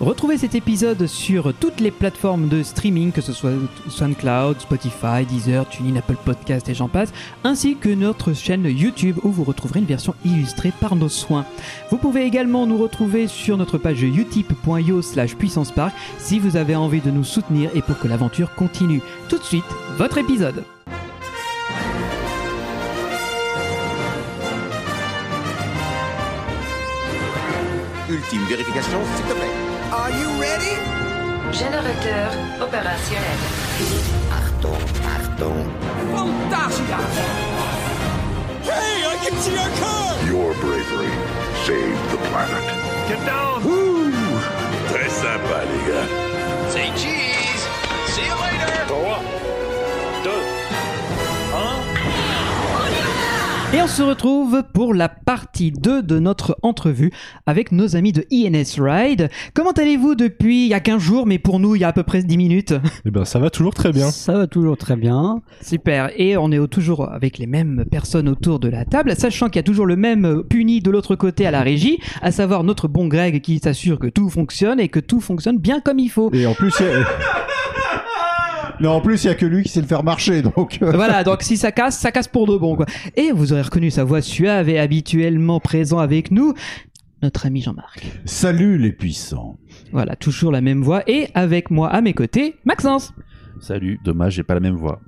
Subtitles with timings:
[0.00, 3.52] Retrouvez cet épisode sur toutes les plateformes de streaming, que ce soit
[3.88, 9.30] SoundCloud, Spotify, Deezer, TuneIn, Apple Podcast et j'en passe, ainsi que notre chaîne YouTube où
[9.30, 11.46] vous retrouverez une version illustrée par nos soins.
[11.90, 17.00] Vous pouvez également nous retrouver sur notre page utip.io slash puissancepark si vous avez envie
[17.00, 19.00] de nous soutenir et pour que l'aventure continue.
[19.30, 19.64] Tout de suite,
[19.96, 20.62] votre épisode.
[28.10, 29.55] Ultime vérification, s'il te plaît.
[29.92, 30.76] Are you ready?
[31.52, 33.38] Générateur opérationnel.
[34.30, 34.82] Achtung,
[35.14, 35.62] Achtung.
[36.12, 36.98] Fantasia!
[38.62, 40.16] Hey, I can see our car!
[40.26, 41.12] Your bravery
[41.64, 42.64] saved the planet.
[43.08, 43.62] Get down!
[44.90, 46.08] Très sympa, les gars.
[46.72, 47.62] Say cheese!
[48.08, 48.56] See you later!
[53.74, 57.10] Et on se retrouve pour la partie 2 de notre entrevue
[57.46, 59.28] avec nos amis de INS Ride.
[59.54, 61.92] Comment allez-vous depuis il y a 15 jours, mais pour nous il y a à
[61.92, 62.74] peu près 10 minutes?
[63.04, 64.10] Eh ben, ça va toujours très bien.
[64.12, 65.42] Ça va toujours très bien.
[65.60, 69.56] Super, et on est toujours avec les mêmes personnes autour de la table, sachant qu'il
[69.56, 72.86] y a toujours le même puni de l'autre côté à la régie, à savoir notre
[72.86, 76.30] bon Greg qui s'assure que tout fonctionne et que tout fonctionne bien comme il faut.
[76.32, 76.72] Et en plus.
[78.80, 80.78] Mais en plus, il y a que lui qui sait le faire marcher, donc.
[80.82, 82.86] euh, Voilà, donc si ça casse, ça casse pour de bon, quoi.
[83.16, 86.52] Et vous aurez reconnu sa voix suave et habituellement présent avec nous,
[87.22, 88.06] notre ami Jean-Marc.
[88.26, 89.58] Salut les puissants.
[89.92, 93.14] Voilà, toujours la même voix, et avec moi à mes côtés, Maxence.
[93.60, 95.00] Salut, dommage, j'ai pas la même voix.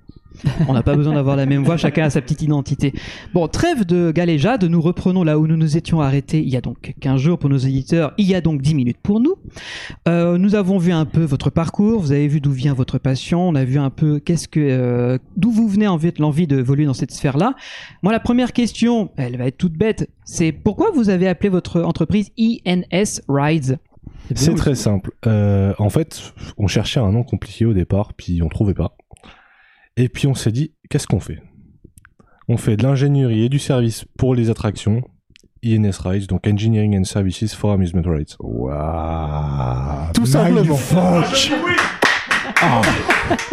[0.68, 2.92] On n'a pas besoin d'avoir la même voix, chacun a sa petite identité.
[3.34, 6.60] Bon, trêve de galéjade, nous reprenons là où nous nous étions arrêtés il y a
[6.60, 9.34] donc 15 jours pour nos éditeurs, il y a donc 10 minutes pour nous.
[10.06, 13.48] Euh, nous avons vu un peu votre parcours, vous avez vu d'où vient votre passion,
[13.48, 16.58] on a vu un peu qu'est-ce que, euh, d'où vous venez en fait l'envie de
[16.58, 17.54] évoluer dans cette sphère-là.
[18.02, 21.82] Moi, la première question, elle va être toute bête, c'est pourquoi vous avez appelé votre
[21.82, 23.78] entreprise INS Rides?
[24.34, 25.12] C'est très simple.
[25.26, 28.97] Euh, en fait, on cherchait un nom compliqué au départ, puis on trouvait pas.
[30.00, 31.42] Et puis on s'est dit, qu'est-ce qu'on fait?
[32.48, 35.02] On fait de l'ingénierie et du service pour les attractions.
[35.64, 38.36] INS Rides, donc Engineering and Services for Amusement Rides.
[38.38, 40.12] Waouh.
[40.14, 40.76] Tout simplement.
[40.76, 41.52] Fuck.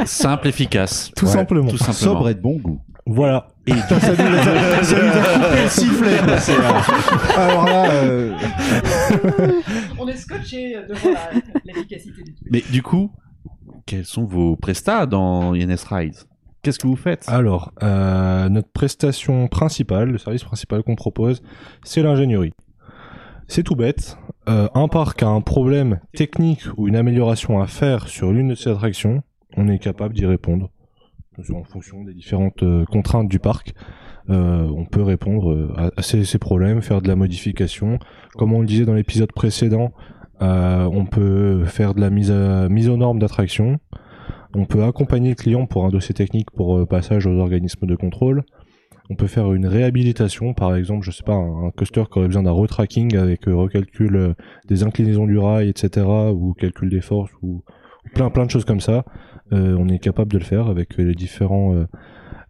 [0.06, 1.12] Simple, efficace.
[1.16, 1.68] Tout Ouais, simplement.
[1.70, 2.14] Tout simplement.
[2.14, 2.80] Sobre et de bon goût.
[3.08, 3.48] Voilà.
[3.66, 3.96] Et Ça nous
[4.38, 4.44] a,
[4.84, 6.18] ça nous a coupé le sifflet.
[6.24, 8.38] quoi, c'est, euh, Alors là, euh,
[10.00, 11.10] On est scotché devant
[11.66, 12.48] l'efficacité du truc.
[12.52, 13.12] Mais du coup,
[13.88, 16.18] quels sont vos prestats dans INS Rides?
[16.66, 17.26] Qu'est-ce que vous faites?
[17.28, 21.44] Alors, euh, notre prestation principale, le service principal qu'on propose,
[21.84, 22.54] c'est l'ingénierie.
[23.48, 24.18] C'est tout bête.
[24.50, 28.56] Euh, un parc a un problème technique ou une amélioration à faire sur l'une de
[28.56, 29.22] ses attractions,
[29.56, 30.72] on est capable d'y répondre.
[31.54, 33.76] En fonction des différentes euh, contraintes du parc,
[34.28, 38.00] on peut répondre à, ces, problèmes, faire de la modification.
[38.38, 39.92] Comme on le disait dans l'épisode précédent,
[40.40, 43.80] on peut faire de la mise, à, mise aux normes d'attraction.
[44.56, 47.96] On peut accompagner le client pour un dossier technique pour euh, passage aux organismes de
[47.96, 48.44] contrôle.
[49.10, 52.44] On peut faire une réhabilitation, par exemple, je sais pas, un, coaster qui aurait besoin
[52.44, 54.34] d'un retracking avec euh, recalcul euh,
[54.68, 57.64] des inclinaisons du rail, etc., ou calcul des forces, ou,
[58.14, 59.04] plein plein de choses comme ça.
[59.54, 61.86] Euh, on est capable de le faire avec les différents euh,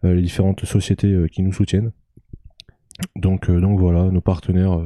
[0.02, 1.92] les différentes sociétés qui nous soutiennent.
[3.16, 4.80] Donc euh, donc voilà, nos partenaires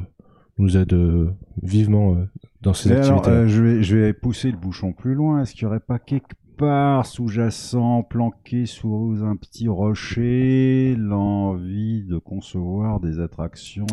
[0.58, 2.16] nous aident vivement
[2.60, 3.48] dans ces activités.
[3.48, 5.42] je, vais, je vais pousser le bouchon plus loin.
[5.42, 12.18] Est-ce qu'il n'y aurait pas quelque part sous-jacent, planqué sous un petit rocher, l'envie de
[12.18, 13.86] concevoir des attractions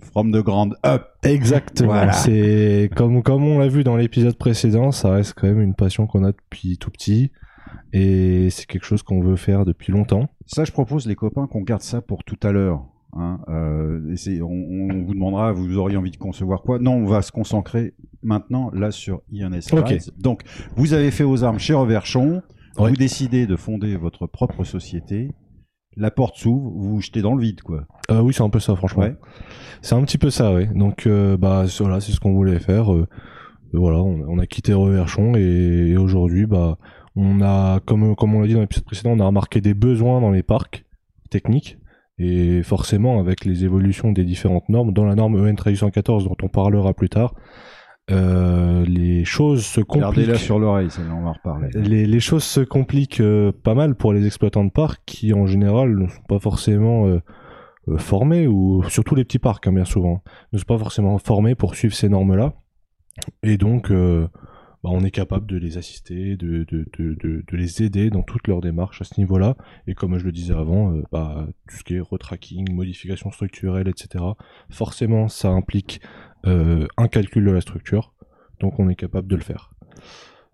[0.00, 1.88] from the ground up Exactement.
[1.88, 2.12] Voilà.
[2.12, 6.06] C'est comme comme on l'a vu dans l'épisode précédent, ça reste quand même une passion
[6.06, 7.32] qu'on a depuis tout petit
[7.92, 10.28] et c'est quelque chose qu'on veut faire depuis longtemps.
[10.46, 12.84] Ça, je propose les copains qu'on garde ça pour tout à l'heure.
[13.14, 14.44] Hein, euh, on,
[14.90, 16.78] on vous demandera, vous auriez envie de concevoir quoi?
[16.78, 19.88] Non, on va se concentrer maintenant là sur INS Ok.
[19.88, 20.10] Rides.
[20.18, 20.42] Donc,
[20.76, 22.42] vous avez fait aux armes chez Reverchon,
[22.78, 22.90] Ouais.
[22.90, 25.32] vous décidez de fonder votre propre société,
[25.96, 27.86] la porte s'ouvre, vous vous jetez dans le vide, quoi.
[28.10, 29.02] Euh, oui, c'est un peu ça, franchement.
[29.02, 29.16] Ouais.
[29.82, 30.66] C'est un petit peu ça, ouais.
[30.66, 32.92] Donc euh, bah voilà, c'est ce qu'on voulait faire.
[32.94, 33.06] euh,
[33.72, 35.40] voilà, on, on a quitté Reverchon et,
[35.90, 36.78] et aujourd'hui bah
[37.16, 40.20] on a comme comme on l'a dit dans l'épisode précédent, on a remarqué des besoins
[40.20, 40.84] dans les parcs
[41.30, 41.77] techniques
[42.18, 46.48] et forcément avec les évolutions des différentes normes dans la norme EN 1314 dont on
[46.48, 47.34] parlera plus tard,
[48.10, 50.02] euh, les choses se compliquent.
[50.02, 51.68] Gardez-la sur l'oreille, ça, on va reparler.
[51.74, 55.46] les, les choses se compliquent euh, pas mal pour les exploitants de parcs qui en
[55.46, 57.20] général ne sont pas forcément euh,
[57.98, 60.22] formés ou surtout les petits parcs hein, bien souvent
[60.52, 62.54] ne sont pas forcément formés pour suivre ces normes là
[63.42, 63.90] et donc
[64.82, 66.66] bah, on est capable de les assister de,
[67.50, 70.54] les aider dans toute leur démarche à ce niveau là et comme je le disais
[70.54, 74.24] avant euh, bah, tout ce qui est retracking modification structurelle etc
[74.70, 76.00] forcément ça implique
[76.46, 78.12] euh, un calcul de la structure
[78.60, 79.70] Donc on est capable de le faire.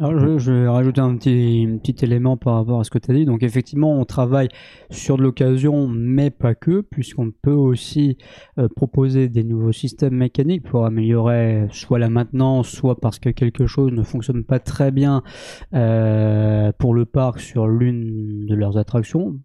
[0.01, 3.13] Alors, je, je vais rajouter un petit, petit élément par rapport à ce que tu
[3.13, 3.25] as dit.
[3.25, 4.49] Donc, effectivement, on travaille
[4.91, 8.19] sur de l'occasion, mais pas que, puisqu'on peut aussi
[8.59, 13.67] euh, proposer des nouveaux systèmes mécaniques pour améliorer soit la maintenance, soit parce que quelque
[13.67, 15.23] chose ne fonctionne pas très bien
[15.75, 19.39] euh, pour le parc sur l'une de leurs attractions.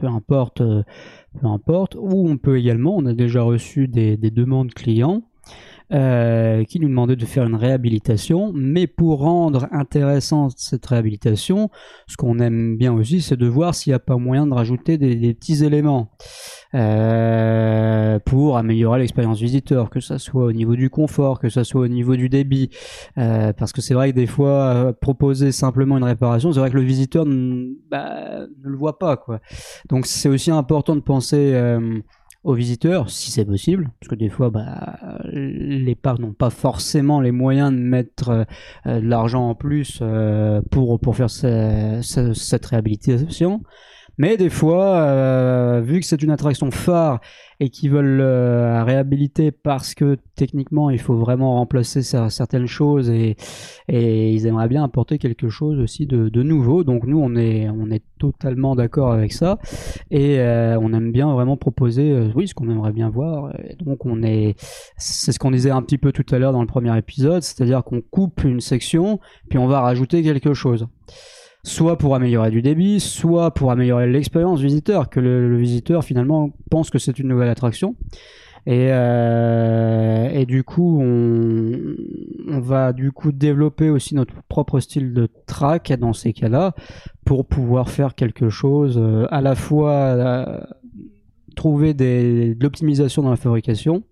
[0.00, 0.82] Peu importe, euh,
[1.38, 1.94] peu importe.
[1.94, 5.29] Ou on peut également, on a déjà reçu des, des demandes clients
[5.92, 11.68] euh, qui nous demandait de faire une réhabilitation, mais pour rendre intéressante cette réhabilitation,
[12.06, 14.98] ce qu'on aime bien aussi, c'est de voir s'il n'y a pas moyen de rajouter
[14.98, 16.12] des, petits éléments
[16.74, 21.80] euh, pour améliorer l'expérience visiteur, que ça soit au niveau du confort, que ça soit
[21.80, 22.70] au niveau du débit,
[23.18, 26.70] Euh, parce que c'est vrai que des fois euh, proposer simplement une réparation, c'est vrai
[26.70, 27.24] que le visiteur
[27.90, 29.40] bah, ne le voit pas quoi.
[29.88, 32.00] Donc c'est aussi important de penser euh,
[32.42, 34.98] aux visiteurs, si c'est possible, parce que des fois, bah,
[35.32, 38.44] les parcs n'ont pas forcément les moyens de mettre euh,
[38.86, 43.62] euh, de l'argent en plus euh, pour, pour faire ce- ce- cette réhabilitation.
[44.22, 47.20] Mais des fois, euh, vu que c'est une attraction phare
[47.58, 53.08] et qu'ils veulent euh, réhabiliter parce que techniquement il faut vraiment remplacer cer- certaines choses
[53.08, 53.36] et,
[53.88, 56.84] et ils aimeraient bien apporter quelque chose aussi de, de nouveau.
[56.84, 59.58] Donc nous on est on est totalement d'accord avec ça
[60.10, 63.54] et euh, on aime bien vraiment proposer euh, oui ce qu'on aimerait bien voir.
[63.82, 64.54] Donc on est
[64.98, 67.84] c'est ce qu'on disait un petit peu tout à l'heure dans le premier épisode, c'est-à-dire
[67.84, 69.18] qu'on coupe une section
[69.48, 70.88] puis on va rajouter quelque chose
[71.62, 76.90] soit pour améliorer du débit, soit pour améliorer l'expérience visiteur, que le, visiteur finalement pense
[76.90, 77.96] que c'est une nouvelle attraction.
[78.66, 85.92] Et, euh, du coup, on, va du coup développer aussi notre propre style de track
[85.98, 86.74] dans ces cas-là
[87.24, 90.60] pour pouvoir faire quelque chose euh, à la fois euh,
[91.56, 94.02] trouver de l'optimisation dans la fabrication,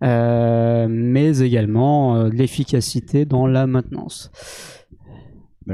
[0.00, 4.30] mais également euh, de l'efficacité dans la maintenance.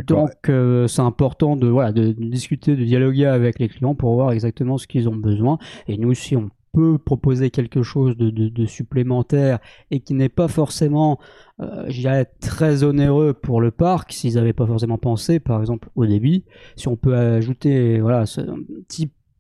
[0.02, 4.14] Donc euh, c'est important de, voilà, de, de discuter, de dialoguer avec les clients pour
[4.14, 5.58] voir exactement ce qu'ils ont besoin.
[5.88, 9.61] Et nous, si on peut proposer quelque chose de, de, de supplémentaire
[9.93, 11.20] et qui n'est pas forcément,
[11.61, 15.88] euh, je dirais, très onéreux pour le parc, s'ils n'avaient pas forcément pensé, par exemple,
[15.94, 16.44] au débit,
[16.75, 18.58] si on peut ajouter voilà, ce- un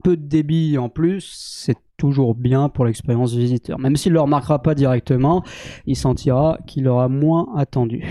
[0.04, 3.78] peu de débit en plus, c'est toujours bien pour l'expérience visiteur.
[3.78, 5.42] Même s'il ne le remarquera pas directement,
[5.86, 8.04] il sentira qu'il aura moins attendu.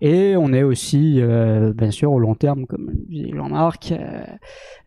[0.00, 3.92] Et on est aussi, euh, bien sûr, au long terme, comme le disait Jean-Marc.
[3.92, 4.24] euh,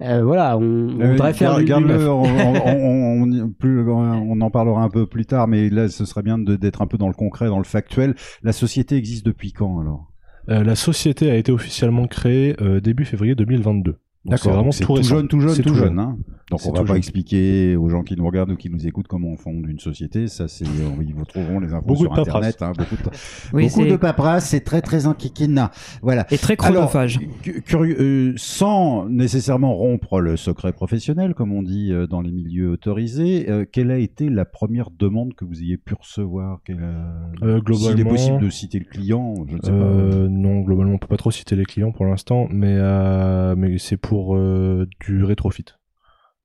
[0.01, 2.07] euh, voilà, on, on Euh, voudrait faire du, du garde-le, neuf.
[2.07, 2.25] on, on-
[2.65, 6.37] on- on- plus- on en parlera un peu plus tard, mais là, ce serait bien
[6.37, 8.13] d'être un peu dans le concret, dans le factuel.
[8.43, 10.11] La société existe depuis quand alors?
[10.49, 13.97] Euh, la société a été officiellement créée euh, début février 2022.
[14.25, 15.99] Donc c'est D'accord, vraiment tout, tout, jeune, tout jeune, tout jeune.
[15.99, 16.17] Hein
[16.49, 19.27] donc on va pas expliquer aux gens qui nous regardent ou qui nous écoutent comment
[19.29, 20.27] on fonde une société.
[20.27, 22.45] Ça, c'est ils vous trouveront les infos Beaucoup sur de paperasse.
[22.55, 22.61] internet.
[22.61, 23.09] hein, beaucoup de,
[23.53, 25.71] Oui, beaucoup c'est- de paperasse, c'est très très enquiquina.
[26.01, 26.25] Voilà.
[26.31, 27.19] Et très chronophage.
[27.41, 32.31] cu- curieux, euh, sans nécessairement rompre le secret professionnel, comme on dit euh, dans les
[32.31, 36.59] milieux autorisés, euh, quelle a été la première demande que vous ayez pu recevoir?
[36.65, 37.03] Quelle, euh,
[37.43, 40.93] Euh, S'il est globalement- possible de citer le client, je ne sais Euh, non, globalement,
[40.93, 44.87] on peut pas trop citer les clients pour l'instant, mais euh, mais c'est pour euh,
[45.05, 45.65] du rétrofit.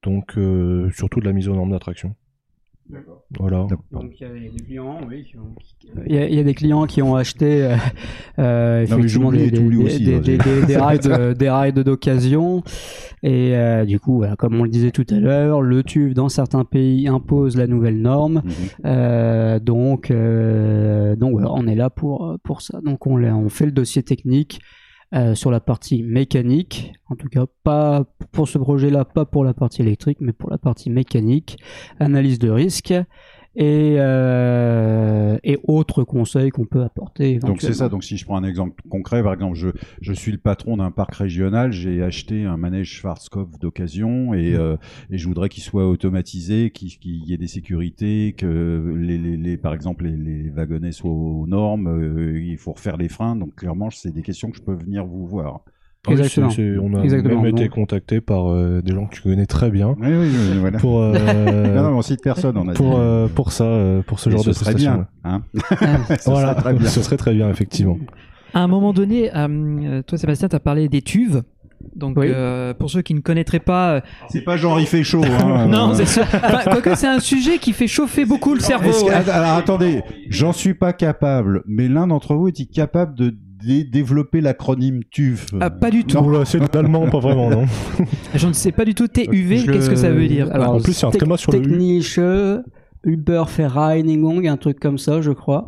[0.04, 2.14] Donc euh, surtout de la mise aux normes d'attraction.
[3.38, 3.66] Voilà.
[3.92, 6.38] Donc il y a des clients, oui, qui ont- qui- il y, a, il y
[6.40, 7.76] a des clients qui ont acheté euh,
[8.38, 11.50] euh, effectivement j'oublie, des, des, t'oublies des, aussi, des, hein, des, des- des rides, des
[11.50, 12.62] rides d'occasion
[13.22, 16.28] et euh, du coup, voilà, comme on le disait tout à l'heure, le TUV dans
[16.28, 18.42] certains pays impose la nouvelle norme.
[18.44, 18.52] Mhm.
[18.84, 22.80] Euh, donc euh, donc voilà, on est là pour pour ça.
[22.84, 24.60] Donc on, on fait le dossier technique.
[25.14, 29.52] Euh, sur la partie mécanique, en tout cas pas pour ce projet-là, pas pour la
[29.52, 31.58] partie électrique, mais pour la partie mécanique,
[31.98, 32.94] analyse de risque
[33.54, 37.38] et, euh, et autres conseils qu'on peut apporter.
[37.38, 37.88] Donc c'est ça.
[37.88, 39.68] Donc si je prends un exemple concret, par exemple, je,
[40.00, 44.76] je suis le patron d'un parc régional, j'ai acheté un manège Schwarzkopf d'occasion et, euh,
[45.10, 49.36] et je voudrais qu'il soit automatisé, qu'il qu'il y ait des sécurités, que les, les,
[49.36, 53.36] les- par exemple les, les wagonnets soient aux normes, euh, il faut refaire les freins.
[53.36, 55.62] Donc clairement, c'est des questions que je peux venir vous voir.
[56.08, 56.50] Oui, Exactement.
[56.50, 59.46] c'est- c'est- on a Exactement, même été contacté par euh, des gens que tu connais
[59.46, 60.78] très bien Oui, oui, oui, voilà.
[60.78, 61.12] pour euh,
[61.76, 62.96] non, non, on cite personne, on a pour dit.
[62.98, 64.94] euh, pour ça, euh, pour ce Et genre ce de serait prestation.
[64.94, 65.42] bien, hein.
[65.70, 66.88] Ah, Ce serait très bien.
[66.88, 67.98] ce serait très bien effectivement.
[68.52, 71.42] À un moment donné, euh, toi Sébastien, tu as parlé des tuves.
[71.96, 72.26] Donc, Oui.
[72.30, 75.22] euh, pour ceux qui ne connaîtraient pas, euh, C'est pas genre il fait chaud.
[75.24, 75.94] Hein, non, euh.
[75.94, 76.22] c'est sûr.
[76.22, 78.90] Enfin, quoique c'est un sujet qui fait chauffer beaucoup le cerveau.
[79.06, 79.14] Ouais.
[79.30, 84.40] Alors attendez, j'en suis pas capable, mais l'un d'entre vous est-il capable de dé- développer
[84.40, 86.16] l'acronyme TUF Ah, pas du tout.
[86.44, 87.64] C'est d'allemand, pas vraiment, non
[88.34, 89.64] Je ne sais pas du tout TUV.
[89.64, 90.48] Qu'est-ce que ça veut dire?
[90.52, 91.62] Alors, En plus, a un tréma sur le U.
[93.04, 95.64] Uber Vereinigung, un truc comme ça, je crois.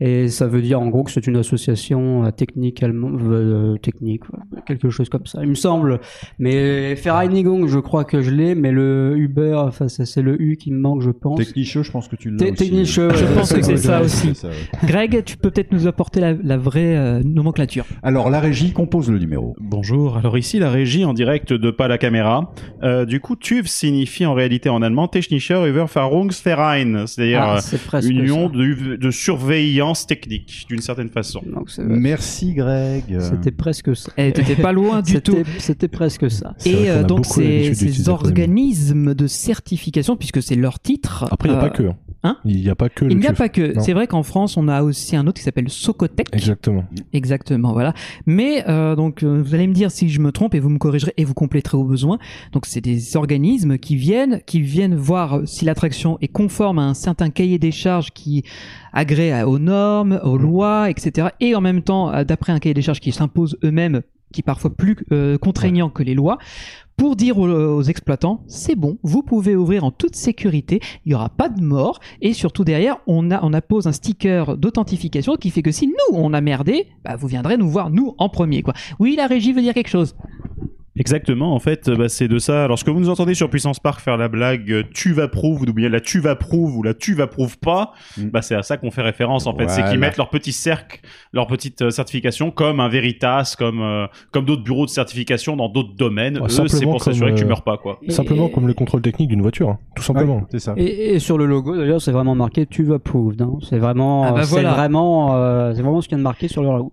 [0.00, 4.22] Et ça veut dire en gros que c'est une association euh, technique allemande, euh, technique,
[4.30, 6.00] ouais, quelque chose comme ça, il me semble.
[6.38, 10.70] Mais Vereinigung, je crois que je l'ai, mais le Uber, enfin c'est le U qui
[10.70, 11.38] me manque, je pense.
[11.38, 12.54] Technicheux, je pense que tu l'as Te- aussi.
[12.54, 14.28] Technicheux, Je ouais, pense que c'est ça aussi.
[14.28, 14.54] C'est ça, ouais.
[14.88, 17.84] Greg, tu peux peut-être nous apporter la, la vraie euh, nomenclature.
[18.02, 19.56] Alors, la régie compose le numéro.
[19.60, 22.52] Bonjour, alors ici la régie en direct de pas la caméra.
[22.82, 25.60] Euh, du coup, TÜV signifie en réalité en allemand Technischer
[27.06, 27.58] C'est-à-dire Ah,
[27.94, 31.42] euh, une union de, de surveillance technique, d'une certaine façon.
[31.46, 33.04] Donc, Merci, Greg.
[33.20, 34.12] C'était presque ça.
[34.16, 35.38] Eh, t'étais pas loin du tout.
[35.58, 36.54] C'était- presque ça.
[36.66, 41.26] Et euh, a donc ces, organismes de certification, puisque c'est leur titre.
[41.30, 41.82] Après, il n'y a euh, pas que.
[42.24, 43.74] hein Il n'y a pas que Il n'y a pas que.
[43.80, 46.28] C'est vrai qu'en France, on a aussi un autre qui s'appelle Socotec.
[46.32, 46.84] Exactement.
[47.12, 47.94] Exactement, voilà.
[48.26, 50.78] Mais euh, donc, euh, vous allez me dire si je me trompe et vous me
[50.78, 52.18] corrigerez et vous compléterez au besoin.
[52.52, 56.94] Donc, c'est des organismes qui viennent, qui viennent voir si l'attraction est conforme à un
[56.94, 58.44] certain cahier des charges qui
[58.92, 61.28] agrée aux normes, aux lois, etc.
[61.40, 64.42] Et en même temps, euh, d'après un cahier des charges qui s'impose eux-mêmes, qui est
[64.42, 66.38] parfois plus euh, contraignant que les lois,
[66.96, 71.14] pour dire aux, aux exploitants, c'est bon, vous pouvez ouvrir en toute sécurité, il n'y
[71.14, 75.50] aura pas de mort, et surtout derrière, on, a, on appose un sticker d'authentification qui
[75.50, 78.62] fait que si nous, on a merdé, bah, vous viendrez nous voir, nous, en premier.
[78.62, 78.74] quoi.
[78.98, 80.16] Oui, la régie veut dire quelque chose.
[80.98, 82.66] Exactement, en fait, bah, c'est de ça.
[82.68, 85.64] Lorsque vous nous entendez sur Puissance Park faire la blague euh, tu vas prouve, vous
[85.66, 88.24] oubliez la tu vas prouve ou la tu vas prouve pas, Mm.
[88.30, 89.68] bah, c'est à ça qu'on fait référence en fait.
[89.68, 91.00] C'est qu'ils mettent leur petit cercle,
[91.32, 95.68] leur petite euh, certification comme un Veritas, comme, euh, comme d'autres bureaux de certification dans
[95.68, 96.38] d'autres domaines.
[96.38, 97.98] Ouais, Eux, c'est simplement pour s'assurer que tu euh, meurs pas, quoi.
[98.02, 100.36] Et- Simplement et- comme le contrôle technique d'une voiture, hein, tout simplement.
[100.38, 100.74] Ouais, c'est ça.
[100.76, 103.40] Et, et sur le logo, d'ailleurs, c'est vraiment marqué tu vas approved.
[103.40, 103.52] Hein.
[103.68, 104.72] C'est vraiment, Ah bah c'est voilà.
[104.72, 106.90] vraiment, euh, c'est vraiment ce qui vient de marquer sur le logo.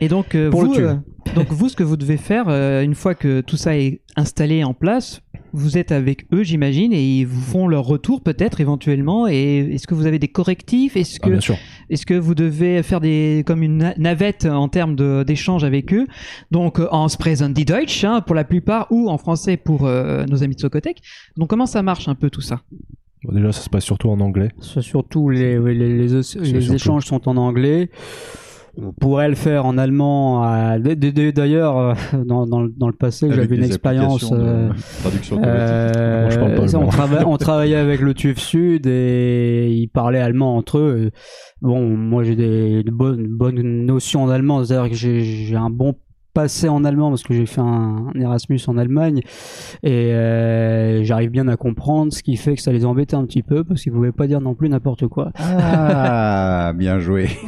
[0.00, 0.94] Et donc, euh, vous, euh,
[1.34, 4.64] donc vous, ce que vous devez faire, euh, une fois que tout ça est installé
[4.64, 5.20] en place,
[5.52, 9.28] vous êtes avec eux, j'imagine, et ils vous font leur retour peut-être éventuellement.
[9.28, 10.96] Et est-ce que vous avez des correctifs?
[10.96, 11.56] Est-ce Ah, que bien sûr.
[11.90, 16.08] Est-ce que vous devez faire des comme une na- navette en termes d'échange avec eux?
[16.50, 20.42] Donc en Sprechen die Deutsch hein, pour la plupart ou en français pour euh, nos
[20.42, 21.00] amis de Socotec.
[21.36, 22.62] Donc comment ça marche un peu tout ça?
[23.22, 24.50] Bon, déjà, ça se passe surtout en anglais.
[24.60, 26.74] Surtout les, les, les, les surtout.
[26.74, 27.90] échanges sont en anglais.
[28.76, 30.44] On pourrait le faire en allemand.
[30.46, 31.94] euh, D'ailleurs, euh,
[32.26, 34.32] dans, dans, le- dans le passé, j'avais une expérience.
[34.32, 34.70] euh,
[35.02, 35.40] traduction.
[35.44, 36.90] Euh, Moi, pas ça, on, allemand.
[36.90, 41.10] trava- on travaillait avec le TÜV Sud et ils parlaient allemand entre eux.
[41.62, 45.94] Bon, moi j'ai des de bonnes, bonnes notions d'allemand, c'est-à-dire que j'ai un bon
[46.34, 49.20] passé en allemand parce que j'ai fait un, un Erasmus en Allemagne
[49.84, 53.44] et euh, j'arrive bien à comprendre ce qui fait que ça les embêtait un petit
[53.44, 55.30] peu parce qu'ils pouvaient pas dire non plus n'importe quoi.
[55.38, 57.28] Ah, bien joué.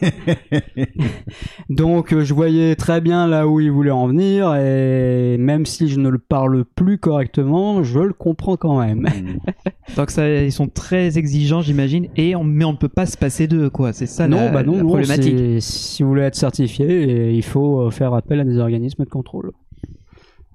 [1.68, 5.88] Donc euh, je voyais très bien là où ils voulaient en venir et même si
[5.88, 9.06] je ne le parle plus correctement, je le comprends quand même.
[9.96, 13.16] Donc ça, ils sont très exigeants, j'imagine, et on, mais on ne peut pas se
[13.16, 13.92] passer d'eux, quoi.
[13.92, 15.60] C'est ça non, la, bah non, la non, problématique.
[15.62, 19.52] Si vous voulez être certifié, il faut euh, faire appel à des organismes de contrôle.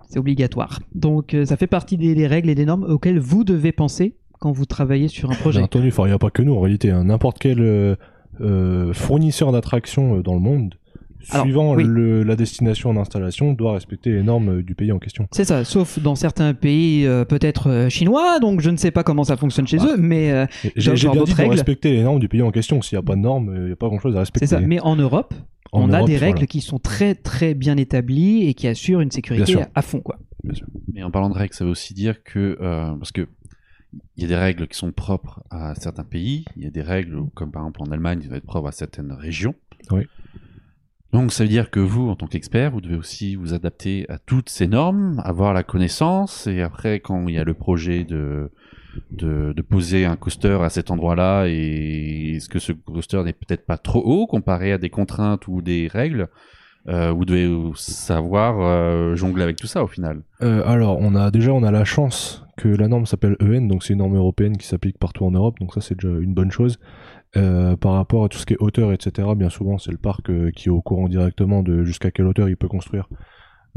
[0.10, 0.80] C'est obligatoire.
[0.94, 4.16] Donc euh, ça fait partie des, des règles et des normes auxquelles vous devez penser
[4.40, 5.62] quand vous travaillez sur un Bien projet.
[5.62, 6.92] entendu, enfin, il n'y a pas que nous en réalité.
[6.92, 7.06] hein.
[7.06, 7.96] N'importe quel euh,
[8.42, 10.76] euh, fournisseur d'attractions euh, dans le monde,
[11.32, 11.84] Alors, suivant oui.
[11.86, 15.28] le- la destination d'installation, doit respecter les normes euh, du pays en question.
[15.32, 19.24] C'est ça, sauf dans certains pays euh, peut-être chinois, donc je ne sais pas comment
[19.24, 19.88] ça fonctionne chez Ah.
[19.94, 21.52] eux, mais euh, J'ai bien dit règles.
[21.52, 22.82] respecter les normes du pays en question.
[22.82, 24.46] S'il n'y a pas de normes, il n'y a pas grand-chose à respecter.
[24.48, 24.62] c'est ça.
[24.62, 25.34] Mais en Europe,
[25.72, 26.48] En on a des règles voilà.
[26.48, 30.18] qui sont très très bien établies et qui assurent une sécurité à, fond, quoi.
[30.94, 33.28] Mais en parlant de règles, ça veut aussi dire que euh, parce que
[34.18, 36.82] il y a des règles qui sont propres à certains pays, il y a des
[36.82, 39.56] règles comme par exemple en Allemagne, qui vont être propres à certaines régions.
[39.92, 40.08] Oui.
[41.14, 44.18] Donc ça veut dire que vous, en tant qu'expert, vous devez aussi vous adapter à
[44.18, 48.52] toutes ces normes, avoir la connaissance, et après quand il y a le projet de
[49.12, 53.66] de, de poser un coaster à cet endroit-là, et est-ce que ce coaster n'est peut-être
[53.66, 56.30] pas trop haut comparé à des contraintes ou des règles,
[56.88, 60.22] euh, vous devez savoir euh, jongler avec tout ça au final.
[60.42, 63.84] Euh, alors, on a déjà on a la chance que la norme s'appelle EN, donc
[63.84, 66.52] c'est une norme européenne qui s'applique partout en Europe, donc ça c'est déjà une bonne
[66.52, 66.80] chose.
[67.38, 70.30] Euh, par rapport à tout ce qui est hauteur, etc., bien souvent c'est le parc
[70.30, 73.10] euh, qui est au courant directement de jusqu'à quelle hauteur il peut construire.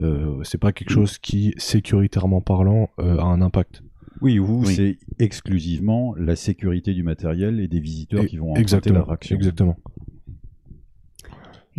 [0.00, 3.83] Euh, c'est pas quelque chose qui, sécuritairement parlant, euh, a un impact.
[4.21, 4.75] Oui, vous, Oui.
[4.75, 9.35] c'est exclusivement la sécurité du matériel et des visiteurs qui vont emprunter l'attraction.
[9.35, 9.77] Exactement.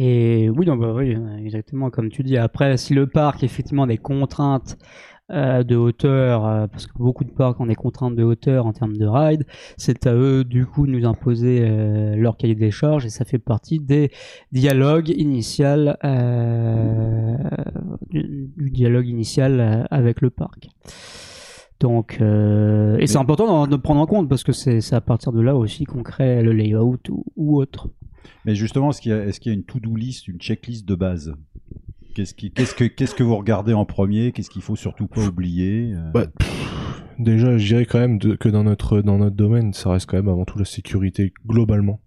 [0.01, 1.13] Et oui, non, bah oui,
[1.43, 2.37] exactement comme tu dis.
[2.37, 4.77] Après, si le parc effectivement a des contraintes
[5.29, 8.71] euh, de hauteur, euh, parce que beaucoup de parcs ont des contraintes de hauteur en
[8.71, 12.71] termes de ride, c'est à eux du coup de nous imposer euh, leur cahier des
[12.71, 14.09] charges et ça fait partie des
[14.53, 17.35] dialogues initial euh,
[18.09, 20.69] du, du dialogue initial euh, avec le parc.
[21.81, 25.33] Donc, euh, et c'est important de prendre en compte parce que c'est c'est à partir
[25.33, 27.89] de là aussi qu'on crée le layout ou, ou autre.
[28.45, 31.33] Mais justement, est-ce qu'il y, a- y une to-do list, une checklist de base?
[32.15, 34.31] Qu'est-ce que, vous regardez en premier?
[34.31, 35.93] Qu'est-ce qu'il faut surtout pas oublier?
[35.93, 39.73] Euh, Bah, pff, déjà, je dirais quand même de- que dans notre, dans notre domaine,
[39.73, 42.01] ça reste quand même avant tout la sécurité globalement.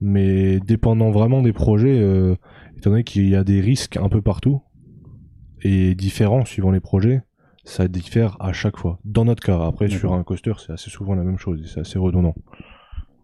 [0.00, 2.34] Mais dépendant vraiment des projets, euh,
[2.76, 4.60] étant donné qu'il y a des risques un peu partout,
[5.62, 7.22] et différents suivant les projets,
[7.64, 8.98] ça diffère à chaque fois.
[9.04, 11.80] Dans notre cas, après sur un coaster, c'est assez souvent la même chose, et c'est
[11.80, 12.34] assez redondant.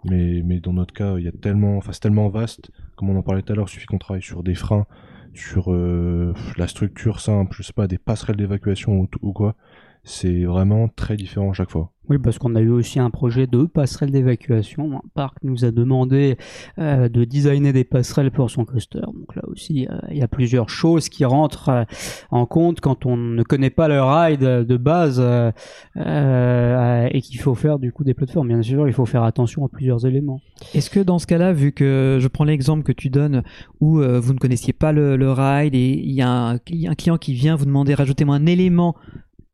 [0.05, 3.19] Mais, mais dans notre cas, il y a tellement, enfin c'est tellement vaste, comme on
[3.19, 4.87] en parlait tout à l'heure, il suffit qu'on travaille sur des freins,
[5.35, 9.57] sur euh, la structure simple, je sais pas, des passerelles d'évacuation ou, ou quoi.
[10.11, 11.93] C'est vraiment très différent à chaque fois.
[12.09, 14.97] Oui, parce qu'on a eu aussi un projet de passerelle d'évacuation.
[14.97, 16.39] Un parc nous a demandé
[16.79, 19.01] euh, de designer des passerelles pour son coaster.
[19.01, 21.85] Donc là aussi, euh, il y a plusieurs choses qui rentrent euh,
[22.31, 25.53] en compte quand on ne connaît pas le ride de base euh,
[25.99, 28.49] euh, et qu'il faut faire du coup des plateformes.
[28.49, 30.41] Bien sûr, il faut faire attention à plusieurs éléments.
[30.73, 33.43] Est-ce que dans ce cas-là, vu que je prends l'exemple que tu donnes
[33.81, 36.89] où euh, vous ne connaissiez pas le, le ride et il y a un, cli-
[36.89, 38.97] un client qui vient vous demander rajoutez-moi un élément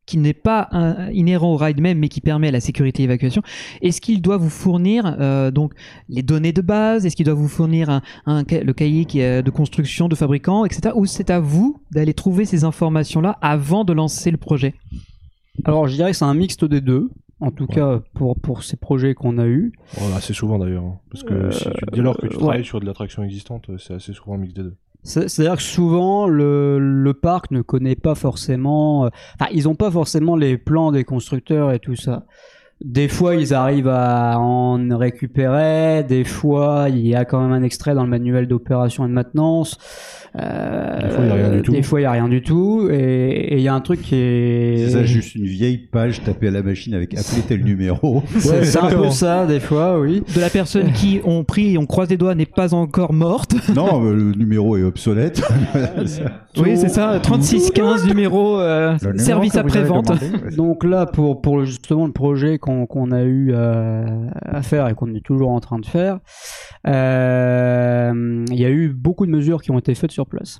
[0.05, 3.41] qui n'est pas un- inhérent au ride même mais qui permet la sécurité et l'évacuation,
[3.81, 5.73] est-ce qu'il doit vous fournir euh, donc
[6.09, 7.05] les données de base?
[7.05, 10.15] Est-ce qu'il doit vous fournir un, un ca- le cahier qui est de construction de
[10.15, 10.93] fabricant, etc.
[10.95, 14.75] Ou c'est à vous d'aller trouver ces informations-là avant de lancer le projet?
[15.63, 17.09] Alors, je dirais que c'est un mixte des deux.
[17.41, 19.73] En tout cas, pour, pour ces projets qu'on a eus.
[19.97, 20.83] Voilà, c'est souvent d'ailleurs.
[20.85, 20.99] hein.
[21.11, 22.39] Parce que Euh, si tu, dès lors que tu ouais.
[22.39, 24.75] travailles sur de l'attraction existante, euh, c'est assez souvent un mix des deux.
[25.05, 29.05] C'est- C'est-à-dire que souvent, le, le parc ne connaît pas forcément...
[29.05, 29.09] euh,
[29.39, 32.25] Enfin, ils n'ont pas forcément les plans des constructeurs et tout ça.
[32.83, 36.03] Des fois, ils arrivent à en récupérer.
[36.03, 39.13] Des fois, il y a quand même un extrait dans le manuel d'opération et de
[39.13, 39.77] maintenance.
[40.37, 41.71] Euh, Des fois, il y a rien du tout.
[41.71, 42.89] Des fois, il n'y a rien du tout.
[42.91, 44.77] Et il y a un truc qui est...
[44.85, 48.23] C'est ça, juste une vieille page tapée à la machine avec appelé tel numéro.
[48.39, 50.23] C'est c'est un peu ça, des fois, oui.
[50.35, 53.55] De la personne qui, on prie et on croise les doigts, n'est pas encore morte.
[53.73, 55.41] non, le numéro est obsolète.
[56.57, 60.09] Oui, c'est ça, 3615 numéro euh, numéro service après-vente.
[60.55, 65.13] Donc là, pour, pour justement le projet qu'on a eu euh, à faire et qu'on
[65.13, 66.19] est toujours en train de faire,
[66.87, 70.59] euh, il y a eu beaucoup de mesures qui ont été faites sur place.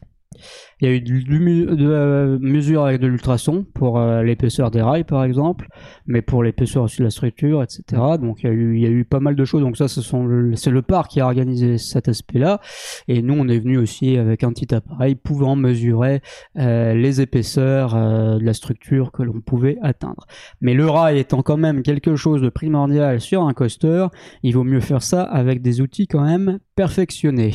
[0.81, 4.81] Il y a eu de, de, euh, mesures avec de l'ultrason pour euh, l'épaisseur des
[4.81, 5.67] rails, par exemple,
[6.05, 8.01] mais pour l'épaisseur de la structure, etc.
[8.19, 9.61] Donc il y a eu, il y a eu pas mal de choses.
[9.61, 12.59] Donc ça, c'est le parc qui a organisé cet aspect-là.
[13.07, 16.21] Et nous, on est venu aussi avec un petit appareil pouvant mesurer
[16.57, 20.25] euh, les épaisseurs euh, de la structure que l'on pouvait atteindre.
[20.61, 24.07] Mais le rail étant quand même quelque chose de primordial sur un coaster,
[24.43, 27.53] il vaut mieux faire ça avec des outils quand même perfectionnés.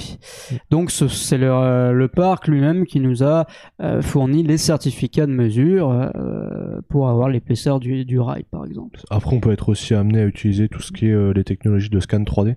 [0.71, 3.47] Donc ce- c'est le, euh, le parc lui-même qui nous a
[3.81, 9.01] euh, fourni les certificats de mesure euh, pour avoir l'épaisseur du, du rail par exemple.
[9.11, 12.01] Après, on peut être aussi amené à utiliser tout ce qui est les technologies de
[12.01, 12.57] scan 3D.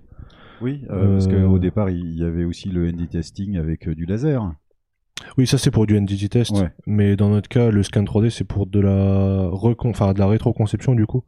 [0.62, 4.52] Oui, euh, parce qu'au départ, il y avait aussi le ND testing avec du laser.
[5.38, 6.70] Oui, ça c'est pour du NDT test, Ouais.
[6.86, 9.90] mais dans notre cas, le scan 3D c'est pour de la recon...
[9.90, 11.22] enfin de la rétroconception du coup.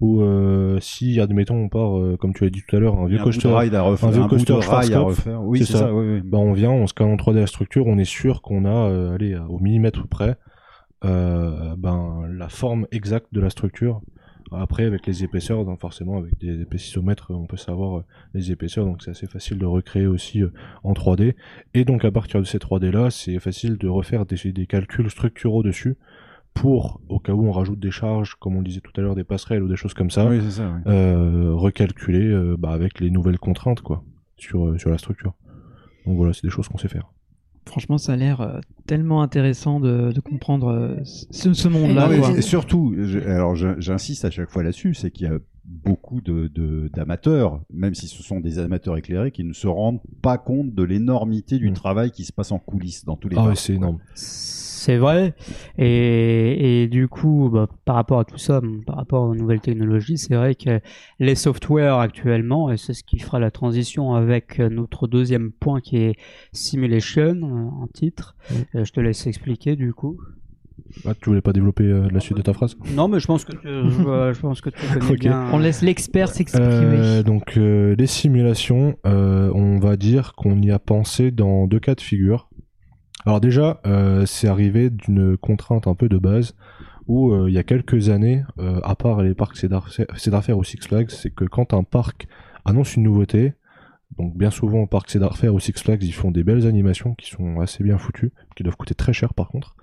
[0.00, 3.06] Où euh, si, admettons, on part, euh, comme tu l'as dit tout à l'heure, un
[3.06, 5.42] vieux coaster, un vieux un coaster à refaire.
[5.42, 6.20] Oui, c'est ça, oui, oui.
[6.24, 9.14] Bah, on vient, on scanne en 3D la structure, on est sûr qu'on a, euh,
[9.14, 10.36] allez, au millimètre près,
[11.04, 14.00] euh, ben la forme exacte de la structure.
[14.52, 18.02] Après, avec les épaisseurs, donc forcément, avec des épaississomètres, on peut savoir
[18.34, 20.42] les épaisseurs, donc c'est assez facile de recréer aussi
[20.82, 21.34] en 3D.
[21.72, 25.62] Et donc, à partir de ces 3D-là, c'est facile de refaire des, des calculs structuraux
[25.62, 25.96] dessus
[26.54, 29.14] pour, au cas où on rajoute des charges, comme on le disait tout à l'heure,
[29.14, 30.80] des passerelles ou des choses comme ça, Oui, c'est ça, oui.
[30.86, 34.04] euh, recalculer euh, bah, avec les nouvelles contraintes, quoi,
[34.36, 35.34] sur, euh, sur la structure.
[36.06, 37.10] Donc voilà, c'est des choses qu'on sait faire.
[37.66, 42.10] Franchement, ça a l'air tellement intéressant de, de comprendre ce, ce monde-là.
[42.36, 46.48] Et surtout, je- alors j'insiste à chaque fois là-dessus, c'est qu'il y a beaucoup de
[46.48, 50.74] de- d'amateurs, même si ce sont des amateurs éclairés, qui ne se rendent pas compte
[50.74, 53.96] de l'énormité du travail qui se passe en coulisses dans tous les Ah c'est énorme.
[54.84, 55.34] C'est vrai.
[55.78, 60.18] Et, et du coup, bah, par rapport à tout ça, par rapport aux nouvelles technologies,
[60.18, 60.80] c'est vrai que
[61.18, 65.96] les softwares actuellement, et c'est ce qui fera la transition avec notre deuxième point qui
[65.96, 66.16] est
[66.52, 68.36] simulation euh, en titre.
[68.74, 70.18] Euh, je te laisse expliquer du coup.
[71.06, 73.44] Ah, tu voulais pas développer euh, la suite de ta phrase Non, mais je pense
[73.44, 75.18] que tu, je, je pense que tu connais Ok.
[75.20, 75.46] bien.
[75.52, 76.66] On laisse l'expert s'exprimer.
[76.68, 81.80] Euh, donc euh, les simulations, euh, on va dire qu'on y a pensé dans deux
[81.80, 82.48] cas de figure.
[83.26, 86.54] Alors déjà, euh, c'est arrivé d'une contrainte un peu de base
[87.06, 89.88] où euh, il y a quelques années, euh, à part les parcs Cedar
[90.42, 92.26] Fair ou Six Flags, c'est que quand un parc
[92.64, 93.54] annonce une nouveauté,
[94.18, 97.14] donc bien souvent au parc Cedar Fair ou Six Flags, ils font des belles animations
[97.14, 99.76] qui sont assez bien foutues, qui doivent coûter très cher par contre.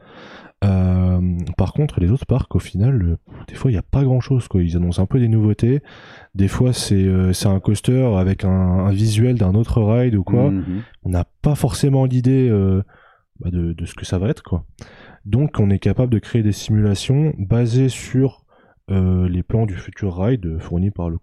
[0.63, 1.19] Euh,
[1.57, 4.47] par contre, les autres parcs, au final, euh, des fois, il n'y a pas grand-chose.
[4.55, 5.81] Ils annoncent un peu des nouveautés.
[6.35, 10.51] Des fois, c'est euh, un coaster avec un, un visuel d'un autre ride ou quoi.
[10.51, 10.83] Mhm.
[11.03, 12.51] On n'a pas forcément l'idée
[13.41, 14.43] bah, de, de ce que ça va être.
[14.43, 14.65] quoi.
[15.25, 18.45] Donc, on est capable de créer des simulations basées sur
[18.89, 21.17] euh, les plans du futur ride fournis par le,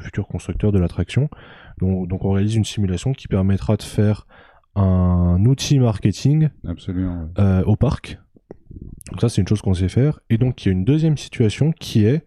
[0.00, 1.28] futur constructeur de l'attraction.
[1.78, 4.26] Donc, donc, on réalise une simulation qui permettra de faire
[4.74, 7.28] un outil marketing Absolument.
[7.38, 8.18] euh, au parc.
[9.10, 10.20] Donc ça, c'est une chose qu'on sait faire.
[10.30, 12.24] Et donc, il y a une deuxième situation qui est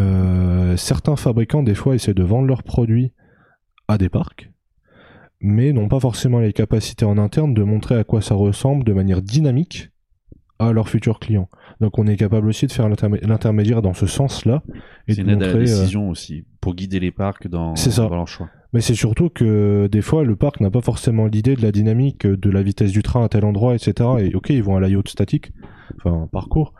[0.00, 3.12] euh, certains fabricants, des fois, essaient de vendre leurs produits
[3.86, 4.50] à des parcs,
[5.40, 8.92] mais n'ont pas forcément les capacités en interne de montrer à quoi ça ressemble de
[8.92, 9.90] manière dynamique
[10.58, 11.48] à leurs futurs clients.
[11.80, 14.64] Donc, on est capable aussi de faire l'intermé- l'intermédiaire dans ce sens-là.
[15.06, 17.74] et C'est une aide à la montrer, euh, aussi, pour guider les parcs dans,
[18.08, 18.48] dans leur choix.
[18.72, 22.26] mais c'est surtout que des fois, le parc n'a pas forcément l'idée de la dynamique,
[22.26, 23.92] de la vitesse du train à tel endroit, etc.
[24.18, 25.52] Et ok, ils vont à layout statique,
[25.96, 26.74] enfin un parcours,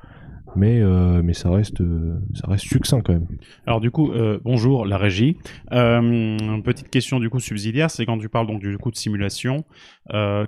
[0.58, 3.26] mais euh, mais ça reste euh, ça reste succinct quand même.
[3.66, 5.36] Alors du coup, euh, bonjour la régie.
[5.72, 9.64] Euh, petite question du coup subsidiaire, c'est quand tu parles donc du coup de simulation,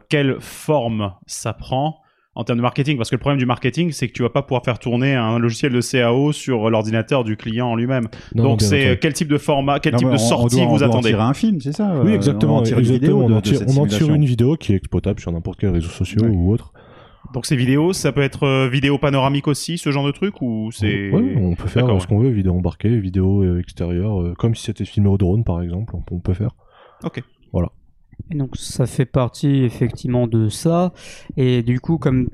[0.08, 1.98] quelle forme ça prend
[2.36, 2.96] en termes de marketing?
[2.96, 5.38] Parce que le problème du marketing, c'est que tu vas pas pouvoir faire tourner un
[5.38, 8.06] logiciel de CAO sur l'ordinateur du client en lui-même.
[8.34, 10.82] Donc c'est quel type de format, quel Non, type de on- on sortie on vous
[10.82, 11.08] en attendez?
[11.10, 12.56] tirer un film, c'est ça Oui, exactement.
[12.56, 14.72] On en tire une vidéo on, en de cette on en tire une vidéo qui
[14.72, 16.34] est exploitable sur n'importe quel réseau social Ouais.
[16.34, 16.72] ou autre.
[17.34, 20.70] Donc ces vidéos, ça peut être euh, vidéo panoramique aussi, ce genre de truc ou
[20.72, 24.54] c'est Ouais, on peut faire ce qu'on veut, vidéo embarquée, vidéo euh, extérieure, euh, comme
[24.54, 26.50] si c'était filmé au drone par exemple, on, peut faire.
[27.04, 27.22] Ok.
[27.52, 27.68] Voilà.
[28.30, 30.92] Et donc ça fait partie effectivement de ça.
[31.36, 32.28] Et du coup, comme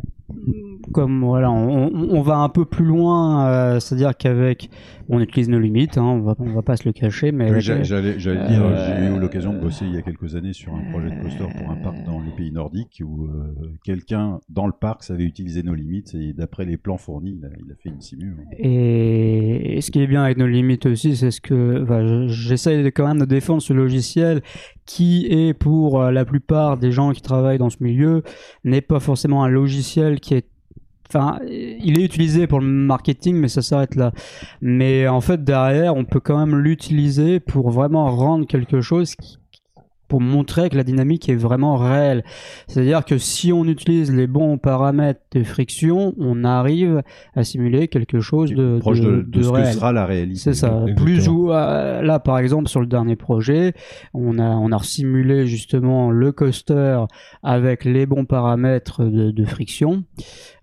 [0.92, 4.70] comme voilà, on, on- on va un peu plus loin, euh, c'est-à-dire qu'avec
[5.08, 7.60] on utilise nos limites, hein, on va on va pas se le cacher, mais Oui,
[7.60, 7.82] J'allais
[8.16, 11.10] dire, Euh, j'ai eu l'occasion de bosser il y a quelques années sur un projet
[11.10, 15.02] de coaster pour un parc dans les pays nordiques où euh, quelqu'un dans le parc
[15.04, 18.00] savait utiliser nos limites et d'après les plans fournis, il a, il a fait une
[18.00, 18.34] simu.
[18.38, 18.44] hein.
[18.58, 22.82] Et ce qui est bien avec nos limites aussi, c'est ce que enfin, je- j'essaye
[22.82, 24.42] de- quand même de défendre ce logiciel
[24.84, 28.22] qui est pour euh, la plupart des gens qui travaillent dans ce milieu
[28.64, 30.46] n'est pas forcément un logiciel qui est
[31.08, 34.12] Enfin, il est utilisé pour le marketing, mais ça s'arrête là.
[34.60, 39.38] Mais en fait, derrière, on peut quand même l'utiliser pour vraiment rendre quelque chose qui,
[40.08, 42.22] pour montrer que la dynamique est vraiment réelle.
[42.68, 47.02] C'est-à-dire que si on utilise les bons paramètres de friction, on arrive
[47.34, 49.74] à simuler quelque chose de, Proche de, de ce que réel.
[49.74, 50.38] sera la réalité.
[50.38, 50.68] C'est ça.
[50.68, 51.04] Exactement.
[51.04, 53.74] Plus ou euh, là, par exemple, sur le dernier projet,
[54.14, 57.00] on a on a simulé justement le coaster
[57.42, 60.04] avec les bons paramètres de friction,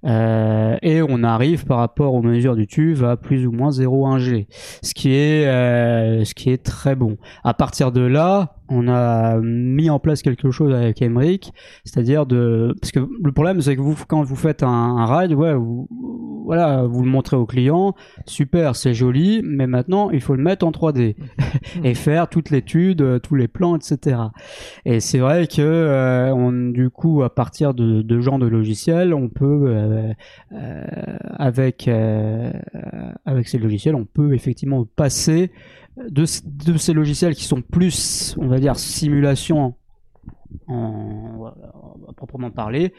[0.06, 4.20] euh, et on arrive par rapport aux mesures du tube à plus ou moins 0,1
[4.20, 4.48] G,
[4.82, 7.18] ce qui est euh, ce qui est très bon.
[7.44, 11.52] À partir de là, on a mis en place quelque chose avec Emmerich,
[11.86, 15.34] c'est-à-dire de parce que le problème c'est que vous quand vous faites un, un ride,
[15.34, 15.88] ouais, vous,
[16.46, 20.66] voilà, vous le montrez au client, super, c'est joli, mais maintenant il faut le mettre
[20.66, 21.16] en 3D
[21.84, 24.18] et faire toute l'étude, euh, tous les plans, etc.
[24.86, 29.14] Et c'est vrai que euh, on, du coup, à partir de, de genre de logiciels,
[29.14, 29.93] on peut euh,
[31.38, 32.52] avec euh,
[33.26, 35.52] avec ces logiciels, on peut effectivement passer
[35.98, 39.76] de, de ces logiciels qui sont plus, on va dire, simulation
[40.68, 41.54] en,
[42.08, 42.94] à proprement parler,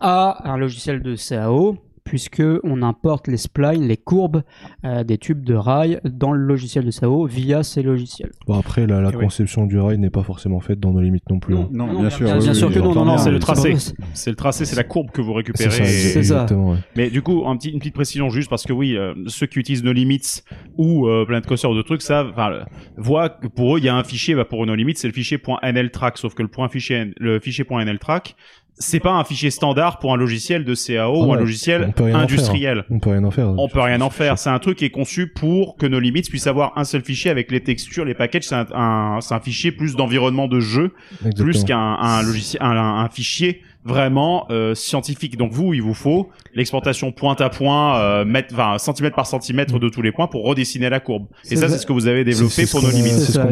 [0.00, 4.42] à un logiciel de CAO, puisque on importe les splines, les courbes
[4.84, 8.30] euh, des tubes de rail dans le logiciel de CAO via ces logiciels.
[8.46, 9.14] Bon après la, oui.
[9.14, 11.56] conception du rail n'est pas forcément faite dans nos limites non plus.
[11.56, 11.68] hein.
[11.72, 12.26] Non, Non, bien sûr.
[12.26, 13.74] oui, bien oui, sûr que non, non, non, c'est le mais tracé.
[14.14, 15.70] c'est- le tracé, c'est la courbe que vous C'est récupérez.
[15.70, 16.18] ça, et- c'est ça.
[16.18, 16.72] exactement.
[16.72, 16.78] ouais.
[16.96, 19.58] Mais du coup, un petit, une petite précision juste parce que oui, euh, ceux qui
[19.58, 20.42] utilisent No Limits
[20.76, 22.64] ou euh, Planet Coaster ou de trucs, enfin, euh,
[22.96, 25.14] voient que pour eux, il y a un fichier, bah, pour No Limits, c'est le
[25.14, 28.34] fichier .nltrack, sauf que le point fichier, le fichier .nltrack,
[28.82, 32.14] c'est pas un fichier standard pour un logiciel de CAO Ah ou un logiciel on
[32.14, 32.84] industriel.
[32.90, 33.48] On peut rien en faire.
[33.56, 34.38] On peut rien en faire.
[34.38, 37.30] C'est un truc qui est conçu pour que No Limits puisse avoir un seul fichier
[37.30, 38.44] avec les textures, les packages.
[38.44, 40.92] C'est un, un- c'est un fichier plus d'environnement de jeu
[41.24, 41.44] Exactement.
[41.44, 45.36] plus qu'un un logiciel, un, un fichier vraiment euh, scientifique.
[45.36, 49.78] Donc vous, il vous faut l'exportation point à point, euh, mètre, enfin, centimètre par centimètre
[49.78, 51.26] de tous les points pour redessiner la courbe.
[51.44, 53.12] Et C'est ça, c'est ce que vous avez développé pour ce nos limites.
[53.12, 53.44] c'est ce ça.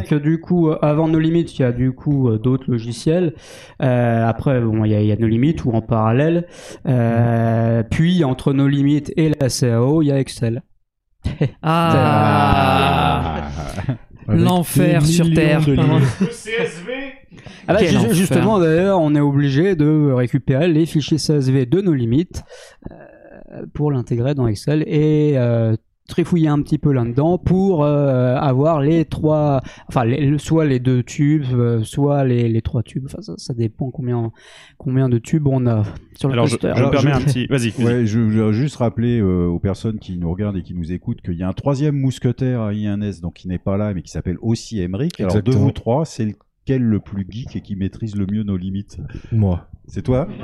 [0.00, 3.34] que du coup, euh, avant nos limites, il y a du coup euh, d'autres logiciels.
[3.82, 6.46] Euh, après, bon, il y a, il y a nos limites ou en parallèle.
[6.86, 10.62] Euh, puis entre nos limites et la CAO, il y a Excel.
[11.62, 13.50] Ah,
[14.28, 15.64] l'enfer sur Terre.
[15.64, 16.00] de lignes.
[17.68, 21.94] Ah bah, ju- justement, d'ailleurs, on est obligé de récupérer les fichiers CSV de nos
[21.94, 22.42] limites
[22.90, 25.74] euh, pour l'intégrer dans Excel et euh,
[26.08, 31.04] trifouiller un petit peu là-dedans pour euh, avoir les trois, enfin les- soit les deux
[31.04, 33.04] tubes, euh, soit les, les trois tubes.
[33.06, 34.32] Enfin ça, ça dépend combien
[34.76, 35.84] combien de tubes on a
[36.16, 37.46] sur le Alors, je, je me permets un petit.
[37.46, 37.70] Vas-y.
[37.70, 37.84] vas-y.
[37.86, 40.90] Ouais, je, je veux juste rappeler euh, aux personnes qui nous regardent et qui nous
[40.90, 44.02] écoutent qu'il y a un troisième mousquetaire à INS, donc qui n'est pas là, mais
[44.02, 45.20] qui s'appelle aussi Emmerich.
[45.20, 45.64] Alors de Exactement.
[45.64, 46.34] vous trois, c'est
[46.74, 48.98] lequel le plus geek et qui maîtrise le mieux nos limites
[49.32, 49.66] Moi.
[49.88, 50.28] C'est toi?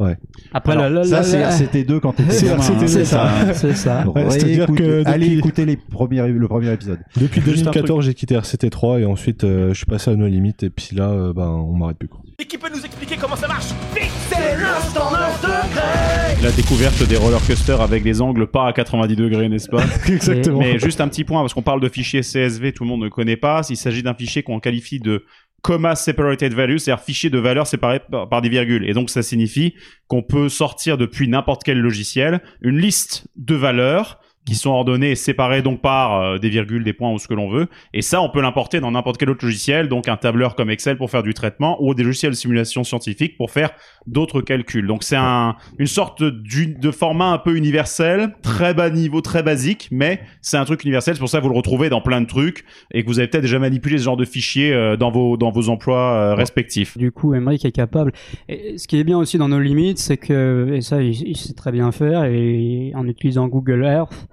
[0.00, 0.16] Ouais.
[0.52, 2.86] Après Alors, la- la- ça, la- c'est la- RCT2 quand t'étais C'est gamin, RCT2, hein,
[2.88, 3.52] c'est ça, hein.
[3.54, 4.08] c'est ça.
[4.08, 6.98] Ouais, c'est-à-dire réécoutez- que allez depuis- écouter les premiers, le premier épisode.
[7.16, 10.26] Depuis Juste un 2014, j'ai quitté RCT3 et ensuite euh, je suis passé à No
[10.26, 12.08] Limit et puis là, euh, ben, on m'arrête plus.
[12.08, 12.20] Quoi.
[12.40, 16.11] Et qui peut nous expliquer comment ça marche Vite C'est l'instant 9 degrés
[16.42, 20.58] La découverte des roller coasters avec des angles pas à 90 degrés, n'est-ce pas Exactement.
[20.58, 23.08] Mais juste un petit point, parce qu'on parle de fichier CSV, tout le monde ne
[23.08, 23.62] connaît pas.
[23.70, 25.24] Il s'agit d'un fichier qu'on qualifie de
[25.62, 28.90] comma separated value, c'est-à-dire fichier de valeurs séparées par, par des virgules.
[28.90, 29.74] Et donc ça signifie
[30.08, 35.14] qu'on peut sortir depuis n'importe quel logiciel une liste de valeurs qui sont ordonnées et
[35.14, 37.68] séparées donc par euh, des virgules, des points ou ce que l'on veut.
[37.94, 40.96] Et ça, on peut l'importer dans n'importe quel autre logiciel, donc un tableur comme Excel
[40.96, 43.70] pour faire du traitement ou des logiciels de simulation scientifique pour faire
[44.06, 44.86] d'autres calculs.
[44.86, 49.88] Donc c'est un, une sorte de format un peu universel, très bas niveau, très basique,
[49.92, 51.14] mais c'est un truc universel.
[51.14, 53.28] C'est pour ça que vous le retrouvez dans plein de trucs et que vous avez
[53.28, 56.98] peut-être déjà manipulé ce genre de fichiers euh, dans vos dans vos emplois euh, respectifs.
[56.98, 58.12] Du coup, Emmerich est capable.
[58.48, 61.36] Et ce qui est bien aussi dans nos limites, c'est que, et ça, il, il
[61.36, 64.28] sait très bien faire, et en utilisant Google Earth,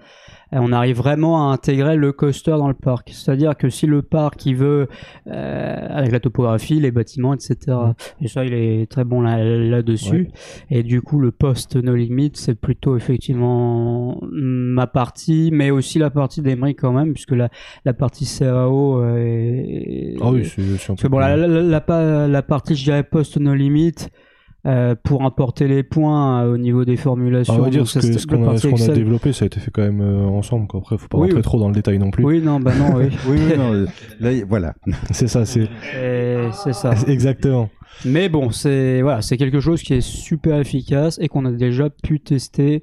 [0.52, 3.10] on arrive vraiment à intégrer le coaster dans le parc.
[3.14, 4.88] C'est-à-dire que si le parc il veut,
[5.28, 7.56] euh, avec la topographie, les bâtiments, etc.
[8.22, 10.30] Et ça, il est très bon là- là-dessus.
[10.70, 16.10] Et du coup, le post No Limit, c'est plutôt effectivement ma partie, mais aussi la
[16.10, 17.50] partie d'Emmerich quand même, puisque la,
[17.86, 20.46] la partie CAO euh, est, Ah oui,
[20.98, 23.94] c'est bon, la, la, la, la pa- la partie, je dirais, post no limit,
[24.66, 27.54] euh, pour importer les points euh, au niveau des formulations.
[27.56, 28.96] Ah, on va dire ce que- qu'on a, partie ce qu'on a Excel.
[28.96, 30.68] développé, ça a été fait quand même euh, ensemble.
[30.68, 30.80] Quoi.
[30.82, 31.42] Après, faut pas Oui, rentrer oui.
[31.44, 32.24] trop dans le détail non plus.
[32.26, 33.06] Oui, non, bah non, oui.
[33.28, 33.86] Oui, oui, non, euh,
[34.20, 34.74] là, voilà.
[35.12, 35.68] C'est ça, c'est
[35.98, 36.94] Et c'est ça.
[37.08, 37.70] exactement.
[38.06, 41.90] Mais bon, c'est voilà, c'est quelque chose qui est super efficace et qu'on a déjà
[41.90, 42.82] pu tester.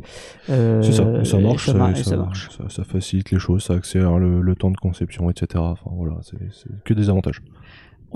[0.51, 2.51] euh, C'est ça, ça marche, ça, ça, mar- et ça- marche.
[2.57, 5.47] ça- ça facilite les choses, ça accélère le, le temps de conception, etc.
[5.65, 7.41] Enfin voilà, c'est c'est que des avantages.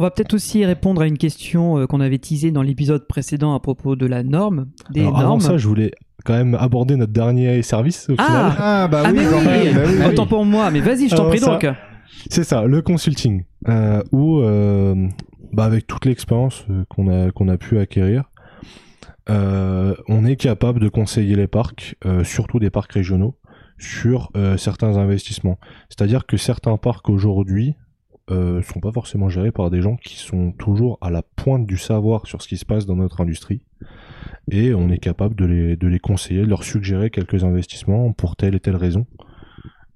[0.01, 3.53] On va peut-être aussi répondre à une question euh, qu'on avait teasée dans l'épisode précédent
[3.55, 5.41] à propos de la norme, des Alors, avant normes.
[5.43, 5.91] ça, je voulais
[6.25, 8.53] quand même aborder notre dernier service au Ah final.
[8.59, 10.07] Ah, bah Ah oui, mais quand oui, même, bah oui.
[10.07, 11.67] autant pour moi, mais vas-y, je t'en prie ça- donc.
[12.31, 15.07] C'est ça, le consulting, euh, où euh,
[15.53, 18.25] bah, avec toute l'expérience euh, qu'on a qu'on a pu acquérir,
[19.29, 23.37] euh, on est capable de conseiller les parcs, euh, surtout des parcs régionaux,
[23.77, 25.59] sur euh, certains investissements.
[25.91, 27.75] C'est-à-dire que certains parcs aujourd'hui
[28.31, 31.77] euh, sont pas forcément gérés par des gens qui sont toujours à la pointe du
[31.77, 33.61] savoir sur ce qui se passe dans notre industrie.
[34.51, 38.37] Et on est capable de les, de les conseiller, de leur suggérer quelques investissements pour
[38.37, 39.07] telle et telle raison.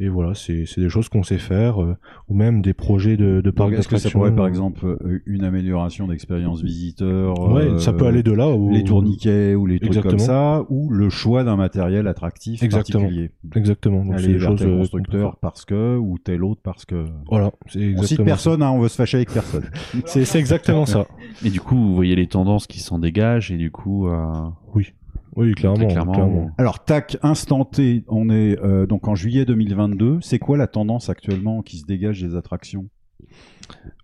[0.05, 1.97] Et voilà, c'est c'est des choses qu'on sait faire, euh,
[2.29, 5.23] ou même des projets de, de parcs Donc, Est-ce que ça pourrait, par exemple, euh,
[5.25, 8.51] une amélioration d'expérience visiteur Ouais, euh, ça peut aller de là.
[8.51, 8.71] Ou...
[8.71, 10.11] Les tourniquets ou les trucs Exactement.
[10.11, 13.05] comme ça, ou le choix d'un matériel attractif Exactement.
[13.05, 13.31] particulier.
[13.57, 14.05] Exactement.
[14.05, 17.07] Donc c'est Aller des vers choses tel constructeur parce que, ou tel autre parce que.
[17.31, 18.27] Voilà, c'est On cite exactement.
[18.27, 19.64] personne, hein, on veut se fâcher avec personne.
[20.05, 21.07] C'est c'est exactement ça.
[21.43, 24.27] Et du coup, vous voyez les tendances qui s'en dégagent et du coup, euh,
[24.75, 24.93] Oui,
[25.55, 25.77] clairement.
[25.77, 26.51] très clairement, clairement.
[26.59, 30.18] Alors, tac, instant T, on est euh, donc en juillet 2022.
[30.20, 32.87] C'est quoi la tendance actuellement qui se dégage des attractions?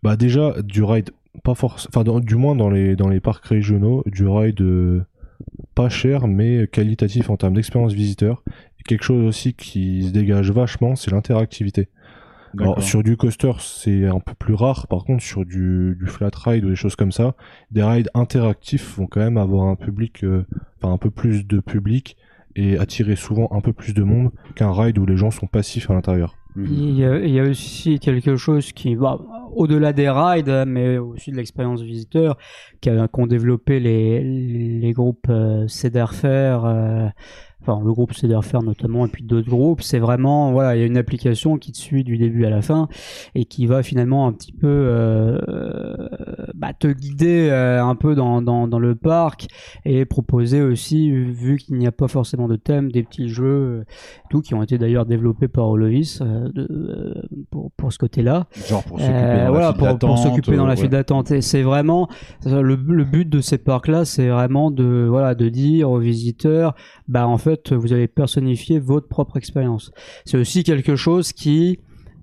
[0.02, 1.10] Bah déjà du ride
[1.44, 5.04] pas force enfin du moins dans les dans les parcs régionaux du ride euh,
[5.74, 8.42] pas cher mais qualitatif en termes d'expérience visiteur
[8.78, 11.88] et quelque chose aussi qui se dégage vachement c'est l'interactivité.
[12.58, 14.86] Alors sur du coaster c'est un peu plus rare.
[14.88, 17.34] Par contre sur du, du flat ride ou des choses comme ça
[17.70, 21.60] des rides interactifs vont quand même avoir un public euh, enfin un peu plus de
[21.60, 22.16] public
[22.56, 25.90] et attirer souvent un peu plus de monde qu'un ride où les gens sont passifs
[25.90, 26.36] à l'intérieur.
[26.56, 29.20] Il y, a, il y a aussi quelque chose qui va
[29.54, 32.36] au-delà des rides, mais aussi de l'expérience visiteur
[32.82, 37.08] qu'ont développé les, les groupes euh, Cederfer, euh,
[37.62, 39.82] enfin le groupe Cederfer notamment, et puis d'autres groupes.
[39.82, 42.62] C'est vraiment, voilà, il y a une application qui te suit du début à la
[42.62, 42.88] fin
[43.34, 45.38] et qui va finalement un petit peu euh,
[46.54, 49.48] bah, te guider euh, un peu dans, dans, dans le parc
[49.84, 53.84] et proposer aussi, vu qu'il n'y a pas forcément de thème, des petits jeux, euh,
[54.30, 56.48] tout qui ont été d'ailleurs développés par Olovis euh,
[57.50, 58.46] pour, pour ce côté-là.
[58.68, 60.90] Genre pour s'occuper dans la voilà, file pour, pour d'attente, s'occuper dans la file ouais.
[60.90, 61.30] d'attente.
[61.30, 62.08] Et c'est vraiment
[62.44, 66.74] le, le but de ces parcs-là, c'est vraiment de voilà de dire aux visiteurs,
[67.08, 69.92] bah en fait, vous allez personnifier votre propre expérience.
[70.24, 71.78] C'est aussi quelque chose qui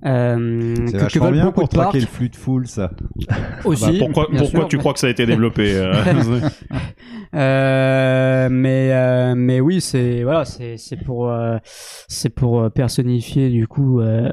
[0.06, 2.92] euh, C'est que, que bien beaucoup pour traquer le flux de foule, ça.
[3.66, 3.84] aussi.
[3.86, 5.94] bah, pourquoi bien pourquoi sûr, tu mais- crois que ça a été développé euh,
[7.36, 11.30] Euh, mais euh, mais oui, c'est voilà, c'est c'est pour
[12.08, 14.30] c'est pour personnifier du coup euh,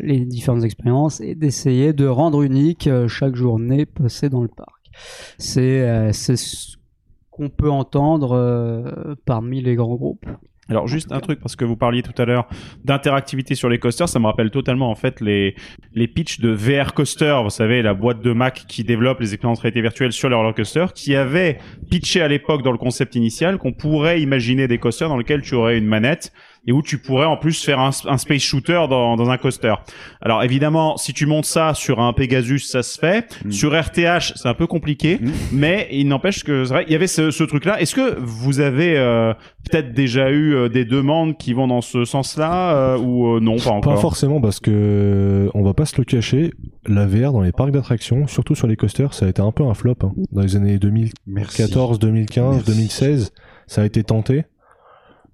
[0.00, 4.70] les différentes expériences et d'essayer de rendre unique chaque journée passée dans le parc.
[5.36, 6.77] C'est euh, c'est ce
[7.38, 10.26] qu'on peut entendre euh, parmi les grands groupes.
[10.68, 12.46] Alors juste un truc parce que vous parliez tout à l'heure
[12.84, 15.54] d'interactivité sur les coasters, ça me rappelle totalement en fait les
[15.94, 19.60] les pitchs de VR Coaster, vous savez la boîte de Mac qui développe les expériences
[19.60, 21.58] réalité virtuelle sur les roller coasters, qui avait
[21.90, 25.54] pitché à l'époque dans le concept initial qu'on pourrait imaginer des coasters dans lesquels tu
[25.54, 26.32] aurais une manette
[26.68, 29.74] et où tu pourrais en plus faire un, un space shooter dans, dans un coaster.
[30.20, 33.26] Alors évidemment, si tu montes ça sur un Pegasus, ça se fait.
[33.48, 35.18] Sur RTH, c'est un peu compliqué,
[35.50, 37.80] mais il n'empêche que c'est vrai, il y avait ce, ce truc-là.
[37.80, 39.32] Est-ce que vous avez euh,
[39.70, 43.56] peut-être déjà eu euh, des demandes qui vont dans ce sens-là euh, ou euh, non,
[43.56, 46.52] pas encore Pas forcément parce que on va pas se le cacher,
[46.86, 49.64] la VR dans les parcs d'attractions, surtout sur les coasters, ça a été un peu
[49.64, 50.12] un flop hein.
[50.32, 52.70] dans les années 2014, 2015, Merci.
[52.70, 53.32] 2016.
[53.66, 54.44] Ça a été tenté,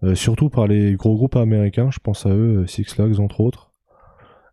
[0.04, 1.90] euh, surtout par les gros groupes américains.
[1.90, 3.72] Je pense à eux, euh, Six Flags entre autres.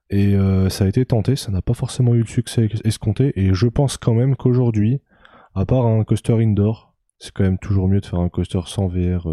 [0.10, 3.34] Et euh, ça a été tenté, ça n'a pas forcément eu le succès escompté.
[3.40, 5.02] Et je pense quand même qu'aujourd'hui,
[5.56, 8.88] à part un coaster indoor, c'est quand même toujours mieux de faire un coaster sans
[8.88, 9.28] VR.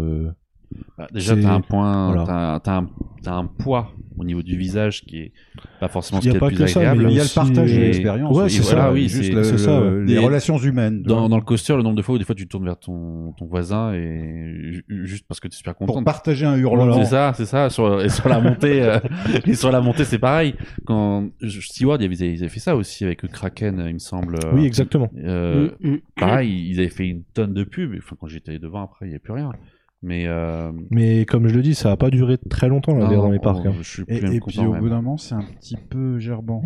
[0.97, 2.59] Bah, déjà, t'as un point, voilà.
[2.63, 2.85] t'as,
[3.23, 5.31] t'as un, poids au niveau du visage qui est
[5.79, 7.07] pas forcément ce a pas de plus que ça, agréable.
[7.09, 8.37] Il y a le partage de euh, l'expérience.
[8.37, 10.05] ouais, c'est voilà, ça, oui, juste c'est- le- ça, le- ouais.
[10.05, 11.03] les Et relations humaines.
[11.03, 13.31] Dans, dans le coaster, le nombre de fois où des fois tu tournes vers ton,
[13.37, 15.93] ton voisin et ju- juste parce que tu es super content.
[15.93, 16.93] Pour partager un hurlement.
[17.01, 17.69] C'est ça, c'est ça.
[17.69, 18.99] Sur, et sur la montée, euh,
[19.45, 20.55] et sur la montée, c'est pareil.
[20.85, 24.35] Quand Steward, ils avaient, ils avaient fait ça aussi avec le Kraken, il me semble.
[24.35, 25.09] euh, Oui, exactement.
[25.17, 25.97] euh, Mm, mm.
[26.17, 27.95] pareil, ils avaient fait une tonne de pubs.
[27.97, 29.51] Enfin, quand j'étais devant, après, il n'y avait plus rien.
[30.01, 33.11] Mais euh, Mais comme je le dis, ça a pas duré très longtemps la non,
[33.11, 33.65] VR dans les parcs.
[33.65, 33.73] hein.
[33.81, 34.81] Je suis Et, plus même et puis au même.
[34.81, 36.63] bout d'un moment, c'est un petit peu gerbant.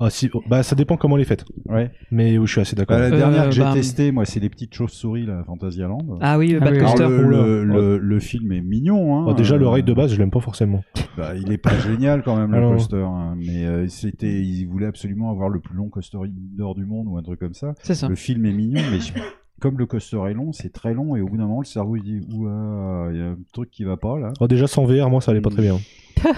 [0.00, 1.44] Ah si, oh, bah ça dépend comment les faites.
[1.66, 1.90] Ouais.
[2.10, 2.96] Mais oui, je suis assez d'accord.
[2.98, 5.44] Bah, la Euh, dernière que j'ai bah, testée, moi, c'est les petites chauves-souris, là, à
[5.44, 5.98] Phantasialand.
[6.20, 7.38] Ah oui, Ah Bad oui, Alors, le, Oula.
[7.46, 9.16] le, le, le film est mignon.
[9.16, 10.82] Hein, Oh, déjà, le Euh, ride de base, je l'aime pas forcément.
[11.16, 12.72] bah, il est pas génial quand même, le Alors.
[12.72, 12.96] coaster.
[12.96, 17.06] hein, mais euh, c'était, il voulait absolument avoir le plus long coaster indoor du monde
[17.08, 17.74] ou un truc comme ça.
[17.82, 18.08] C'est ça.
[18.08, 19.12] Le film est mignon, mais je-
[19.60, 21.96] comme le coaster est long, c'est très long et au bout d'un moment, le cerveau
[21.96, 24.32] il dit ouah, il y a un truc qui va pas là.
[24.40, 25.78] Oh, déjà sans VR, moi ça allait pas très bien.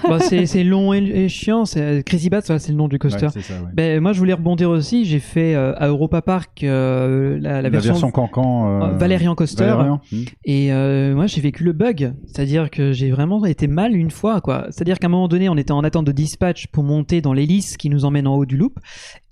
[0.09, 1.65] Bah, c'est long et, et chiant.
[1.65, 3.27] c'est- Crazy Bats, voilà, c'est le nom du coaster.
[3.27, 3.69] Ouais, c'est ça, ouais.
[3.73, 5.05] Ben, moi, je voulais rebondir aussi.
[5.05, 8.83] J'ai fait euh, à Europa Park euh, la, la La version, version Cancan.
[8.83, 9.65] euh, Valérian Coaster.
[9.65, 10.01] Valérian.
[10.13, 10.23] Hmm.
[10.45, 12.13] Et euh, moi, j'ai vécu le bug.
[12.27, 14.67] C'est-à-dire que j'ai vraiment été mal une fois, quoi.
[14.71, 17.77] C'est-à-dire qu'à un moment donné, on était en attente de dispatch pour monter dans l'hélice
[17.77, 18.79] qui nous emmène en haut du loop.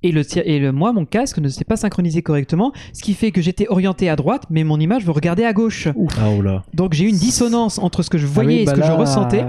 [0.03, 3.15] Et, le, ti- et le, moi, mon casque ne s'est pas synchronisé correctement, ce qui
[3.15, 5.89] fait que j'étais orienté à droite, mais mon image me regardait à gauche.
[6.19, 6.63] Ah oh là.
[6.75, 8.77] Donc j'ai eu une dissonance entre ce que je Ah voyais oui, et ce bah
[8.81, 9.45] que je ressentais.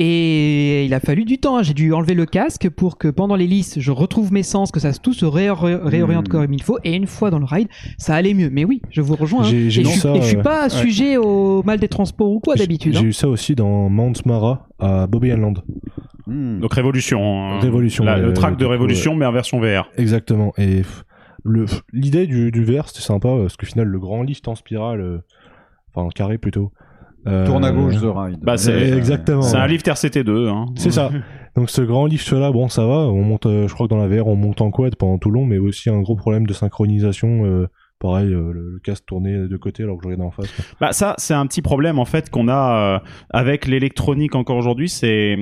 [0.00, 1.58] Euh, Et il a fallu du temps.
[1.58, 1.62] hein.
[1.62, 4.92] J'ai dû enlever le casque pour que pendant l'hélice, je retrouve mes sens, que ça
[4.94, 6.32] tout se réori- réoriente Mm.
[6.32, 6.78] comme il faut.
[6.84, 8.50] Et une fois dans le ride, ça allait mieux.
[8.50, 9.42] Mais oui, je vous rejoins.
[9.42, 9.48] hein.
[9.50, 10.42] J'ai- j'ai Et, eu je, suis- ça, et je suis ouais.
[10.42, 12.94] pas sujet au mal des transports ou quoi d'habitude.
[12.94, 13.04] J'ai hein.
[13.08, 15.60] eu ça aussi dans Mount Mara à Bobby Island.
[16.26, 16.60] Hmm.
[16.60, 17.20] Donc Révolution.
[17.50, 17.58] hein.
[17.60, 19.88] Révolution, La- le track de Révolution, mais en version VR.
[19.98, 20.52] Exactement.
[20.56, 20.82] Et
[21.92, 25.18] l'idée du, du VR c'était sympa parce que final le grand lift en spirale, euh,
[25.92, 26.70] enfin en carré plutôt.
[27.26, 28.38] Euh, Tourne à gauche The Ride.
[28.42, 29.42] Bah, c'est- euh, exactement.
[29.42, 30.48] C'est un lift RCT2.
[30.48, 30.66] Hein.
[30.76, 31.10] C'est ça.
[31.56, 33.98] Donc ce grand lift là, bon ça va, on monte, euh, je crois que dans
[33.98, 36.46] la VR on monte en quad pendant tout le long, mais aussi un gros problème
[36.46, 37.44] de synchronisation.
[37.44, 37.66] euh,
[38.00, 40.50] pareil, euh, le, le casque tourné de côté alors que je regardais en face.
[40.50, 40.64] quoi.
[40.80, 42.98] Bah ça, c'est un petit problème en fait qu'on a euh,
[43.30, 44.88] avec l'électronique encore aujourd'hui.
[44.88, 45.36] C'est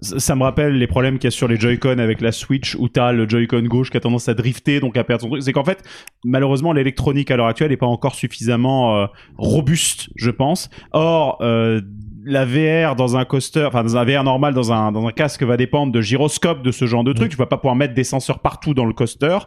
[0.00, 2.88] ça me rappelle les problèmes qu'il y a sur les Joy-Con avec la Switch où
[2.88, 5.42] t'as le Joy-Con gauche qui a tendance à drifter donc à perdre son truc.
[5.42, 5.82] C'est qu'en fait,
[6.24, 10.70] malheureusement, l'électronique à l'heure actuelle n'est pas encore suffisamment euh, robuste, je pense.
[10.92, 11.80] Or, euh,
[12.24, 15.42] la VR dans un coaster, enfin dans un VR normal, dans un dans un casque
[15.42, 17.30] va dépendre de gyroscope, de ce genre de truc.
[17.30, 19.38] Tu vas pas pouvoir mettre des senseurs partout dans le coaster.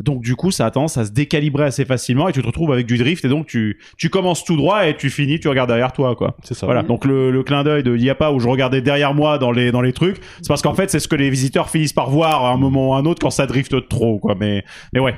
[0.00, 2.72] Donc du coup, ça a tendance à se décalibrer assez facilement et tu te retrouves
[2.72, 5.68] avec du drift et donc tu tu commences tout droit et tu finis, tu regardes
[5.68, 6.36] derrière toi quoi.
[6.42, 6.66] C'est ça.
[6.66, 6.82] Voilà.
[6.82, 9.38] Donc le, le clin d'œil de il y a pas où je regardais derrière moi
[9.38, 11.92] dans les dans les trucs, c'est parce qu'en fait c'est ce que les visiteurs finissent
[11.92, 14.34] par voir à un moment ou à un autre quand ça drifte trop quoi.
[14.38, 15.14] Mais mais ouais.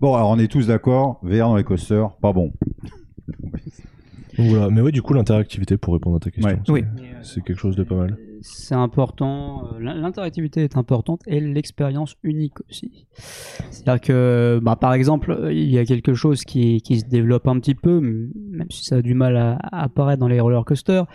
[0.00, 2.52] Bon, alors on est tous d'accord, VR dans les coasters, pas bon.
[4.38, 4.70] Voilà.
[4.70, 6.58] Mais ouais, du coup l'interactivité pour répondre à ta question, Ouais.
[6.64, 6.84] c'est- Oui.
[7.22, 8.16] c'est quelque chose de pas mal.
[8.40, 9.64] c'est important.
[9.74, 13.04] euh, l'in- L'interactivité est importante et l'expérience unique aussi.
[13.70, 17.48] C'est-à-dire que, bah, par exemple, euh, il y a quelque chose qui, qui se développe
[17.48, 20.64] un petit peu, même si ça a du mal à, à apparaître dans les roller
[20.64, 21.06] coasters.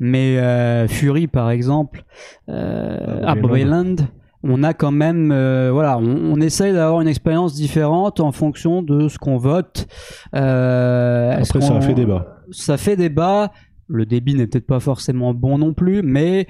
[0.00, 2.04] Mais euh, Fury, par exemple,
[2.50, 4.02] euh, Ah, Island.
[4.42, 8.82] On a quand même, euh, voilà, on, on essaye d'avoir une expérience différente en fonction
[8.82, 9.86] de ce qu'on vote.
[10.34, 12.38] Euh, est-ce Après ça a qu'on- fait débat.
[12.50, 13.52] ça fait débat.
[13.92, 16.46] Le débit n'est peut-être pas forcément bon non plus, mais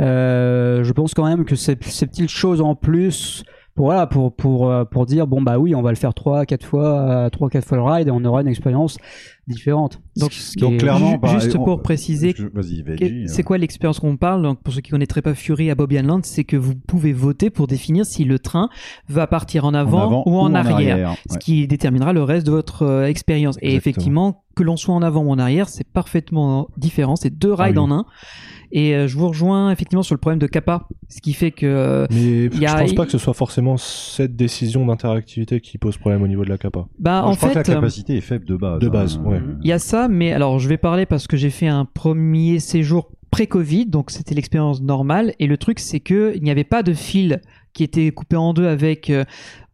[0.00, 4.34] euh, je pense quand même que ces, ces petites choses en plus pour voilà pour
[4.34, 7.30] pour euh, pour dire bon bah oui on va le faire trois quatre fois euh,
[7.30, 8.98] trois quatre fois le ride et on aura une expérience
[9.48, 10.30] différente Donc,
[10.78, 14.80] clairement, bah, juste on- pour préciser, Veggie, c'est quoi l'expérience qu'on parle Donc, Pour ceux
[14.80, 18.24] qui connaîtraient pas Fury à Bobby Land, c'est que vous pouvez voter pour définir si
[18.24, 18.68] le train
[19.08, 22.22] va partir en avant, En avant ou en, ou en arrière, ce qui déterminera le
[22.22, 23.58] reste de votre euh, expérience.
[23.62, 27.16] Et effectivement, que l'on soit en avant ou en arrière, c'est parfaitement différent.
[27.16, 27.84] C'est deux rides oui.
[27.84, 28.06] en un.
[28.74, 31.66] Et euh, je vous rejoins effectivement sur le problème de Kappa, ce qui fait que
[31.66, 35.76] euh, Mais y a- je pense pas que ce soit forcément cette décision d'interactivité qui
[35.76, 36.86] pose problème au niveau de la capa.
[36.98, 38.80] bah en je crois que la fait euh, capacité est faible de base.
[38.80, 39.28] De base, hein.
[39.28, 39.40] ouais.
[39.62, 42.58] Il y a ça, mais alors je vais parler parce que j'ai fait un premier
[42.60, 45.34] séjour pré-Covid, donc c'était l'expérience normale.
[45.38, 47.40] Et le truc, c'est que il n'y avait pas de fil
[47.74, 49.24] qui était coupé en deux avec euh,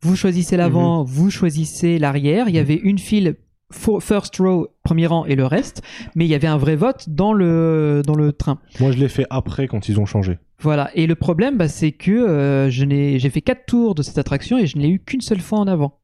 [0.02, 2.48] vous choisissez l'avant, vous choisissez l'arrière.
[2.48, 3.36] Il y avait une file
[3.70, 5.82] first row, premier rang et le reste,
[6.14, 8.58] mais il y avait un vrai vote dans le dans le train.
[8.80, 10.38] Moi, je l'ai fait après quand ils ont changé.
[10.60, 10.90] Voilà.
[10.94, 14.18] Et le problème, bah, c'est que euh, je n'ai, j'ai fait quatre tours de cette
[14.18, 15.98] attraction et je ne l'ai eu qu'une seule fois en avant.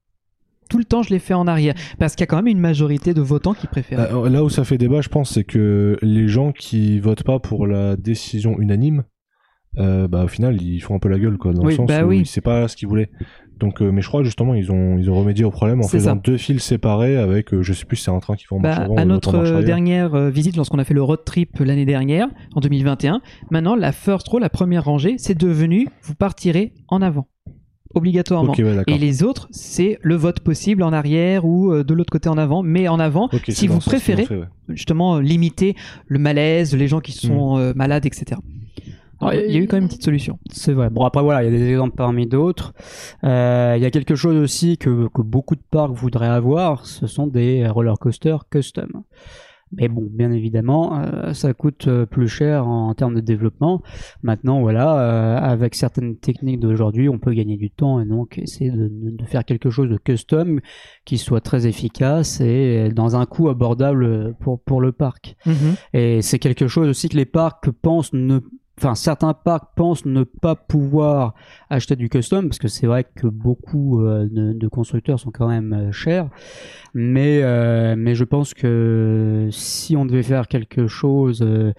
[0.71, 1.75] Tout le temps, je l'ai fait en arrière.
[1.99, 4.15] Parce qu'il y a quand même une majorité de votants qui préfèrent.
[4.15, 7.39] Euh, Là où ça fait débat, je pense, c'est que les gens qui votent pas
[7.39, 9.05] pour la décision unanime,
[9.77, 11.89] euh, bah au final, ils font un peu la gueule, quoi, dans Oui, le sens
[11.89, 12.25] bah où oui.
[12.25, 13.11] c'est pas ce qu'ils voulaient.
[13.61, 16.15] Donc, euh, mais je crois justement, ils ont ils ont remédié au problème en faisant
[16.15, 16.21] ça.
[16.23, 18.61] deux fils séparés avec, euh, je sais plus, si c'est un train qui va en
[18.61, 21.87] marche Bah, avant à notre euh, dernière visite, lorsqu'on a fait le road trip l'année
[21.87, 27.01] dernière, en 2021, maintenant la first row, la première rangée, c'est devenu vous partirez en
[27.01, 27.29] avant,
[27.95, 28.53] obligatoirement.
[28.53, 28.83] Ouais.
[28.87, 32.39] Et les autres, c'est le vote possible en arrière ou euh, de l'autre côté en
[32.39, 34.47] avant, mais en avant, si vous préférez ont fait, ouais.
[34.69, 35.77] justement limiter
[36.07, 38.41] le malaise, les gens qui sont euh, malades, etc.
[39.21, 40.39] Alors, Ouais, il y a eu quand même une petite solution.
[40.51, 40.91] C'est vrai.
[40.91, 42.75] Bon, après, voilà, il y a des exemples parmi d'autres.
[43.25, 47.07] Euh, Il y a quelque chose aussi que, que beaucoup de parcs voudraient avoir, ce
[47.07, 49.05] sont des roller coasters custom.
[49.77, 53.83] Mais bon, bien évidemment, euh, ça coûte euh, plus cher en, en termes de développement.
[54.23, 58.71] Maintenant, voilà, euh, avec certaines techniques d'aujourd'hui, on peut gagner du temps et donc essayer
[58.71, 58.91] de,
[59.27, 60.61] faire quelque chose de custom
[61.05, 65.37] qui soit très efficace et dans un coût abordable pour, pour le parc.
[65.93, 68.41] Et c'est quelque chose aussi que les parcs pensent ne
[68.77, 71.35] Enfin, certains parcs pensent ne pas pouvoir
[71.70, 75.72] acheter du custom parce que c'est vrai que beaucoup euh, de, constructeurs sont quand même
[75.72, 76.29] euh, chers,
[76.95, 81.72] mais euh, mais je pense que si on devait faire quelque chose, euh,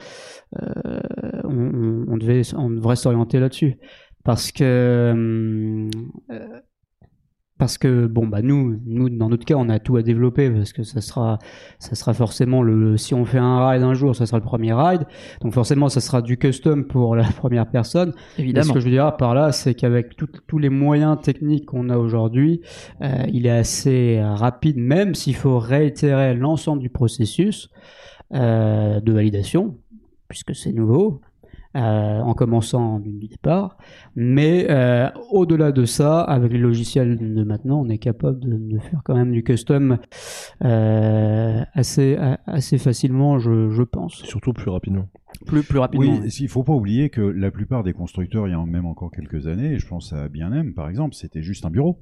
[1.44, 3.78] on, on- devait on devrait s'orienter là-dessus.
[4.24, 5.90] Parce que hum,
[7.58, 10.74] parce que bon bah nous nous dans notre cas on a tout à développer parce
[10.74, 11.40] que ça sera
[11.80, 14.74] ça sera forcément le si on fait un ride un jour ça sera le premier
[14.74, 15.06] ride.
[15.42, 18.14] Donc forcément ça sera du custom pour la première personne.
[18.38, 18.68] Mais Évidemment.
[18.68, 21.98] ce que je veux dire par là c'est qu'avec tous les moyens techniques qu'on a
[21.98, 22.62] aujourd'hui
[23.02, 27.70] euh, il est assez rapide même s'il faut réitérer l'ensemble du processus
[28.34, 29.78] euh, de validation
[30.28, 31.22] puisque c'est nouveau
[31.76, 33.78] euh, en commençant du départ.
[34.16, 38.80] Mais euh, au-delà de ça, avec les logiciels de maintenant, on est capable de, de
[38.80, 39.98] faire quand même du custom
[40.64, 44.16] euh, assez, assez facilement, je, je pense.
[44.24, 45.08] Surtout plus rapidement.
[45.46, 46.20] Plus, plus rapidement.
[46.22, 49.12] Oui, il faut pas oublier que la plupart des constructeurs, il y a même encore
[49.12, 52.00] quelques années, je pense à Bien-Aime par exemple, c'était juste un bureau.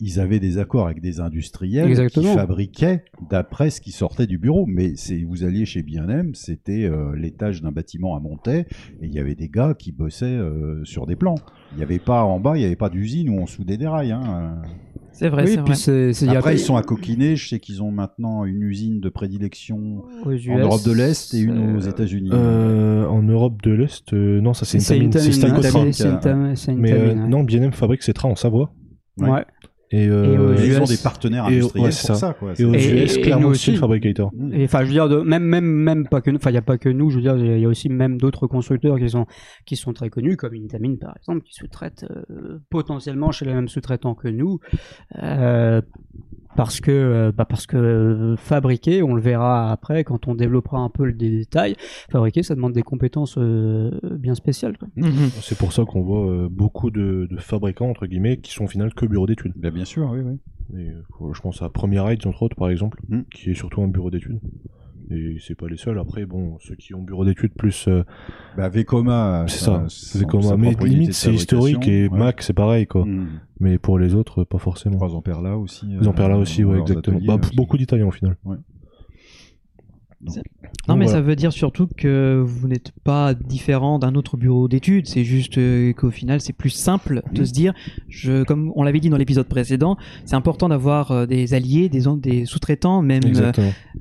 [0.00, 2.32] Ils avaient des accords avec des industriels Exactement.
[2.32, 4.66] qui fabriquaient d'après ce qui sortait du bureau.
[4.66, 8.60] Mais c'est, vous alliez chez Bien-Aime, c'était euh, l'étage d'un bâtiment à monter
[9.00, 11.36] et il y avait des gars qui bossaient euh, sur des plans.
[11.72, 13.86] Il n'y avait pas en bas, il n'y avait pas d'usine où on soudait des
[13.86, 14.12] rails.
[14.12, 14.60] Hein.
[15.16, 16.36] C'est vrai, Oui, c'est puis vrai.
[16.36, 17.36] Après, ils sont à coquiner.
[17.36, 21.38] Je sais qu'ils ont maintenant une usine de prédilection Aux en Europe de l'Est et
[21.38, 22.28] une aux euh, États-Unis.
[22.34, 26.80] Euh, en Europe de l'Est, euh, non, ça c'est une C'est une c'est une une
[26.82, 27.28] Mais euh, tamine, ouais.
[27.28, 28.74] non, BNM fabrique ses trains en Savoie.
[29.16, 29.30] Ouais.
[29.30, 29.44] Ouais.
[29.92, 30.78] Et, euh, Et ils US.
[30.80, 32.34] ont des partenaires et- industriels ouais, pour c'est ça.
[32.34, 32.52] quoi.
[32.58, 34.32] Et aux Et- US, clairement aussi le fabricator.
[34.34, 34.52] Mm.
[34.54, 36.58] Et enfin, je veux dire, de, même, même, même pas que nous, enfin, il n'y
[36.58, 39.08] a pas que nous, je veux dire, il y a aussi même d'autres constructeurs qui
[39.08, 39.26] sont,
[39.64, 43.68] qui sont très connus, comme Intamin par exemple, qui sous-traitent euh, potentiellement chez les mêmes
[43.68, 44.58] sous-traitants que nous,
[45.22, 45.80] euh,
[46.56, 50.78] parce que, euh, bah, parce que euh, fabriquer, on le verra après quand on développera
[50.78, 51.76] un peu le dé- détail,
[52.10, 54.76] fabriquer, ça demande des compétences euh, bien spéciales.
[54.96, 55.30] Mhm.
[55.42, 58.68] C'est pour ça qu'on voit euh, beaucoup de, de fabricants, entre guillemets, qui sont au
[58.68, 59.52] final que bureau d'études.
[59.56, 60.38] Bah, bien sûr, oui, oui.
[60.80, 63.20] Et, euh, je pense à Premier Ride, entre autres, par exemple, Mm.
[63.32, 64.40] qui est surtout un bureau d'études.
[65.10, 65.98] Et c'est pas les seuls.
[65.98, 67.86] Après, bon, ceux qui ont bureau d'études plus.
[67.88, 68.02] euh,
[68.56, 69.84] Bah, Vekoma, c'est ça,
[70.18, 70.56] Vekoma.
[70.56, 72.18] Mais limite, c'est historique et ouais.
[72.18, 73.04] Mac, c'est pareil, quoi.
[73.04, 73.26] Mm.
[73.60, 74.96] Mais pour les autres, pas forcément.
[74.96, 75.86] Trois ampères là aussi.
[75.88, 77.16] Ils en perdent là aussi, ouais, exactement.
[77.18, 77.54] ateliers, Bah, aussi.
[77.56, 78.36] beaucoup d'Italiens au final.
[78.44, 78.58] Non,
[80.88, 81.18] Non, mais voilà.
[81.18, 85.06] ça veut dire surtout que vous n'êtes pas différent d'un autre bureau d'études.
[85.06, 87.74] C'est juste euh, qu'au final, c'est plus simple de se dire,
[88.08, 92.44] je, comme on l'avait dit dans l'épisode précédent, c'est important d'avoir euh, des alliés, des,
[92.46, 93.22] sous-traitants, même,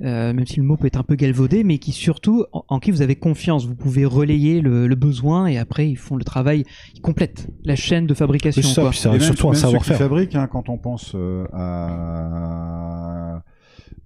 [0.02, 2.80] euh, même si le mot peut être un peu galvaudé, mais qui surtout, en, en
[2.80, 3.66] qui vous avez confiance.
[3.66, 6.64] Vous pouvez relayer le, le besoin et après, ils font le travail,
[6.96, 8.62] ils complètent la chaîne de fabrication.
[8.62, 8.90] C'est ça, quoi.
[8.92, 9.98] puis ça Et reste même- surtout un savoir-faire.
[9.98, 13.42] fabriquent, hein, quand on pense euh, à,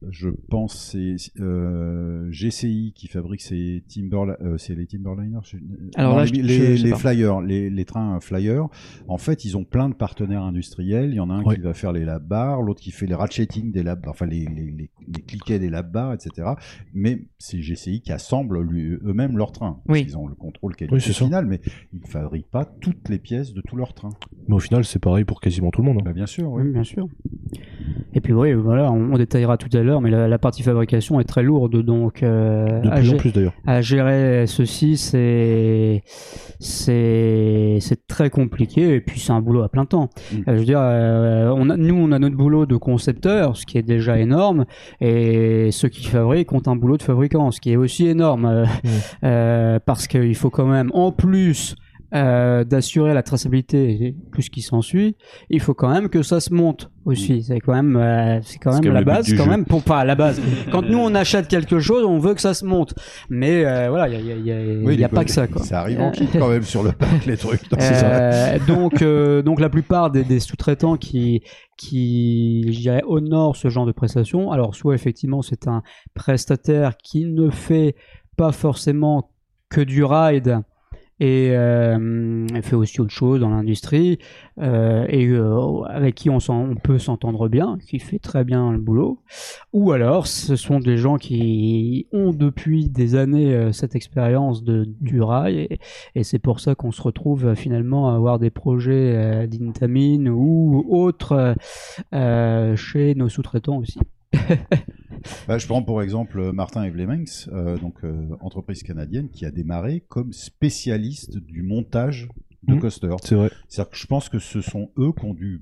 [0.09, 5.39] je pense c'est euh, GCI qui fabrique ces Timberla- euh, c'est les Timberliners.
[5.43, 5.57] je-
[5.95, 8.67] Alors non, là, les, je- les- je- les flyers, les, les trains flyers.
[9.07, 11.09] En fait, ils ont plein de partenaires industriels.
[11.11, 11.55] Il y en a un Oui.
[11.55, 14.45] qui va faire les lab bars, l'autre qui fait les ratcheting des lab, enfin les,
[14.45, 16.49] les, les, les cliquets des lab bars, etc.
[16.93, 18.57] Mais c'est GCI qui assemble
[19.03, 19.81] eux-mêmes leurs trains.
[19.89, 20.05] Oui.
[20.05, 21.59] qu'ils ont le contrôle qualité Oui, final, mais
[21.93, 24.09] ils ne fabriquent pas toutes les pièces de tous leurs trains.
[24.47, 25.97] Mais au final, c'est pareil pour quasiment tout le monde.
[25.99, 26.03] hein.
[26.05, 26.63] Bah, bien sûr, oui.
[26.63, 27.07] Oui, bien sûr.
[28.13, 31.19] Et puis oui, voilà, on, on détaillera tout à l'heure, mais la, la partie fabrication
[31.19, 33.53] est très lourde, donc euh, De à, plus en gé- plus d'ailleurs.
[33.65, 36.03] à gérer ceci, c'est
[36.59, 40.09] c'est très compliqué et puis c'est un boulot à plein temps.
[40.31, 40.35] Mm.
[40.37, 43.65] Euh, je veux dire, euh, on a, nous on a notre boulot de concepteur, ce
[43.65, 44.65] qui est déjà énorme,
[45.01, 48.65] et ceux qui fabriquent ont un boulot de fabricant, ce qui est aussi énorme,
[49.23, 51.75] euh, parce qu'il faut quand même en plus
[52.15, 55.15] euh, d'assurer la traçabilité et tout ce qui s'ensuit,
[55.49, 57.43] il faut quand même que ça se monte aussi.
[57.43, 59.49] C'est quand même, euh, c'est quand même la base, quand jeu.
[59.49, 60.41] même pour pas la base.
[60.71, 62.95] Quand nous on achète quelque chose, on veut que ça se monte,
[63.29, 65.31] mais euh, voilà, il y a, y a- y a- Oui, y a pas que
[65.31, 65.61] ça quoi.
[65.63, 67.69] Ça arrive en kit quand même sur le pack, les trucs.
[67.69, 71.43] Donc, Euh, donc, euh, donc la plupart des, des sous-traitants qui,
[71.77, 75.83] qui, je dirais, honorent ce genre de prestations, alors soit effectivement c'est un
[76.13, 77.95] prestataire qui ne fait
[78.35, 79.31] pas forcément
[79.69, 80.59] que du ride
[81.19, 84.19] et euh, elle fait aussi autre chose dans l'industrie
[84.59, 88.77] euh, et euh, avec qui on, on peut s'entendre bien, qui fait très bien le
[88.77, 89.19] boulot.
[89.73, 94.87] Ou alors ce sont des gens qui ont depuis des années euh, cette expérience de,
[95.01, 95.79] du rail et,
[96.15, 100.27] et c'est pour ça qu'on se retrouve euh, finalement à avoir des projets euh, d'Intamin
[100.27, 101.55] ou autres
[102.11, 103.99] chez nos sous-traitants aussi.
[105.47, 110.01] Bah, je prends pour exemple Martin Evlemens, euh, donc euh, entreprise canadienne qui a démarré
[110.07, 112.29] comme spécialiste du montage
[112.63, 112.79] de Mhm.
[112.79, 113.17] coasters.
[113.23, 113.49] C'est vrai.
[113.67, 115.61] C'est-à-dire que je pense que ce sont eux qui ont dû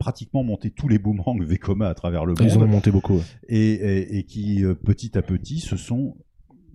[0.00, 3.14] pratiquement monter tous les boomerangs Vekoma à travers le Ils en ont monde monté beaucoup.
[3.14, 3.22] ouais.
[3.48, 6.16] et, et- et qui euh, petit à petit se sont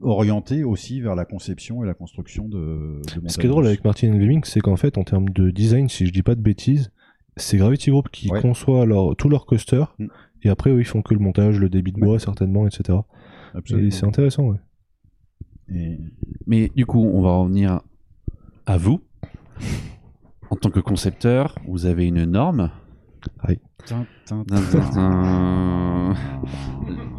[0.01, 3.83] orientés aussi vers la conception et la construction de, de Ce qui est drôle avec
[3.83, 6.91] Martin Lemming, c'est qu'en fait, en termes de design, si je dis pas de bêtises,
[7.35, 8.41] c'est Gravity Group qui Ouais.
[8.41, 10.07] conçoit leur, tous leurs coasters, Mm.
[10.43, 12.97] Et après, eux, ils font que le montage, le débit de bois, certainement, etc.
[13.53, 13.87] Absolument.
[13.87, 14.57] Et c'est intéressant, ouais.
[15.73, 15.99] Et-
[16.47, 17.81] Mais du coup, on va revenir
[18.65, 19.01] à vous.
[20.49, 22.71] En tant que concepteur, vous avez une norme.
[23.85, 24.05] Tin.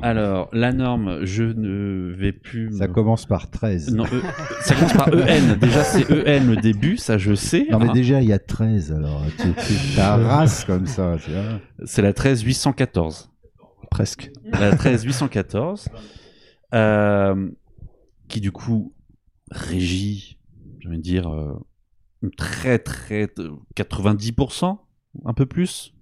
[0.02, 2.72] Alors, la norme, je ne vais plus.
[2.78, 3.94] Ça me- commence par 13.
[3.94, 4.22] Non, E-
[4.62, 5.56] ça commence par EN.
[5.60, 7.66] Déjà, c'est EN le début, ça je sais.
[7.70, 7.92] Non, mais hein.
[7.92, 9.22] déjà, il y a 13, alors.
[9.38, 11.60] Tu, tu t'arrases comme ça, tu vois.
[11.84, 13.30] C'est la 13 814.
[13.90, 14.30] Presque.
[14.44, 15.88] La 13 814.
[16.72, 17.50] euh,
[18.28, 18.94] qui du coup
[19.50, 20.38] régit,
[20.78, 21.54] je vais dire, euh,
[22.22, 23.28] une très très.
[23.38, 24.78] euh, 90%,
[25.24, 25.92] un peu plus.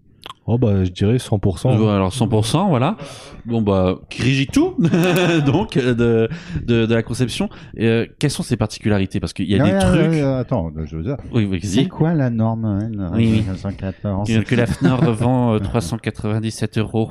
[0.51, 1.69] Oh, bah, je dirais 100%.
[1.79, 2.97] Euh, Alors 100%, voilà.
[3.45, 4.75] Bon bah, qui régit tout,
[5.47, 6.29] donc euh, de,
[6.65, 7.51] de, de la conception.
[7.77, 9.21] Et, euh, quelles sont ses particularités?
[9.21, 10.15] Parce qu'il y a des trucs.
[10.23, 11.17] attends, je veux dire.
[11.33, 13.31] Oui, oui, C'est quoi la norme hein, Oui, oui.
[13.41, 17.11] 1914 Que, que la FNOR vend euh, 397 euros.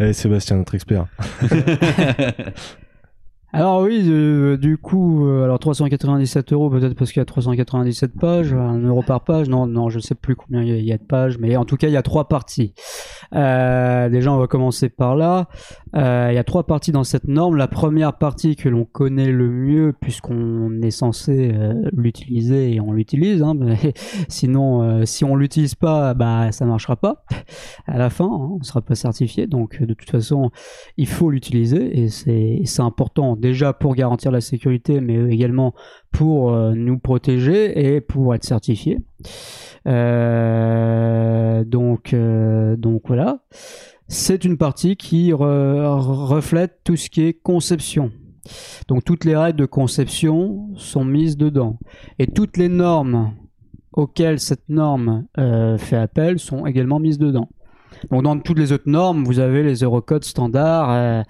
[0.00, 1.06] Eh, Sébastien, notre expert.
[3.56, 8.10] Alors oui, euh, du coup, euh, alors 397 euros peut-être parce qu'il y a 397
[8.18, 9.48] pages, un euro par page.
[9.48, 11.56] Non, non, je sais plus combien il y a- il y, a de pages, mais
[11.56, 12.74] en tout cas il y a trois parties.
[13.32, 15.48] Euh, déjà, on va commencer par là.
[15.94, 17.54] Il y a trois parties dans cette norme.
[17.54, 21.54] La première partie que l'on connaît le mieux puisqu'on est censé
[21.92, 23.40] l'utiliser et on l'utilise.
[23.40, 23.54] Hein,
[24.28, 27.24] sinon, si on l'utilise pas, bah ça marchera pas.
[27.86, 29.46] À la fin, hein, on sera pas certifié.
[29.46, 30.50] Donc de toute façon,
[30.96, 35.74] il faut l'utiliser et c'est important déjà pour garantir la sécurité, mais également
[36.10, 38.98] pour euh, nous protéger et pour être certifié.
[39.86, 43.40] Euh, donc, euh, donc voilà.
[44.08, 45.98] C'est une partie qui re-
[46.34, 48.10] reflète tout ce qui est conception.
[48.88, 51.78] Donc toutes les règles de conception sont mises dedans.
[52.18, 53.34] Et toutes les normes
[53.92, 55.26] auxquelles cette norme
[55.78, 57.48] fait appel sont également mises dedans.
[58.10, 61.22] Donc dans toutes les autres normes, vous avez les eurocodes standards euh,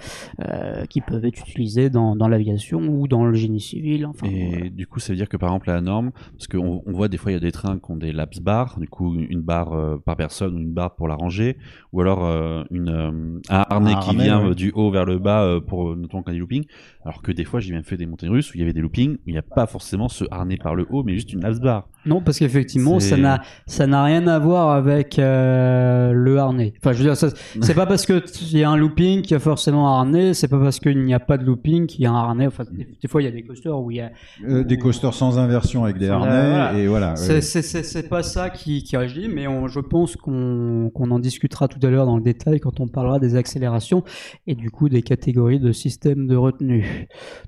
[0.44, 4.06] euh, qui peuvent être utilisés dans, dans l'aviation ou dans le génie civil.
[4.06, 4.68] Enfin, Et voilà.
[4.70, 7.16] du coup, ça veut dire que par exemple, la norme, parce qu'on on voit des
[7.16, 9.72] fois, il y a des trains qui ont des laps bars, du coup, une barre
[9.72, 11.56] euh, par personne ou une barre pour la ranger,
[11.92, 14.54] ou alors euh, une, euh, un harnais Un qui harnais, vient ouais.
[14.54, 16.66] du haut vers le bas euh, pour notamment quand il loopings.
[17.04, 18.80] Alors que des fois, j'ai même fait des montagnes russes où il y avait des
[18.80, 21.42] loopings, où il n'y a pas forcément ce harnais par le haut, mais juste une
[21.42, 21.88] laps bar.
[22.06, 26.74] Non, parce qu'effectivement, ça n'a ça n'a rien à voir avec euh, le harnais.
[26.78, 27.30] Enfin, je veux dire, ça-
[27.62, 30.34] c'est pas parce que il y a un looping qu'il y a forcément un harnais.
[30.34, 32.46] C'est pas parce qu'il n'y a pas de looping qu'il y a un harnais.
[32.46, 34.10] Enfin, des, des fois, il y a des coasters où il y a.
[34.46, 36.72] Euh, des coasters sans inversion avec des Euh, harnais voilà.
[36.74, 37.16] et voilà.
[37.16, 41.10] C'est c'est- c'est- c'est pas ça qui, qui régit, mais on- je pense qu'on qu'on
[41.10, 44.04] en discutera tout à l'heure dans le détail quand on parlera des accélérations
[44.46, 46.84] et du coup des catégories de systèmes de retenue.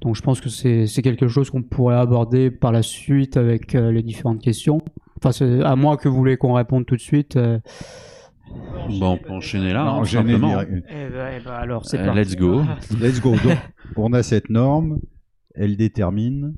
[0.01, 3.91] Donc je pense que c'est quelque chose qu'on pourrait aborder par la suite avec euh,
[3.93, 4.79] les différentes questions.
[5.19, 7.37] Enfin, c'est- à moins que vous voulez qu'on réponde tout de suite.
[7.37, 7.59] euh.
[9.01, 10.61] Bon, on peut enchaîner là, Non, hein, simplement.
[10.61, 10.83] Eh ben,
[11.41, 12.21] eh ben, alors c'est Euh, parti.
[12.21, 12.63] let's go.
[13.01, 13.31] Let's go.
[13.33, 13.59] Donc,
[13.97, 14.99] on a cette norme.
[15.55, 16.55] Elle détermine.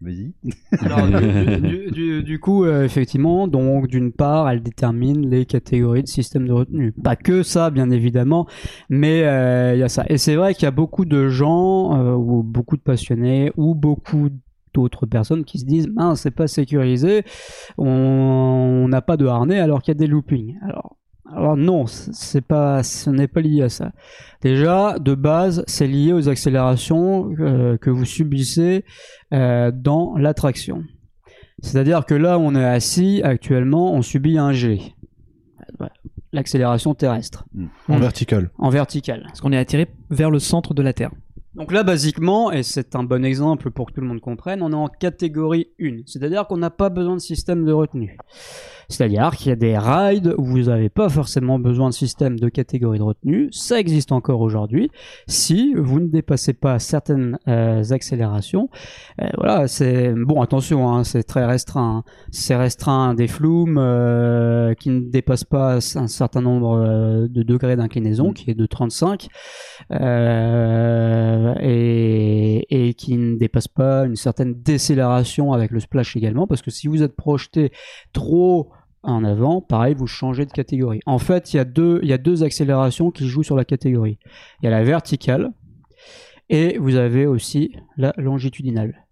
[0.00, 0.32] Vas-y.
[0.80, 1.06] Alors,
[1.60, 6.48] du, du- du- coup, euh, effectivement, donc d'une part, elle détermine les catégories de systèmes
[6.48, 6.92] de retenue.
[6.92, 8.46] Pas que ça, bien évidemment,
[8.88, 10.04] mais euh, il y a ça.
[10.08, 13.74] Et c'est vrai qu'il y a beaucoup de gens, euh, ou beaucoup de passionnés, ou
[13.74, 14.30] beaucoup
[14.72, 17.24] d'autres personnes qui se disent mince c'est pas sécurisé
[17.76, 17.86] on
[18.84, 20.96] on n'a pas de harnais alors qu'il y a des loopings alors
[21.36, 23.92] alors non c- c'est pas ce n'est pas lié à ça.
[24.42, 28.84] Déjà de base c'est lié aux accélérations euh, que vous subissez
[29.32, 30.82] euh, dans l'attraction.
[31.62, 34.80] C'est-à-dire que là on est assis actuellement on subit un G.
[36.32, 37.44] L'accélération terrestre.
[37.88, 38.50] En vertical.
[38.58, 41.10] en vertical Parce qu'on est attiré vers le centre de la Terre.
[41.54, 44.70] Donc là, basiquement, et c'est un bon exemple pour que tout le monde comprenne, on
[44.70, 46.02] est en catégorie 1.
[46.06, 48.16] C'est-à-dire qu'on n'a pas besoin de système de retenue.
[48.88, 52.48] C'est-à-dire qu'il y a des rides où vous n'avez pas forcément besoin de système de
[52.48, 53.48] catégorie de retenue.
[53.52, 54.90] Ça existe encore aujourd'hui.
[55.28, 58.68] Si vous ne dépassez pas certaines euh, accélérations,
[59.22, 60.42] euh, voilà, c'est bon.
[60.42, 61.98] Attention, hein, c'est très restreint.
[61.98, 62.10] hein.
[62.32, 68.32] C'est restreint des flumes euh, qui ne dépassent pas un certain nombre de degrés d'inclinaison,
[68.32, 69.28] qui est de 35
[69.92, 76.70] euh, et, qui ne dépasse pas une certaine décélération avec le splash également, parce que
[76.70, 77.72] si vous êtes projeté
[78.12, 78.70] trop
[79.02, 81.00] en avant, pareil, vous changez de catégorie.
[81.06, 84.18] En fait, il y a deux accélérations qui jouent sur la catégorie.
[84.60, 85.52] Il y a la verticale
[86.48, 89.06] et vous avez aussi la longitudinale.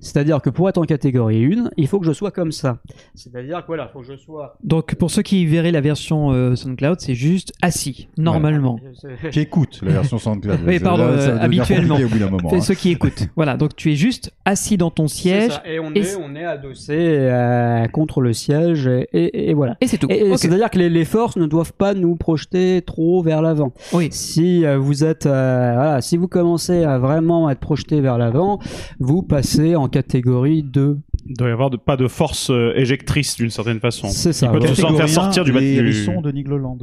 [0.00, 2.78] C'est-à-dire que pour être en catégorie 1, il faut que je sois comme ça.
[3.14, 6.32] C'est-à-dire que voilà, il faut que je sois Donc pour ceux qui verraient la version
[6.32, 8.78] euh, SoundCloud, c'est juste assis, normalement.
[9.30, 10.60] Qui écoute la version SoundCloud.
[10.66, 11.96] Oui, pardon, là, ça euh, habituellement.
[11.96, 12.60] au bout moment, hein.
[12.60, 13.28] ceux qui écoutent.
[13.36, 15.52] voilà, donc tu es juste assis dans ton siège.
[15.52, 15.62] ça.
[15.66, 19.54] Et on et est, c- on est adossé euh, contre le siège et, et- et
[19.54, 19.76] voilà.
[19.80, 20.08] Et c'est tout.
[20.36, 23.72] C'est-à-dire que les, les forces ne doivent pas nous projeter trop vers l'avant.
[23.92, 24.08] Oui.
[24.10, 28.58] Si euh, vous êtes, euh, voilà, si vous commencez à vraiment être projeté vers l'avant,
[28.98, 30.98] vous passez en catégorie 2.
[31.26, 34.08] Il doit y avoir de, pas de force euh, éjectrice d'une certaine façon.
[34.08, 34.46] C'est ça.
[34.52, 34.74] Il peut ouais.
[34.74, 36.78] se faire sortir du du- hérissons de Nigloland.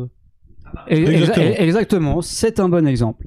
[0.87, 1.55] Et- exa- Exactement.
[1.57, 2.21] exactement.
[2.21, 3.25] C'est un bon exemple.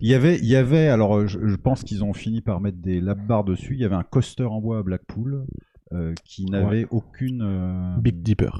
[0.00, 2.78] Il y avait, il y avait, alors je, je pense qu'ils ont fini par mettre
[2.78, 3.74] des lap bars dessus.
[3.74, 5.44] Il y avait un coaster en bois à Blackpool
[5.92, 7.42] euh, qui n'avait aucune.
[7.42, 8.50] euh, Big Dipper.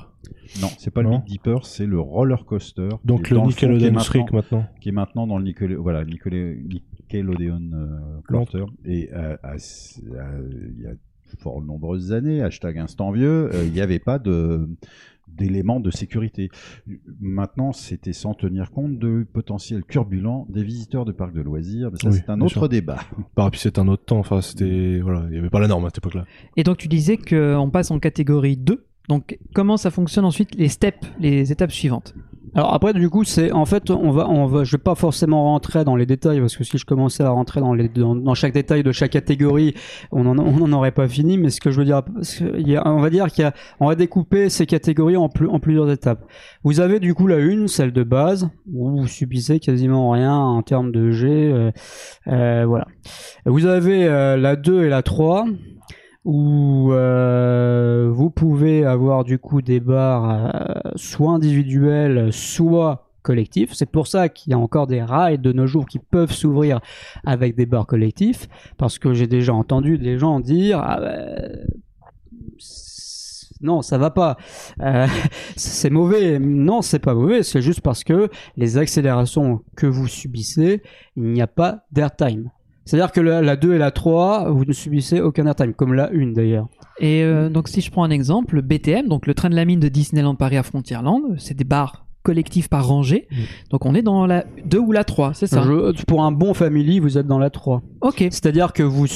[0.61, 1.11] Non, c'est pas le.
[1.11, 2.89] Big Dipper, c'est le roller coaster.
[3.05, 4.66] Donc le Nickelodeon maintenant- maintenant.
[4.81, 6.59] qui est maintenant dans le Nickelode- voilà, Nickelode-
[7.03, 8.64] Nickelodeon euh, Quarter.
[8.85, 9.37] Et euh,
[10.76, 10.93] il y a
[11.39, 14.68] fort nombreuses années, hashtag instant vieux, euh, il n'y avait pas de
[15.37, 16.49] d'éléments de sécurité.
[17.20, 21.91] Maintenant, c'était sans tenir compte de potentiel turbulent des visiteurs de parcs de loisirs.
[21.93, 22.68] Mais ça, Oui, c'est un autre sûr.
[22.68, 22.99] débat.
[23.37, 24.18] Bah, puis c'était un autre temps.
[24.18, 26.24] Enfin, c'était voilà, il y avait pas la norme à cette époque-là.
[26.57, 28.85] Et donc tu disais qu'on passe en catégorie 2.
[29.09, 32.14] Donc comment ça fonctionne ensuite les steps, les étapes suivantes?
[32.55, 35.44] Alors après, du coup, c'est en fait, on va, on va, je vais pas forcément
[35.44, 38.53] rentrer dans les détails parce que si je commençais à rentrer dans les, dans, chaque
[38.55, 39.74] détail de chaque catégorie,
[40.12, 41.38] on en, on en aurait pas fini.
[41.38, 42.03] Mais ce que je veux dire,
[42.57, 45.61] il y a- on va dire qu'il on va découper ces catégories en, plus, en
[45.61, 46.24] plusieurs étapes.
[46.64, 50.62] Vous avez du coup la une, celle de base, où vous subissez quasiment rien en
[50.62, 51.70] termes de G, euh,
[52.28, 52.86] euh, voilà.
[53.46, 55.46] Vous avez euh, la 2 et la 3
[56.25, 63.73] où euh, vous pouvez avoir du coup des barres euh, soit individuelles, soit collectifs.
[63.75, 66.81] C'est pour ça qu'il y a encore des rides de nos jours qui peuvent s'ouvrir
[67.25, 71.66] avec des barres collectifs, parce que j'ai déjà entendu des gens dire ah, ben,
[73.61, 74.37] non, ça va pas.
[74.83, 75.07] Euh,
[75.57, 76.39] c'est mauvais.
[76.39, 77.43] Non, c'est pas mauvais.
[77.43, 80.83] C'est juste parce que les accélérations que vous subissez,
[81.16, 82.51] il n'y a pas d'airtime.
[82.89, 86.09] C'est-à-dire que la, la 2 et la 3, vous ne subissez aucun airtime, comme la
[86.11, 86.68] 1 d'ailleurs.
[86.99, 89.66] Et euh, donc si je prends un exemple, le BTM, donc le train de la
[89.66, 93.27] mine de Disneyland Paris à Frontierland, c'est des barres collectives par rangée.
[93.71, 95.62] Donc on est dans la 2 ou la 3, c'est ça?
[95.62, 97.83] Je- pour un bon family, vous êtes dans la 3.
[98.01, 98.19] Ok.
[98.19, 99.07] C'est-à-dire que vous,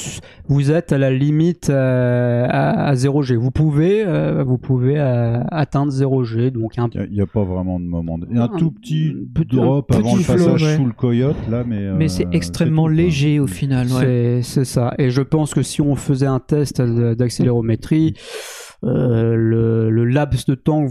[0.47, 3.35] vous êtes à la limite euh, à, à 0G.
[3.35, 7.79] Vous pouvez, euh, vous pouvez euh, atteindre 0G, donc un Il n'y a, pas vraiment
[7.79, 8.17] de moment.
[8.17, 10.35] de- Il y a un Un tout petit petit- drop un avant le petit flow,
[10.37, 10.75] passage ouais.
[10.77, 11.91] sous le coyote, là, mais.
[11.93, 13.87] Mais euh, c'est extrêmement léger au final.
[13.91, 14.39] ouais.
[14.43, 14.93] C'est ça.
[14.97, 18.15] Et je pense que si on faisait un test d'accélérométrie,
[18.83, 20.85] euh, le, le laps de temps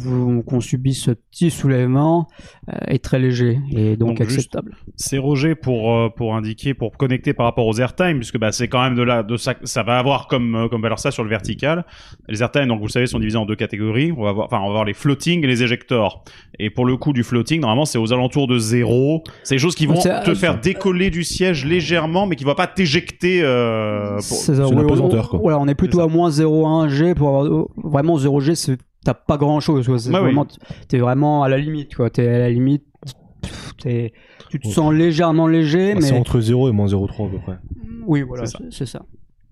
[0.47, 2.28] qu'on subit ce petit soulèvement
[2.68, 4.74] euh, est très léger et donc, Donc, acceptable.
[4.97, 8.68] C'est Roger pour euh, pour indiquer pour connecter par rapport aux airtime puisque bah c'est
[8.68, 11.30] quand même de là de ça ça va avoir comme comme valeur ça sur le
[11.30, 11.84] vertical.
[12.28, 14.12] Les airtime donc vous le savez sont divisés en deux catégories.
[14.16, 16.24] On va voir enfin on va voir les floating et les éjectors.
[16.59, 19.22] Et pour le coup du floating normalement c'est aux alentours de zéro.
[19.43, 22.66] C'est des choses qui vont te faire décoller du siège légèrement mais qui va pas
[22.66, 25.38] t'éjecter euh, pour- C'est ça, c'est la pesanteur, on- quoi.
[25.40, 28.78] Voilà, on est plutôt à moins 0,1 G pour avoir oh, vraiment 0 G, c'est
[29.05, 29.87] t'as pas grand chose.
[30.09, 30.26] Bah oui.
[30.26, 30.47] vraiment,
[30.89, 32.09] t'es vraiment à la limite, quoi.
[32.11, 32.85] T'es à la limite.
[33.78, 34.12] t'es-
[34.51, 37.39] tu te sens légèrement léger, Bah, C'est mais entre 0 et moins 0,3 à peu
[37.39, 37.59] près.
[38.07, 38.59] oui, voilà, C'est ça.
[38.70, 39.03] c'est c'est ça.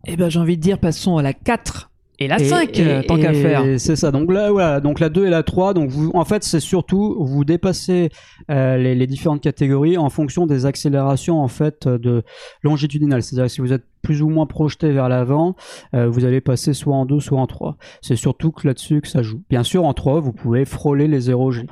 [0.07, 1.90] Eh ben j'ai envie de dire passons à la 4
[2.21, 3.65] et la Et- 5 et- euh, tant qu'à faire.
[3.79, 4.11] C'est ça.
[4.13, 4.81] Donc là, voilà.
[4.81, 5.75] Donc la 2 et la 3.
[5.75, 8.11] Donc vous, en fait, c'est surtout vous dépassez
[8.51, 12.23] euh, les, les différentes catégories en fonction des accélérations en fait de
[12.63, 13.23] longitudinales.
[13.23, 15.57] C'est-à-dire que si vous êtes plus ou moins projeté vers l'avant,
[15.95, 17.77] euh, vous allez passer soit en 2 soit en 3.
[18.01, 19.43] C'est surtout que là-dessus que ça joue.
[19.51, 21.67] Bien sûr, en 3, vous pouvez frôler les 0G.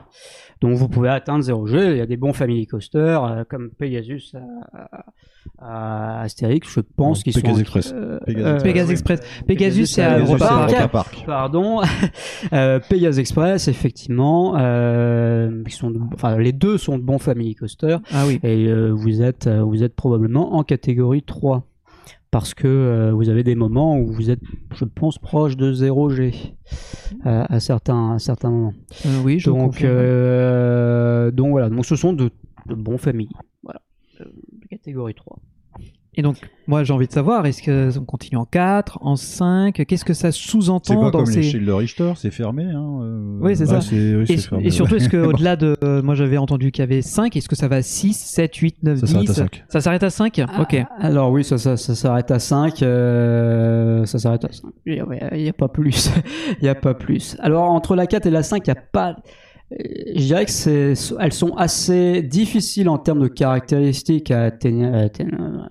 [0.60, 1.92] Donc vous pouvez atteindre 0G.
[1.92, 4.34] Il y a des bons family coasters euh, comme Pegasus
[5.58, 7.92] à, Astérix, je pense, Non, qui Pegasus sont Express.
[7.94, 8.92] euh, Pegasus euh, Pegasus oui.
[8.92, 9.20] Express.
[9.46, 11.22] Pegasus c'est à Pegasus, Europa Park.
[11.26, 11.80] Pardon,
[12.88, 18.00] Pegasus Express, effectivement, euh, qui sont de- enfin les deux sont de bons family coasters
[18.12, 18.38] Ah oui.
[18.42, 21.64] et euh, vous êtes vous êtes probablement en catégorie 3
[22.30, 24.40] parce que euh, vous avez des moments où vous êtes,
[24.74, 26.54] je pense, proche de 0G
[27.26, 28.74] euh, à certains à certains moments.
[29.06, 32.30] Euh, oui, je Donc euh, donc voilà, donc ce sont de,
[32.66, 33.30] de bons familles,
[33.62, 33.80] voilà,
[34.68, 35.38] catégorie 3.
[36.18, 39.84] Et donc, moi, j'ai envie de savoir, est-ce que on continue en 4, en 5
[39.86, 41.36] Qu'est-ce que ça C'est sous-entend pas dans comme ces...
[41.36, 42.64] les Shield de Richter, c'est fermé.
[42.64, 43.80] Hein, euh, Oui, c'est Ah, ça.
[43.82, 44.98] c'est- oui, Et, c'est fermé, et surtout, ouais.
[44.98, 45.76] est-ce qu'au-delà de.
[45.84, 47.36] euh, moi, j'avais entendu qu'il y avait 5.
[47.36, 49.64] Est-ce que ça va à 6, 7, 8, 9, Ça 10 s'arrête à cinq.
[49.68, 50.74] Ça s'arrête à 5 Ok.
[50.76, 52.82] Ah, Alors oui, ça, ça, ça s'arrête à 5.
[52.82, 54.64] euh, ça s'arrête à 5.
[54.86, 56.10] Il n'y a, pas plus.
[56.60, 57.36] Il n'y a pas plus.
[57.38, 59.16] Alors entre la 4 et la 5, il n'y a pas...
[59.70, 64.50] Je dirais que c'est, elles sont assez difficiles en termes de caractéristiques à,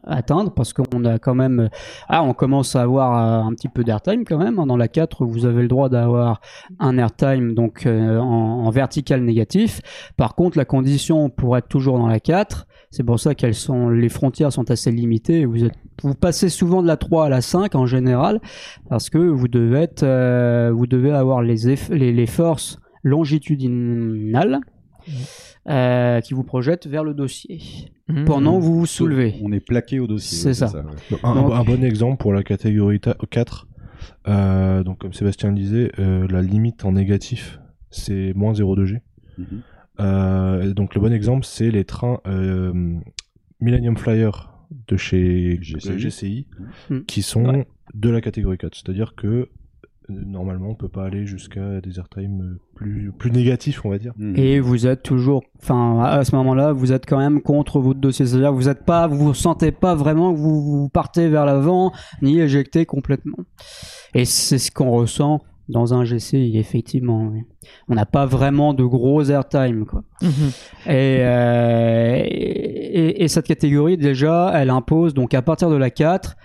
[0.04, 1.70] atteindre parce qu'on a quand même,
[2.08, 4.56] ah, on commence à avoir euh, un petit peu d'airtime quand même.
[4.68, 6.42] Dans la 4, vous avez le droit d'avoir
[6.78, 9.82] un airtime donc euh, en, vertical négatif.
[10.16, 13.90] Par contre, la condition pour être toujours dans la 4, c'est pour ça qu'elles sont,
[13.90, 15.46] les frontières sont assez limitées.
[15.46, 15.74] Vous êtes,
[16.04, 18.42] vous passez souvent de la 3 à la 5 en général
[18.90, 24.60] parce que vous devez être, euh, vous devez avoir les, eff- les forces longitudinales
[25.70, 27.60] euh, qui vous projettent vers le dossier
[28.26, 29.36] pendant que vous vous soulevez.
[29.42, 30.38] On est plaqué au dossier.
[30.38, 30.68] C'est ça.
[31.12, 31.18] ouais.
[31.24, 33.68] Un, Donc- un bon exemple pour la catégorie ta- 4,
[34.28, 39.02] euh, donc comme Sébastien le disait, euh, la limite en négatif, c'est moins 0,2 G.
[39.38, 39.46] Mhm.
[40.00, 42.72] Euh, donc le bon exemple, c'est les trains euh,
[43.60, 44.52] Millennium Flyer
[44.88, 46.48] de chez GCI.
[46.90, 47.06] Mhm.
[47.06, 47.68] qui sont Ouais.
[47.94, 48.76] de la catégorie 4.
[48.76, 49.50] C'est-à-dire que
[50.10, 54.14] normalement, on peut pas aller jusqu'à des airtime euh, plus, plus négatifs, on va dire.
[54.18, 54.36] Mhm.
[54.38, 58.26] Et vous êtes toujours, enfin, à ce moment-là, vous êtes quand même contre votre dossier.
[58.26, 61.92] C'est-à-dire, que vous êtes pas, vous sentez pas vraiment que vous, vous partez vers l'avant,
[62.22, 63.38] ni éjecté complètement.
[64.14, 67.30] Et c'est ce qu'on ressent dans un GCI, effectivement.
[67.32, 67.42] oui.
[67.90, 70.04] On n'a pas vraiment de gros airtime, quoi.
[70.22, 70.30] Mhm.
[70.86, 76.38] Et, euh, et, et cette catégorie, déjà, elle impose, donc à partir de la 4,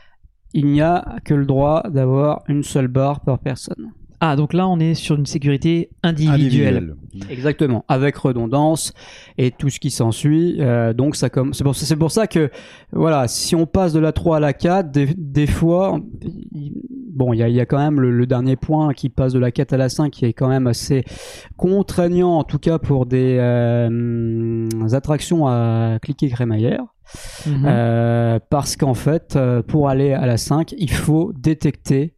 [0.55, 3.93] il n'y a que le droit d'avoir une seule barre par personne.
[4.25, 6.95] Ah, donc là, on est sur une sécurité individuelle.
[7.13, 7.29] Individuel.
[7.29, 8.93] Exactement, avec redondance
[9.37, 10.59] et tout ce qui s'ensuit.
[10.61, 12.49] Euh, donc ça comme c'est pour, c'est pour ça que
[12.93, 15.99] voilà, si on passe de la 3 à la 4, des, des fois,
[16.53, 19.09] il- bon, il y a, il y a quand même le, le dernier point qui
[19.09, 21.05] passe de la 4 à la 5 qui est quand même assez
[21.57, 26.85] contraignant, en tout cas pour des euh, attractions à cliquer crémaillère.
[27.47, 27.65] Mhm.
[27.67, 32.15] Euh, parce qu'en fait, pour aller à la 5, il faut détecter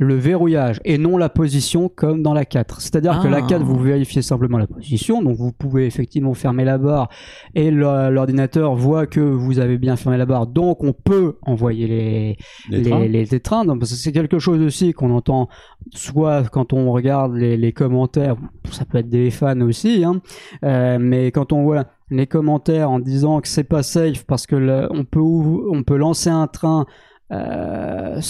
[0.00, 2.80] le verrouillage et non la position comme dans la 4.
[2.80, 3.46] C'est-à-dire que la Ah.
[3.48, 7.08] 4, vous vérifiez simplement la position, donc vous pouvez effectivement fermer la barre
[7.56, 12.36] et l'ordinateur voit que vous avez bien fermé la barre, donc on peut envoyer les,
[12.70, 13.64] Les les, trains les- les trains.
[13.64, 15.48] Donc, parce que c'est quelque chose aussi qu'on entend
[15.92, 18.36] soit quand on regarde les, les commentaires,
[18.70, 20.20] ça peut être des fans aussi, hein,
[20.64, 24.56] euh, mais quand on voit les commentaires en disant que c'est pas safe parce que
[24.56, 26.86] le- on peut on peut lancer un train
[27.30, 28.20] euh,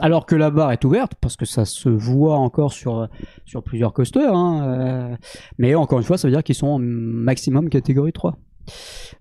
[0.00, 3.08] alors que la barre est ouverte parce que ça se voit encore sur
[3.44, 5.16] sur plusieurs coasters hein, euh,
[5.58, 8.38] mais encore une fois ça veut dire qu'ils sont en maximum catégorie 3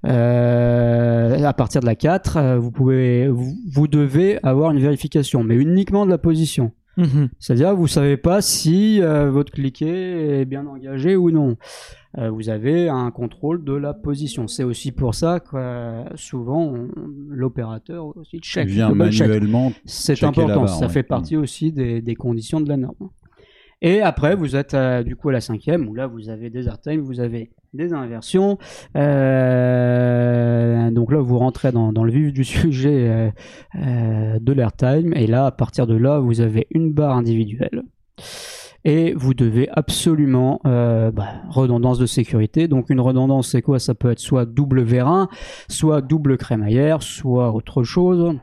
[0.05, 5.55] euh, à partir de la 4 euh, vous pouvez vous devez avoir une vérification mais
[5.55, 7.29] uniquement de la position Mhm.
[7.39, 11.57] c'est-à-dire vous savez pas si euh, votre cliquet est bien engagé ou non.
[12.19, 14.47] Euh, vous avez un contrôle de la position.
[14.47, 16.71] C'est aussi pour ça que euh, souvent
[17.29, 18.67] l'opérateur aussi check.
[18.67, 19.27] vient double check.
[19.27, 20.61] manuellement C'est important.
[20.65, 20.91] barre, ça ouais.
[20.91, 23.09] fait partie aussi des, des conditions de la norme.
[23.83, 26.67] Et après, vous êtes euh, du coup à la cinquième, où là, vous avez des
[26.69, 28.57] airtime, vous avez des inversions.
[28.95, 33.31] Euh, donc là, vous rentrez dans, le vif du sujet
[33.75, 35.13] euh, de l'airtime.
[35.15, 37.83] Et là, à partir de là, vous avez une barre individuelle.
[38.85, 42.67] Et vous devez absolument bah, redondance de sécurité.
[42.67, 43.79] Donc une redondance, c'est quoi?
[43.79, 45.29] Ça peut être soit double vérin,
[45.69, 48.37] soit double crémaillère, soit autre chose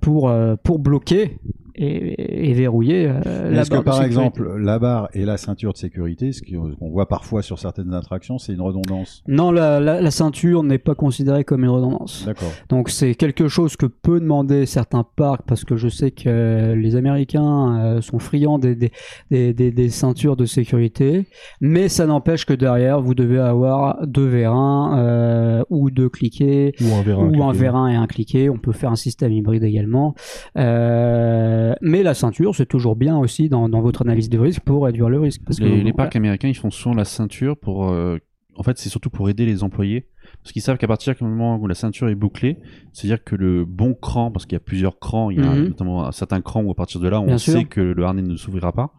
[0.00, 0.32] pour
[0.62, 1.40] pour bloquer
[1.76, 5.78] et, et verrouiller euh, la Est-ce que par exemple la barre et la ceinture de
[5.78, 9.22] sécurité, ce qu'on voit parfois sur certaines attractions, c'est une redondance?
[9.28, 12.24] Non, la, la, la ceinture n'est pas considérée comme une redondance.
[12.26, 12.50] D'accord.
[12.68, 16.96] Donc c'est quelque chose que peut demander certains parcs parce que je sais que les
[16.96, 18.92] Américains euh, sont friands des, des,
[19.30, 21.26] des, des- des ceintures de sécurité,
[21.60, 26.94] mais ça n'empêche que derrière vous devez avoir deux vérins euh, ou deux cliquets Ou
[26.94, 27.28] un vérin.
[27.28, 28.48] ou un vérin et un cliquet.
[28.48, 30.14] On peut faire un système hybride également.
[30.56, 34.84] Euh, mais la ceinture, c'est toujours bien aussi dans, dans votre analyse de risque pour
[34.84, 35.42] réduire le risque.
[35.46, 35.94] Parce que Les, les voilà.
[35.94, 37.88] parcs américains, ils font souvent la ceinture pour.
[37.90, 38.18] euh,
[38.56, 40.08] en fait, c'est surtout pour aider les employés.
[40.42, 42.58] Parce qu'ils savent qu'à partir du moment où la ceinture est bouclée,
[42.92, 45.68] c'est-à-dire que le bon cran, parce qu'il y a plusieurs crans, il y a Mhm.
[45.68, 47.68] notamment un certain cran où à partir de là, on Bien sait sûr.
[47.68, 48.92] que le harnais ne s'ouvrira pas.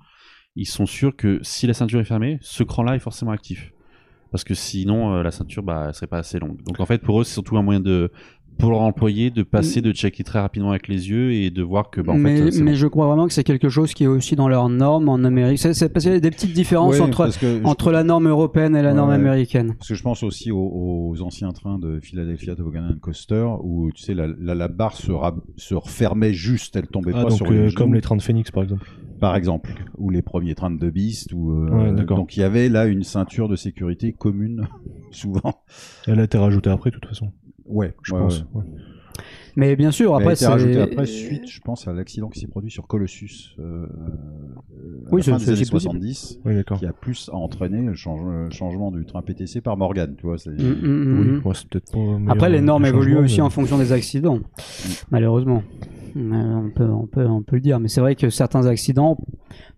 [0.58, 3.72] Ils sont sûrs que si la ceinture est fermée, ce cran-là est forcément actif.
[4.32, 6.62] Parce que sinon, euh, la ceinture, bah, elle serait pas assez longue.
[6.64, 8.12] Donc en fait, pour eux, c'est surtout un moyen de,
[8.58, 11.90] pour leur employé, de passer, de checker très rapidement avec les yeux et de voir
[11.90, 12.78] que, bah, en mais fait, c'est mais bon.
[12.78, 15.60] je crois vraiment que c'est quelque chose qui est aussi dans leurs normes en Amérique.
[15.60, 18.28] C'est c'est parce qu'il y a des petites différences Ouais, entre je- entre la norme
[18.28, 19.76] européenne et la Ouais, norme américaine.
[19.78, 20.58] Parce que je pense aussi aux,
[21.12, 24.96] aux anciens trains de Philadelphia Toboggan and Coaster où tu sais la, la, la barre
[24.96, 27.94] se, ra- se refermait juste, elle tombait Ah, pas donc sur euh, les genoux, comme
[27.94, 28.90] les trains de Phoenix par exemple.
[29.20, 32.18] par exemple, ou les premiers trains de Beast ou euh, Ouais, d'accord.
[32.18, 34.68] donc il y avait là une ceinture de sécurité commune
[35.12, 35.64] souvent.
[36.08, 37.32] Elle a été rajoutée après de toute façon.
[37.66, 38.40] Ouais, Je ouais, pense.
[38.40, 38.46] ouais.
[38.56, 38.64] ouais.
[39.58, 42.70] Mais bien sûr, après c'est rajoutée après suite, je pense, à l'accident qui s'est produit
[42.70, 43.56] sur Colossus.
[43.58, 45.92] Euh, à Oui, la c'est- fin des c'est années aussi possible.
[45.94, 46.78] 70, Oui, d'accord.
[46.80, 50.38] qui a plus entraîné le, change- le changement du train PTC par Morgan, tu vois.
[50.38, 51.42] c'est- Mm, mm, mm, Oui, mm.
[51.46, 52.32] ouais, c'est peut-être pas.
[52.34, 54.40] Après, les euh, normes évoluent aussi mais- en fonction des accidents,
[55.12, 55.64] malheureusement.
[56.18, 59.18] Euh, on, peut, on, peut, on peut le dire, mais c'est vrai que certains accidents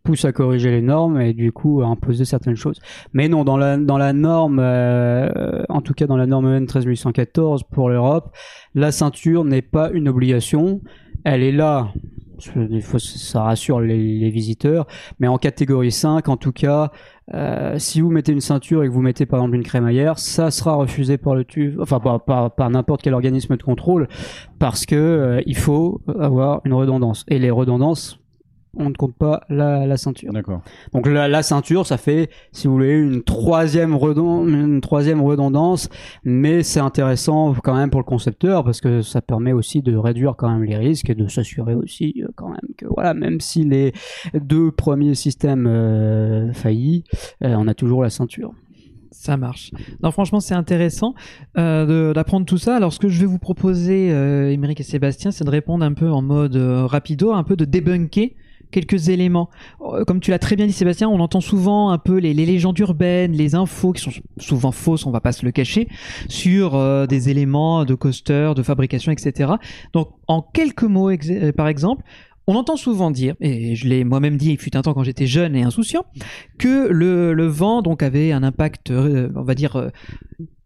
[0.08, 2.80] poussent à corriger les normes et du coup à imposer certaines choses.
[3.12, 6.66] Mais non, dans la, dans la norme, euh, en tout cas dans la norme EN
[6.66, 8.34] 13814 pour l'Europe,
[8.74, 10.80] la ceinture n'est pas une obligation.
[11.26, 11.92] Elle est là,
[12.40, 14.88] ça rassure les, les visiteurs,
[15.20, 16.94] mais en catégorie 5, en tout cas,
[17.34, 20.52] euh, si vous mettez une ceinture et que vous mettez par exemple une crémaillère, ça
[20.52, 24.08] sera refusé par le TUV, enfin par, par, par n'importe quel organisme de contrôle,
[24.58, 27.26] parce que euh, il faut avoir une redondance.
[27.28, 28.22] Et les redondances,
[28.78, 30.32] on ne compte pas la, la ceinture.
[30.34, 30.62] D'accord.
[30.94, 35.90] Donc la, la ceinture, ça fait, si vous voulez, une troisième, redon- une troisième redondance,
[36.24, 40.36] mais c'est intéressant quand même pour le concepteur parce que ça permet aussi de réduire
[40.38, 43.64] quand même les risques et de s'assurer aussi euh, quand même que voilà, même si
[43.64, 43.94] les
[44.34, 47.04] deux premiers systèmes euh, faillis,
[47.44, 48.54] euh, on a toujours la ceinture.
[49.12, 49.72] Ça marche.
[50.04, 51.16] Non, franchement, c'est intéressant
[51.58, 52.76] euh, d'apprendre tout ça.
[52.76, 55.94] Alors, ce que je vais vous proposer, euh, Émeric et Sébastien, c'est de répondre un
[55.94, 58.36] peu en mode euh, rapido, un peu de débunker
[58.72, 59.50] quelques éléments.
[59.82, 62.78] Euh, Comme tu l'as très bien dit, Sébastien, on entend souvent un peu les, légendes
[62.80, 65.88] urbaines, les infos qui sont souvent fausses, on va pas se le cacher,
[66.28, 69.54] sur euh, des éléments de coaster, de fabrication, etc.
[69.94, 72.04] Donc, en quelques mots, euh, par exemple,
[72.50, 75.28] on entend souvent dire, et je l'ai moi-même dit, il fut un temps quand j'étais
[75.28, 76.06] jeune et insouciant,
[76.58, 79.92] que le, le vent donc avait un impact, on va dire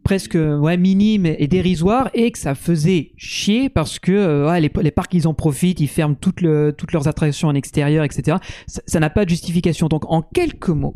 [0.04, 4.72] presque ouais, minime et dérisoire et que ça faisait chier parce que euh, ouais, les,
[4.82, 8.38] les parcs ils en profitent, ils ferment toutes, le- toutes leurs attractions en extérieur, etc.
[8.68, 9.88] Ça n'a pas de justification.
[9.88, 10.96] Donc en quelques mots,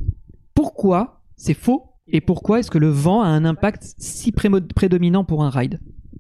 [0.54, 5.44] pourquoi c'est faux et pourquoi est-ce que le vent a un impact si prédominant pour
[5.44, 5.80] un ride?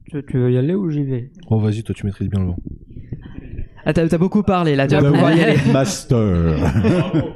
[0.09, 1.31] Tu, tu veux y aller ou j'y vais?
[1.49, 2.57] Oh, vas-y, toi, tu maîtrises bien le vent.
[3.85, 5.57] Ah, t'as beaucoup parlé là, tu vas pouvoir y aller.
[5.71, 6.57] Master.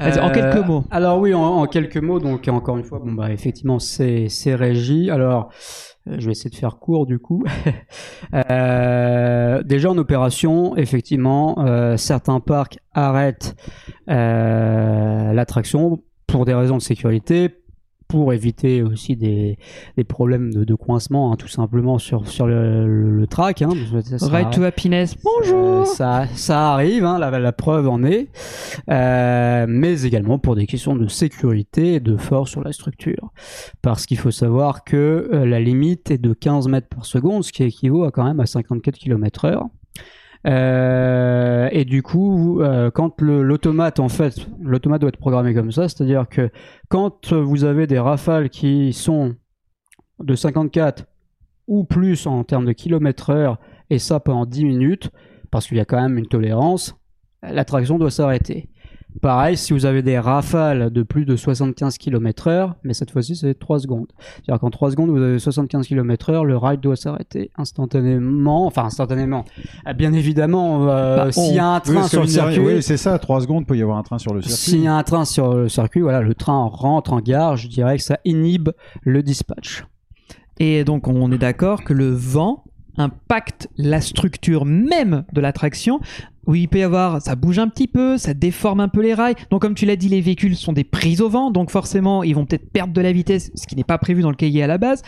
[0.00, 0.84] En Euh, quelques mots.
[0.90, 2.18] Alors oui, en, en quelques mots.
[2.20, 5.10] Donc encore une fois, bon bah effectivement, c'est c'est régi.
[5.10, 5.50] Alors
[6.08, 7.44] euh, je vais essayer de faire court du coup.
[8.32, 13.56] Euh, déjà en opération, effectivement, euh, certains parcs arrêtent
[14.08, 17.48] euh, l'attraction pour des raisons de sécurité,
[18.10, 19.56] pour éviter aussi des,
[19.96, 23.62] des problèmes de, de coincement, hein, tout simplement sur sur le, le, le track.
[23.62, 23.70] Hein,
[24.02, 25.14] ça Ride to Happiness.
[25.14, 25.86] euh, Bonjour.
[25.86, 28.28] ça, ça arrive, hein, la, la preuve en est,
[28.90, 33.30] Euh, mais également pour des questions de sécurité et de force sur la structure.
[33.82, 37.52] Parce qu'il faut savoir que euh, la limite est de 15 mètres par seconde, ce
[37.52, 39.66] qui équivaut à quand même à 54 km heure.
[40.46, 45.88] Euh, et du coup, euh, quand l'automate, en fait, l'automate doit être programmé comme ça,
[45.88, 46.50] c'est-à-dire que
[46.88, 49.36] quand vous avez des rafales qui sont
[50.18, 51.04] de 54
[51.66, 53.58] ou plus en termes de kilomètres heure,
[53.90, 55.10] et ça pendant 10 minutes,
[55.50, 56.96] parce qu'il y a quand même une tolérance,
[57.42, 58.68] l'attraction doit s'arrêter.
[59.20, 63.36] Pareil, si vous avez des rafales de plus de 75 km heure, mais cette fois-ci
[63.36, 64.06] c'est 3 secondes.
[64.36, 68.84] C'est-à-dire qu'en 3 secondes vous avez 75 km heure, le ride doit s'arrêter instantanément, enfin
[68.84, 69.44] instantanément.
[69.84, 72.96] Ah, Bien évidemment, euh, Bah, s'il y a un train sur le circuit, Oui, c'est
[72.96, 73.18] ça.
[73.18, 74.56] Trois secondes, peut y avoir un train sur le circuit.
[74.58, 77.68] s'il y a un train sur le circuit, voilà, le train rentre en gare, je
[77.68, 78.70] dirais que ça inhibe
[79.02, 79.84] le dispatch.
[80.58, 82.64] Et donc on est d'accord que le vent
[82.96, 86.00] impacte la structure même de l'attraction.
[86.50, 89.14] Où il peut y avoir, ça bouge un petit peu, ça déforme un peu les
[89.14, 89.36] rails.
[89.50, 92.34] Donc comme tu l'as dit, les véhicules sont des prises au vent, donc forcément ils
[92.34, 94.66] vont peut-être perdre de la vitesse, ce qui n'est pas prévu dans le cahier à
[94.66, 95.02] la base.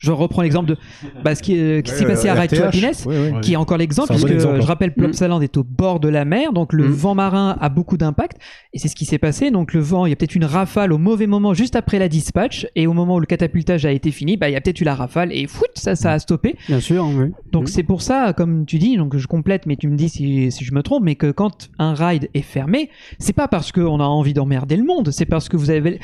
[0.00, 0.76] Je reprends l'exemple de
[1.22, 2.62] bah, ce qui, euh, qui s'est passé à euh, Ride to.
[2.64, 3.06] Happiness,
[3.42, 4.60] qui est encore l'exemple, un bon puisque exemple.
[4.62, 6.92] je rappelle, Plopsaland est au bord de la mer, donc le Mm.
[6.92, 8.38] vent marin a beaucoup d'impact,
[8.72, 9.50] et c'est ce qui s'est passé.
[9.50, 12.08] Donc le vent, il y a peut-être une rafale au mauvais moment, juste après la
[12.08, 14.80] dispatch, et au moment où le catapultage a été fini, bah, il y a peut-être
[14.80, 16.56] eu la rafale, et foot, ça, ça a stoppé.
[16.66, 17.26] Bien sûr, oui.
[17.52, 17.66] Donc Mm.
[17.66, 20.64] c'est pour ça, comme tu dis, donc je complète, mais tu me dis si, si
[20.64, 22.88] je me trompe, mais que quand un ride est fermé,
[23.18, 26.00] c'est pas parce qu'on a envie d'emmerder le monde, c'est parce que vous avez,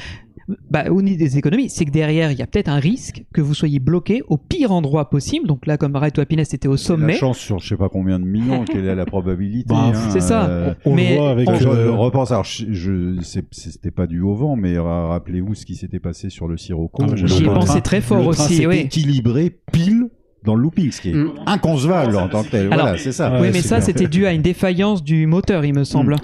[0.70, 3.40] bah, au niveau des économies, c'est que derrière il y a peut-être un risque que
[3.40, 5.46] vous soyez bloqué au pire endroit possible.
[5.48, 7.76] Donc là, comme Ride to Happiness c'était au C'est La sommet, chance sur je sais
[7.76, 10.46] pas combien de millions, quelle est la probabilité Bah, hein, c'est ça.
[10.48, 14.20] euh, On Mais le voit avec je euh, repense, alors je, je- c'était pas dû
[14.20, 17.02] au vent, mais ra- rappelez-vous ce qui s'était passé sur le Sirocco.
[17.10, 18.76] Ah, j'y ai train- pensé très fort le train aussi, s'est oui.
[18.78, 20.08] équilibré pile
[20.44, 21.32] dans le looping, ce qui est Mm.
[21.46, 22.66] inconcevable en tant que tel.
[22.72, 23.32] Alors, voilà, c'est ça.
[23.32, 26.14] ouais, oui, mais ça c'était dû à une défaillance du moteur, il me semble.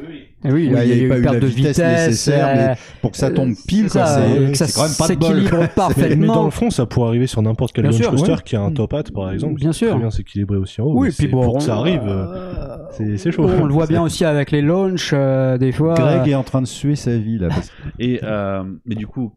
[0.45, 2.49] Eh oui, Oui, il y a, pas une eu perte la de vitesse vitesse, nécessaire,
[2.49, 5.09] euh, mais pour que ça tombe pile, c'est euh, que ça c'est quand même pas
[5.09, 5.29] de bol.
[5.29, 6.45] s'équilibre Mais, mais dans parfaitement.
[6.45, 8.39] le fond, ça pourrait arriver sur n'importe quel launch coaster ouais.
[8.45, 9.55] qui a un top hat, par exemple.
[9.55, 9.91] Bien sûr.
[9.91, 10.99] Très bien s'équilibrer aussi en haut.
[10.99, 13.45] Oui, puis bon, pour que ça arrive, euh, c'est c'est chaud.
[13.45, 15.95] on le voit bien aussi avec les launchs, euh, des fois.
[15.95, 17.49] Greg est en train de suer sa vie là.
[17.49, 19.33] parce Et euh, mais du coup,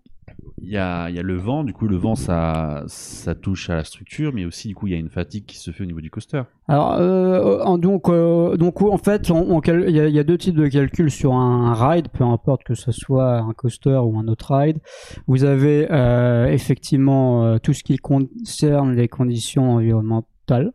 [0.62, 1.64] il y a, y a le vent.
[1.64, 4.93] Du coup, le vent, ça, ça touche à la structure, mais aussi du coup, il
[4.93, 6.43] y a une fatigue qui se fait au niveau du coaster.
[6.68, 11.74] Alors, euh, donc, euh, en fait, il y, a- deux types de calculs sur un,
[11.74, 14.80] ride, peu importe que ce soit un coaster ou un autre ride.
[15.28, 20.72] Vous avez euh, effectivement euh, tout ce qui concerne les conditions environnementales.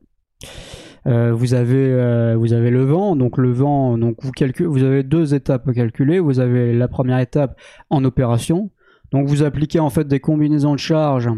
[1.07, 5.03] Euh, vous avez vous avez le vent, donc le vent, donc vous calculez, vous avez
[5.03, 6.21] deux étapes à calculer.
[6.21, 7.59] Vous avez la première étape
[7.89, 8.71] en opération,
[9.13, 11.29] donc vous appliquez en fait des combinaisons de charges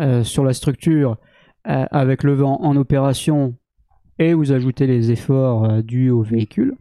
[0.00, 1.18] euh, sur la structure
[1.68, 3.54] euh, avec le vent en opération
[4.18, 6.74] et vous ajoutez les efforts euh, dus au véhicule.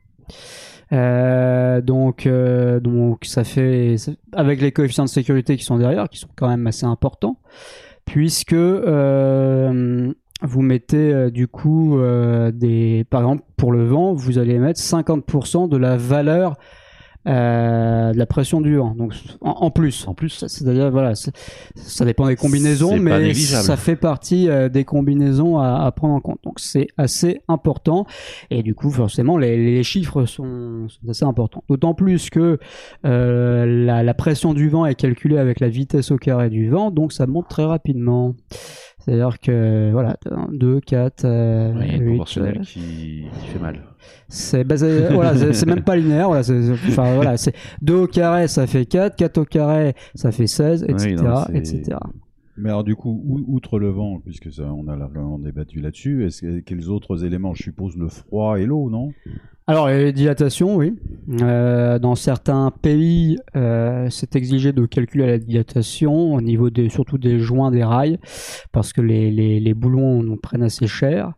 [0.92, 3.96] Donc, donc ça fait
[4.34, 7.40] avec les coefficients de sécurité qui sont derrière, qui sont quand même assez importants,
[8.04, 10.12] puisque vous
[10.62, 11.98] mettez du coup
[12.52, 16.58] des, par exemple pour le vent, vous allez mettre 50% de la valeur
[17.28, 20.08] euh, de la pression du vent, donc en, en plus.
[20.08, 25.58] En plus, C'est-à-dire, voilà, ça dépend des combinaisons, mais ça fait partie euh, des combinaisons
[25.58, 26.40] à, à prendre en compte.
[26.44, 28.06] Donc c'est assez important,
[28.50, 31.64] et du coup, forcément, les, les chiffres sont, sont assez importants.
[31.70, 32.60] D'autant plus que
[33.06, 36.92] euh, la, la pression du vent est calculée avec la vitesse au carré du vent,
[36.92, 38.36] donc ça monte très rapidement.
[39.06, 40.18] C'est-à-dire que, voilà,
[40.52, 43.82] 2, 4, euh, oui, une 8, proportionnelle euh, qui, qui fait mal.
[44.28, 44.76] c'est bah,
[45.12, 46.28] voilà, c'est même pas linéaire.
[46.28, 46.42] Voilà,
[46.88, 50.84] enfin, voilà, c'est 2 au carré, ça fait 4, 4 au carré, ça fait 16,
[50.84, 51.16] etc.
[51.18, 51.98] Oui, non, etc.
[52.58, 56.26] Mais alors du coup, ou- outre le vent, puisque ça, on a largement débattu là-dessus,
[56.26, 57.54] est-ce que quels autres éléments?
[57.56, 59.12] Je suppose le froid et l'eau, non?
[59.72, 61.00] Alors, les dilatations, oui.
[61.42, 67.18] Euh, dans certains pays, euh, c'est exigé de calculer la dilatation au niveau des, surtout
[67.18, 68.20] des joints des rails,
[68.74, 71.32] parce que les, les, les boulons nous prennent assez cher.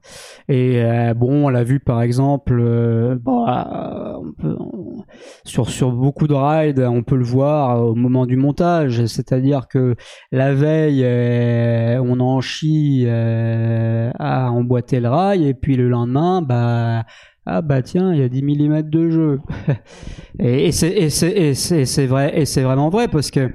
[0.49, 5.03] Et euh, bon, on l'a vu par exemple, euh, bon, euh, on peut- on-
[5.43, 9.95] sur, sur beaucoup de rides, on peut le voir au moment du montage, c'est-à-dire que
[10.31, 17.03] la veille, euh, on en chie à emboîter le rail, et puis le lendemain, bah
[17.45, 19.39] ah bah tiens, il y a 10 mm de jeu.
[20.39, 23.51] et et c'est et c'est et c'est c'est vrai et c'est vraiment vrai parce que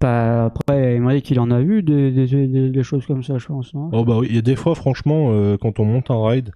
[0.00, 0.96] bah, après
[1.30, 3.74] il en a vu des, des, des, des choses comme ça je pense.
[3.74, 3.90] non?
[3.92, 6.52] Oh bah oui, il y a des fois, franchement, euh, quand on monte un ride,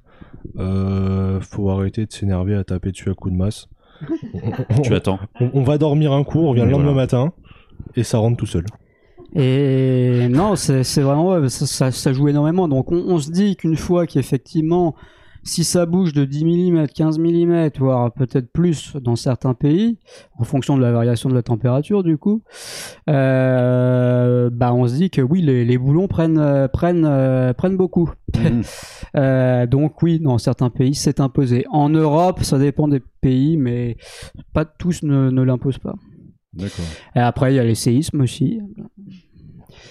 [0.59, 3.66] euh, faut arrêter de s'énerver à taper dessus à coups de masse.
[4.78, 5.18] On- Tu attends.
[5.40, 6.84] on, on va dormir un coup, on revient le Voilà.
[6.84, 7.32] lendemain matin,
[7.96, 8.64] et ça rentre tout seul.
[9.36, 12.68] Et non, c'est c'est vraiment ouais, ça, ça, ça joue énormément.
[12.68, 14.94] Donc on, on se dit qu'une fois qu'effectivement,
[15.45, 19.99] si ça bouge de 10 mm, 15 mm, voire peut-être plus dans certains pays,
[20.38, 22.42] en fonction de la variation de la température du coup,
[23.09, 27.76] euh, bah on se dit que oui, les, les boulons prennent euh, prennent euh, prennent
[27.76, 28.11] beaucoup.
[28.36, 28.62] Mhm.
[29.16, 31.66] Euh, donc oui, dans certains pays, c'est imposé.
[31.70, 33.97] En Europe, ça dépend des pays, mais
[34.53, 35.95] pas tous ne, ne l'imposent pas.
[36.53, 36.84] D'accord.
[37.14, 38.61] Et après, il y a les séismes aussi.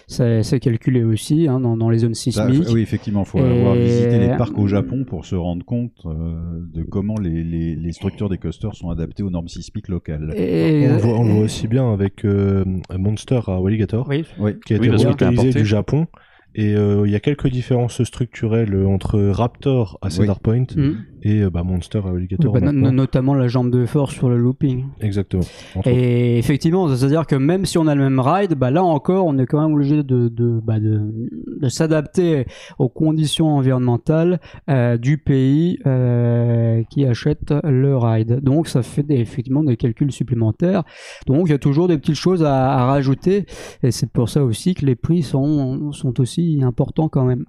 [0.07, 2.67] C'est c'est calculé aussi hein, dans, dans les zones Ça, sismiques.
[2.73, 5.93] oui, effectivement, il faut Et- avoir visité les parcs au Japon pour se rendre compte
[6.05, 6.35] euh,
[6.73, 10.33] de comment les, les, les structures des coasters sont adaptées aux normes sismiques locales.
[10.35, 12.63] Et- On le, voit, on le voit aussi bien avec euh,
[12.97, 14.25] Monster à Walligator, Oui.
[14.39, 14.53] Oui.
[14.65, 16.07] qui a Oui, été t'as relocalisé du Japon.
[16.55, 20.91] Et euh, il y a quelques différences structurelles entre Raptor à Cedar Point Mm.
[21.23, 22.53] Et euh, bah, Monster à Walligator.
[22.53, 24.85] Bah, notamment la jambe de force sur le looping.
[24.99, 25.43] Exactement.
[25.85, 29.37] Et effectivement, c'est-à-dire que même si on a le même ride, bah là encore, on
[29.37, 31.29] est quand même obligé de, de, bah de,
[31.61, 32.45] de s'adapter
[32.77, 38.41] aux conditions environnementales euh, du pays euh, qui achète le ride.
[38.41, 40.83] Donc ça fait des, effectivement des calculs supplémentaires.
[41.25, 43.45] Donc il y a toujours des petites choses à, à rajouter.
[43.81, 47.45] Et c'est pour ça aussi que les prix sont, sont aussi importants quand même.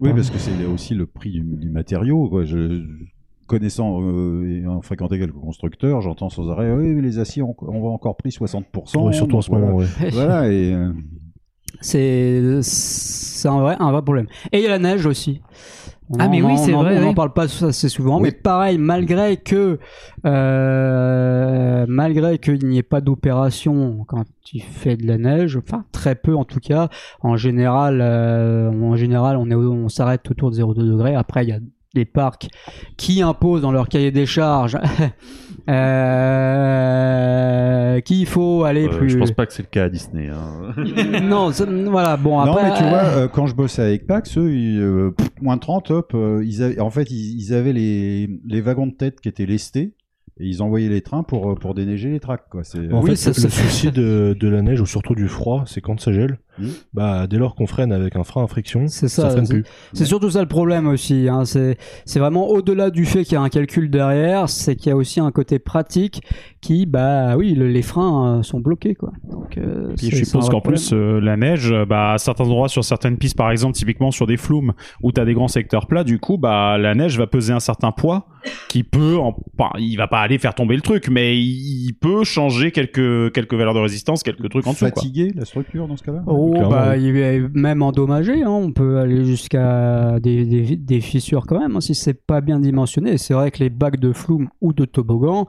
[0.00, 2.28] Oui, parce que c'est aussi le prix du, du matériau.
[2.28, 2.44] Quoi.
[2.44, 2.82] Je,
[3.46, 7.82] connaissant euh, et ayant fréquenté quelques constructeurs, j'entends sans arrêt oui, les aciers ont, on
[7.82, 9.06] va encore pris 60%.
[9.06, 9.66] Ouais, surtout en ce voilà.
[9.66, 9.86] moment, ouais.
[10.12, 10.92] Voilà, et euh,
[11.80, 14.26] C'est c'est un vrai, un vrai problème.
[14.52, 15.40] Et il y a la neige aussi.
[16.10, 18.24] On Ah, en- mais oui, c'est vrai, On n'en parle pas assez souvent, Oui.
[18.24, 19.78] mais pareil, malgré que
[20.26, 26.14] euh, malgré qu'il n'y ait pas d'opération quand il fait de la neige, enfin très
[26.14, 26.88] peu en tout cas.
[27.22, 31.14] En général, euh, en général, on est on s'arrête autour de 0,2 degrés.
[31.14, 31.58] Après, il y a
[31.94, 32.48] des parcs
[32.96, 34.76] qui imposent dans leur cahier des charges
[35.68, 37.43] euh,
[38.04, 39.10] qu'il faut aller Euh, plus.
[39.10, 40.28] Je pense pas que c'est le cas à Disney.
[40.28, 40.74] hein.
[41.22, 42.16] non, ça- voilà.
[42.16, 42.70] Bon, non, après.
[42.70, 45.56] mais tu vois, euh, euh, quand je bossais avec Pax, eux, ils, euh, pff, moins
[45.56, 48.94] de 30, hop, euh, ils avaient, en fait, ils, ils avaient les, les wagons de
[48.94, 49.94] tête qui étaient lestés
[50.40, 52.44] et ils envoyaient les trains pour, euh, pour déneiger les tracks.
[52.50, 52.64] Quoi.
[52.64, 55.14] C'est, En Oui, fait, ça- le, ça- le souci de, de la neige ou surtout
[55.14, 56.38] du froid, c'est quand ça gèle.
[56.58, 56.68] Mhm.
[56.92, 59.54] Bah, dès lors qu'on freine avec un frein à friction, C'est ça, ça, freine c'est-
[59.54, 59.64] plus.
[59.92, 61.28] C'est surtout ça le problème aussi.
[61.28, 61.44] Hein.
[61.44, 64.92] C'est, c'est vraiment au-delà du fait qu'il y a un calcul derrière, c'est qu'il y
[64.92, 66.22] a aussi un côté pratique
[66.60, 69.12] qui, bah oui, le- les freins euh, sont bloqués quoi.
[69.30, 72.84] Donc, euh, Puis je suppose qu'en plus, euh, la neige, bah, à certains endroits, sur
[72.84, 76.04] certaines pistes, par exemple, typiquement sur des flumes où tu as des grands secteurs plats,
[76.04, 78.26] du coup, bah, la neige va peser un certain poids
[78.68, 79.34] qui peut, en...
[79.58, 83.54] enfin, il va pas aller faire tomber le truc, mais il peut changer quelques, quelques
[83.54, 84.84] valeurs de résistance, quelques trucs en dessous.
[84.84, 86.22] Fatigué la structure dans ce cas-là?
[86.26, 88.50] Oh, Clairement, bah, il est même endommagé, hein.
[88.50, 92.58] on peut aller jusqu'à des, des, des fissures quand même, hein, si c'est pas bien
[92.60, 93.18] dimensionné.
[93.18, 95.46] C'est vrai que les bacs de flume ou de toboggan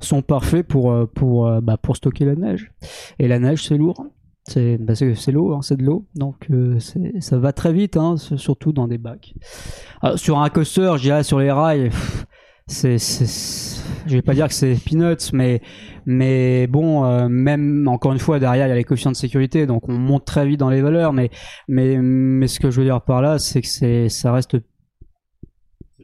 [0.00, 2.72] sont parfaits pour, euh, pour, euh, bah, pour stocker la neige.
[3.18, 4.06] Et la neige, c'est lourd.
[4.44, 4.94] C'est bah,
[5.28, 6.78] l'eau, hein, c'est de l'eau, donc euh,
[7.20, 9.34] ça va très vite, hein, surtout dans des bacs.
[10.00, 11.90] Alors, sur un coaster, je dirais sur les rails,
[12.66, 12.98] c'est-
[14.06, 15.62] je vais pas dire que c'est peanuts, mais
[16.06, 19.66] mais bon, euh, même encore une fois derrière il y a les coefficients de sécurité,
[19.66, 21.30] donc on monte très vite dans les valeurs, mais
[21.68, 24.56] mais mais ce que je veux dire par là, c'est que c'est ça reste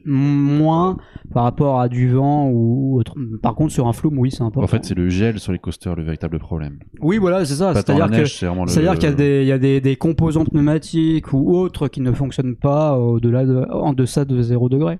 [0.05, 0.97] moins
[1.33, 3.15] par rapport à du vent ou autre.
[3.43, 4.63] Par contre, sur un flume, oui, c'est important.
[4.63, 6.79] En fait, c'est le gel sur les coasters le véritable problème.
[7.01, 7.73] oui, voilà, c'est ça.
[7.73, 8.25] C'est-à-dire que le-
[8.71, 12.01] c'est-à-dire qu'il y a des il y a des, des composants pneumatiques ou autres qui
[12.01, 14.99] ne fonctionnent pas au-delà de en deçà de 0 degré.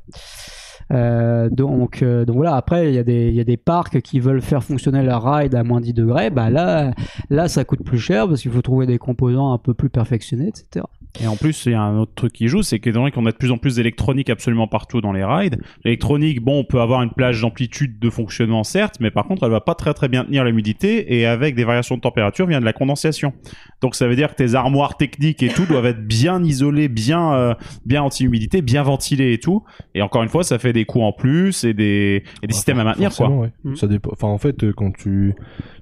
[0.92, 2.56] Euh, donc, euh, donc voilà.
[2.56, 5.24] Après, il y a des il y a des parcs qui veulent faire fonctionner leur
[5.24, 6.30] ride à moins 10 degrés.
[6.30, 6.92] Bah là
[7.30, 10.48] là ça coûte plus cher parce qu'il faut trouver des composants un peu plus perfectionnés,
[10.48, 10.86] etc.
[11.22, 13.26] Et en plus, il y a un autre truc qui joue, c'est qu'étant donné qu'on
[13.26, 16.80] a de plus en plus d'électronique absolument partout dans les rides, l'électronique, bon, on peut
[16.80, 20.08] avoir une plage d'amplitude de fonctionnement, certes, mais par contre, elle va pas très très
[20.08, 23.34] bien tenir l'humidité, et avec des variations de température vient de la condensation.
[23.82, 27.34] Donc ça veut dire que tes armoires techniques et tout doivent être bien isolées, bien,
[27.34, 27.54] euh,
[27.86, 29.64] bien anti-humidité, bien ventilées et tout.
[29.96, 32.54] Et encore une fois, ça fait des coûts en plus et des, et des Ouais,
[32.54, 33.30] systèmes à maintenir, quoi.
[33.30, 33.50] ouais.
[33.64, 33.76] Mm.
[33.76, 34.12] Ça dépend.
[34.14, 35.34] Enfin, en fait, euh, quand tu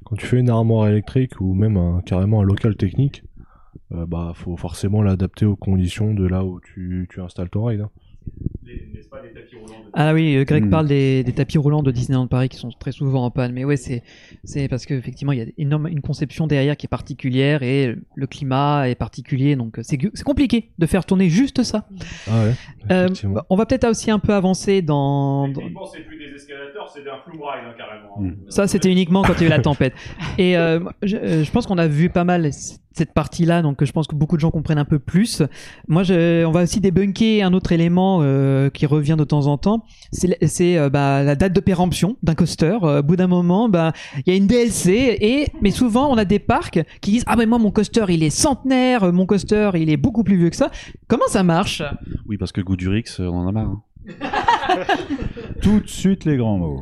[0.06, 3.24] quand tu fais une armoire électrique ou même un, carrément un local technique,
[3.94, 7.82] euh, bah faut forcément l'adapter aux conditions de là où tu, tu installes ton ride.
[7.82, 7.90] hein.
[8.66, 8.82] Les,
[9.94, 10.70] Ah oui, euh, Greg Hmm.
[10.70, 13.54] parle des, des tapis roulants de Disneyland Paris qui sont très souvent en panne.
[13.54, 14.04] Mais ouais, c'est
[14.44, 18.28] c'est parce qu'effectivement, il y a énorme, une conception derrière qui est particulière et le
[18.28, 19.56] climat est particulier.
[19.56, 21.88] Donc c'est gu- c'est compliqué de faire tourner juste ça.
[22.30, 22.54] Ah ouais.
[22.92, 23.08] Euh,
[23.50, 25.62] on va peut-être aussi un peu avancer dans, dans-
[26.30, 28.20] des escalators, c'est un flou ride carrément.
[28.20, 28.50] Mm.
[28.50, 29.94] Ça, c'était uniquement quand il y a eu la tempête.
[30.38, 32.50] Et euh, je, euh, je pense qu'on a vu pas mal
[32.94, 35.44] cette partie-là, donc je pense que beaucoup de gens comprennent un peu plus.
[35.88, 39.60] Moi, je, on va aussi débunker un autre élément euh, qui revient de temps en
[39.60, 39.86] temps.
[40.12, 42.78] C'est la- euh, bah, la date de péremption d'un coaster.
[42.82, 43.94] Euh, au bout d'un moment, bah,
[44.26, 47.36] il y a une DLC, et mais souvent on a des parcs qui disent ah
[47.36, 50.56] ben moi mon coaster il est centenaire, mon coaster il est beaucoup plus vieux que
[50.56, 50.72] ça.
[51.08, 51.84] Comment ça marche?
[52.28, 53.66] Oui, parce que Goudurix, euh, on en a marre.
[53.70, 53.82] hein.
[55.62, 56.82] Tout de suite les grands mots.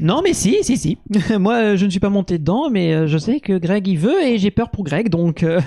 [0.00, 0.98] Non, mais si, si, si.
[1.38, 3.98] Moi, euh, je ne suis pas monté dedans, mais euh, je sais que Greg il
[3.98, 5.42] veut et j'ai peur pour Greg, donc.
[5.42, 5.60] euh,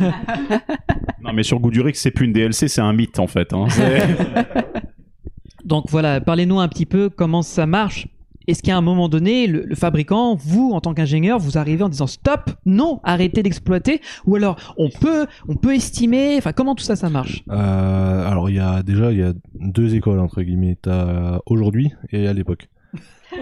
[1.24, 3.52] Non, mais sur Goudurix, c'est plus une DLC, c'est un mythe en fait.
[3.54, 3.68] hein.
[5.66, 8.08] Donc voilà, parlez-nous un petit peu comment ça marche.
[8.48, 11.90] Est-ce qu'à un moment donné, le, le fabricant, vous, en tant qu'ingénieur, vous arrivez en
[11.90, 16.84] disant stop, non, arrêtez d'exploiter, ou alors on peut, on peut estimer, enfin comment tout
[16.84, 17.44] ça, ça marche?
[17.50, 20.78] Euh, alors il y a déjà il y a deux écoles entre guillemets.
[20.82, 22.70] T'as aujourd'hui et à l'époque.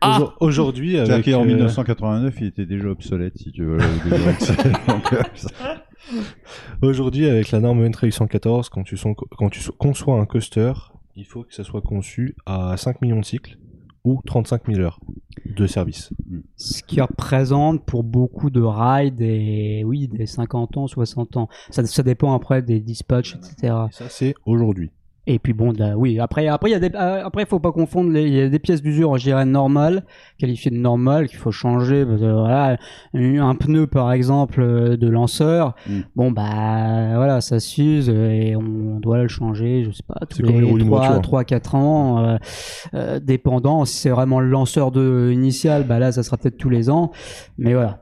[0.00, 3.78] Ah Aujourd- Aujourd'hui avec euh, 1989, il était déjà obsolète, si tu veux.
[3.80, 4.32] euh,
[6.82, 10.72] Aujourd'hui, avec la norme NTRA 814, quand tu, son- quand tu conçois un coaster,
[11.16, 13.58] il faut que ça soit conçu à 5 millions de cycles
[14.04, 15.00] ou 35 000 heures
[15.44, 16.10] de service.
[16.56, 21.48] Ce qui représente pour beaucoup de rides des, oui, des 50 ans, 60 ans.
[21.70, 23.74] Ça, ça dépend après des dispatchs, etc.
[23.90, 24.90] Ça, c'est aujourd'hui.
[25.30, 27.70] Et puis bon, là, oui, après, après, il y a des, euh, après, faut pas
[27.70, 30.04] confondre les, il y a des pièces d'usure, je dirais, normales,
[30.38, 32.78] qualifiées de normales, qu'il faut changer, parce que, voilà,
[33.14, 36.00] un pneu, par exemple, euh, de lanceur, Mm.
[36.16, 40.62] bon, bah, voilà, ça s'use, et on doit le changer, je sais pas, tous les
[40.62, 41.20] les d'une 3, voiture.
[41.20, 42.36] 3, 4 ans, euh,
[42.94, 46.70] euh, dépendant, si c'est vraiment le lanceur de, initial, bah là, ça sera peut-être tous
[46.70, 47.12] les ans,
[47.58, 47.98] mais voilà.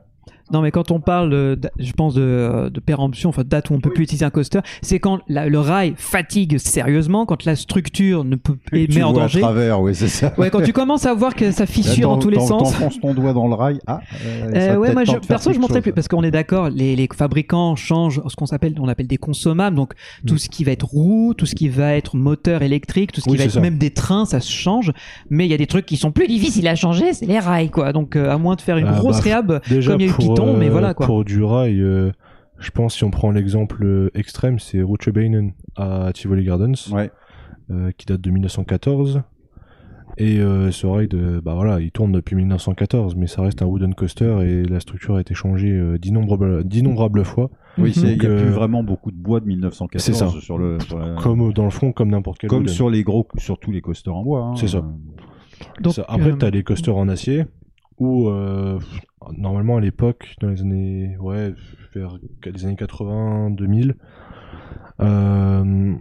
[0.51, 3.91] Non, mais quand on parle, je pense, de, de péremption, enfin, date où on peut
[3.91, 8.35] plus utiliser un coaster, c'est quand la- le rail fatigue sérieusement, quand la structure ne
[8.35, 9.39] peut plus tu met en danger.
[9.39, 10.33] à travers, oui, c'est ça.
[10.37, 12.71] Ouais, quand tu commences à voir que ça fissure dans tous les t'en- sens.
[12.71, 13.79] T'enfonces ton doigt dans le rail.
[13.87, 16.69] Ah, euh, Euh, ouais, moi, je, de perso, je montrais plus parce qu'on est d'accord,
[16.69, 19.93] les, les fabricants changent ce qu'on s'appelle, on appelle des consommables, donc
[20.25, 23.25] tout ce qui va être roue, tout ce qui va être moteur électrique, tout ce
[23.25, 23.59] qui Oui, va être ça.
[23.59, 24.91] même des trains, ça se change.
[25.29, 27.69] Mais il y a des trucs qui sont plus difficiles à changer, c'est les rails,
[27.69, 27.93] quoi.
[27.93, 30.09] Donc, euh, à moins de faire une Ah, grosse bah, réhab, Déjà comme il y
[30.09, 30.15] a eu
[30.45, 31.05] mais voilà, quoi.
[31.05, 32.11] Pour du rail, euh,
[32.59, 37.11] je pense si on prend l'exemple euh, extrême, c'est Rochebeinen à Tivoli Gardens, Ouais.
[37.71, 39.21] euh, qui date de 1914.
[40.19, 43.65] Et euh, ce ride, euh, bah voilà, il tourne depuis 1914, mais ça reste un
[43.67, 47.51] wooden coaster et la structure a été changée euh, d'innombrables d'innombrables fois.
[47.77, 50.27] Oui, il n'y a plus vraiment beaucoup de bois de 1914 c'est ça.
[50.41, 50.79] sur le.
[50.79, 52.73] sur la- Comme dans le fond, comme n'importe quel comme wooden.
[52.73, 54.41] sur les gros, sur tous les coasters en bois.
[54.41, 54.55] hein.
[54.55, 54.83] C'est ça.
[55.81, 57.45] Donc, Ça- Après, euh, t'as les coasters en acier
[57.99, 58.79] où euh,
[59.37, 61.53] normalement à l'époque, dans les années ouais,
[61.93, 63.95] vers les années 80, 2000,
[64.99, 65.93] euh,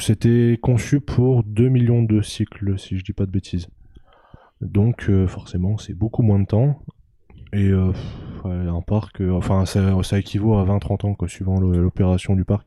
[0.00, 3.68] c'était conçu pour 2 millions de cycles, si je dis pas de bêtises.
[4.60, 6.80] Donc euh, forcément, c'est beaucoup moins de temps.
[7.54, 7.72] Et
[8.44, 12.66] un parc, enfin ça, ça équivaut à 20-30 ans, quoi, suivant l'opération du parc.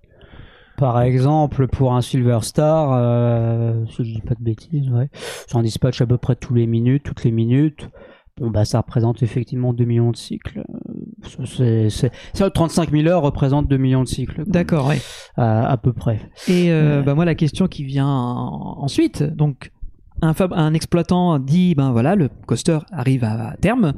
[0.75, 5.61] Par exemple, pour un Silver Star, si je dis pas de bêtises, ouais, c'est un
[5.61, 7.91] dispatch à peu près tous les minutes, toutes les minutes.
[8.39, 10.63] Bon, bah, ça représente effectivement 2 millions de cycles.
[10.69, 14.43] Euh, C'est, c'est, ça, 35 000 heures représente 2 millions de cycles.
[14.47, 14.99] D'accord, ouais.
[15.35, 16.19] À, à peu près.
[16.47, 17.05] Et euh, Ouais.
[17.05, 19.71] bah, moi, la question qui vient en- ensuite, donc,
[20.21, 23.93] un, fab- un exploitant dit, ben voilà, le coaster arrive à, terme.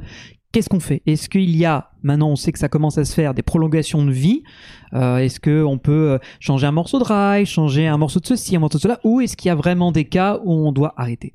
[0.52, 1.02] Qu'est-ce qu'on fait?
[1.06, 4.04] Est-ce qu'il y a, maintenant on sait que ça commence à se faire, des prolongations
[4.04, 4.42] de vie
[4.94, 8.54] Euh, Est-ce qu'on peut euh, changer un morceau de rail, changer un morceau de ceci,
[8.54, 10.92] un morceau de cela Ou est-ce qu'il y a vraiment des cas où on doit
[10.96, 11.34] arrêter?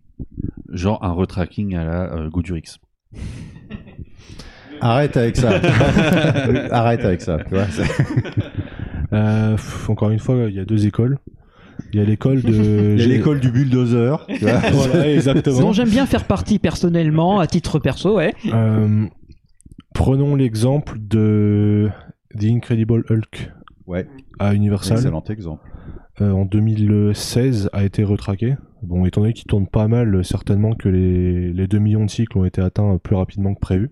[0.71, 2.77] Genre un retracking à la euh, Goudurix.
[4.81, 5.59] Arrête avec ça.
[6.71, 7.37] Arrête avec ça.
[7.47, 7.83] tu vois, c'est-
[9.11, 11.17] Euh, pff, encore une fois, il y a deux écoles.
[11.91, 12.93] Il y a l'école de...
[12.95, 14.23] Il y a l'école du bulldozer.
[14.27, 14.59] tu vois.
[14.71, 15.61] Voilà, exactement.
[15.61, 18.35] dont j'aime bien faire partie personnellement, à titre perso, ouais.
[18.53, 19.07] Euh,
[19.95, 21.89] prenons l'exemple de
[22.39, 23.51] The Incredible Hulk
[23.87, 24.05] Ouais.
[24.37, 24.97] à Universal.
[24.97, 25.67] Excellent exemple.
[26.21, 28.57] Euh, en 2016 a été retraqué.
[28.81, 32.37] Bon, étant donné qu'il tourne pas mal, certainement que les, les 2 millions de cycles
[32.37, 33.91] ont été atteints plus rapidement que prévu.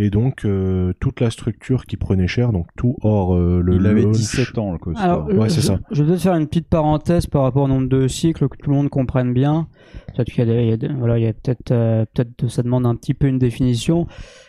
[0.00, 3.86] Et donc, euh, toute la structure qui prenait cher, donc tout hors euh, le Il
[3.86, 5.02] avait launch- 17 ans, le coaster.
[5.02, 5.80] Alors, Ouais, euh, c'est je, ça.
[5.90, 8.76] Je vais faire une petite parenthèse par rapport au nombre de cycles, que tout le
[8.76, 9.66] monde comprenne bien.
[10.14, 12.04] Peut-être qu'il y a, des- il y a des- voilà, il y a peut-être, euh,
[12.14, 14.06] peut-être, ça demande un petit peu une définition.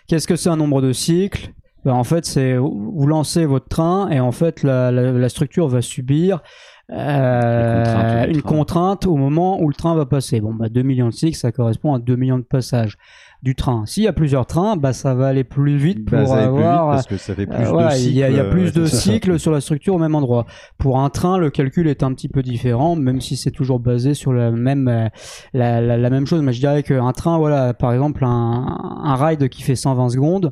[0.08, 1.52] Qu'est-ce que c'est un nombre de cycles?
[1.86, 5.68] Bah, en fait, c'est vous lancez votre train et en fait la, la, la structure
[5.70, 6.44] va subir
[6.92, 8.50] euh, une train.
[8.58, 10.42] contrainte au moment où le train va passer.
[10.42, 12.98] Bon, bah 2 millions de cycles, ça correspond à 2 millions de passages
[13.42, 13.86] du train.
[13.86, 16.48] S'il y a plusieurs trains, bah ça va aller plus vite pour Bah, va aller
[16.48, 18.10] plus vite avoir parce que ça fait plus euh, de voilà, cycles.
[18.10, 19.02] il y a, il y a plus euh, de c'est ça.
[19.14, 20.46] cycles sur la structure au même endroit.
[20.78, 24.14] Pour un train, le calcul est un petit peu différent, même si c'est toujours basé
[24.14, 25.08] sur la même euh,
[25.54, 26.42] la, la, la même chose.
[26.42, 30.52] Mais je dirais qu'un train, voilà, par exemple un, un ride qui fait 120 secondes,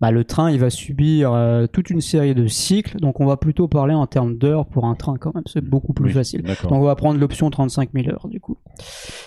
[0.00, 2.98] bah, le train il va subir euh, toute une série de cycles.
[2.98, 5.44] Donc on va plutôt parler en termes d'heures pour un train quand même.
[5.46, 6.42] C'est beaucoup plus Oui, facile.
[6.42, 8.58] Donc on va prendre l'option 35 000 heures du coup.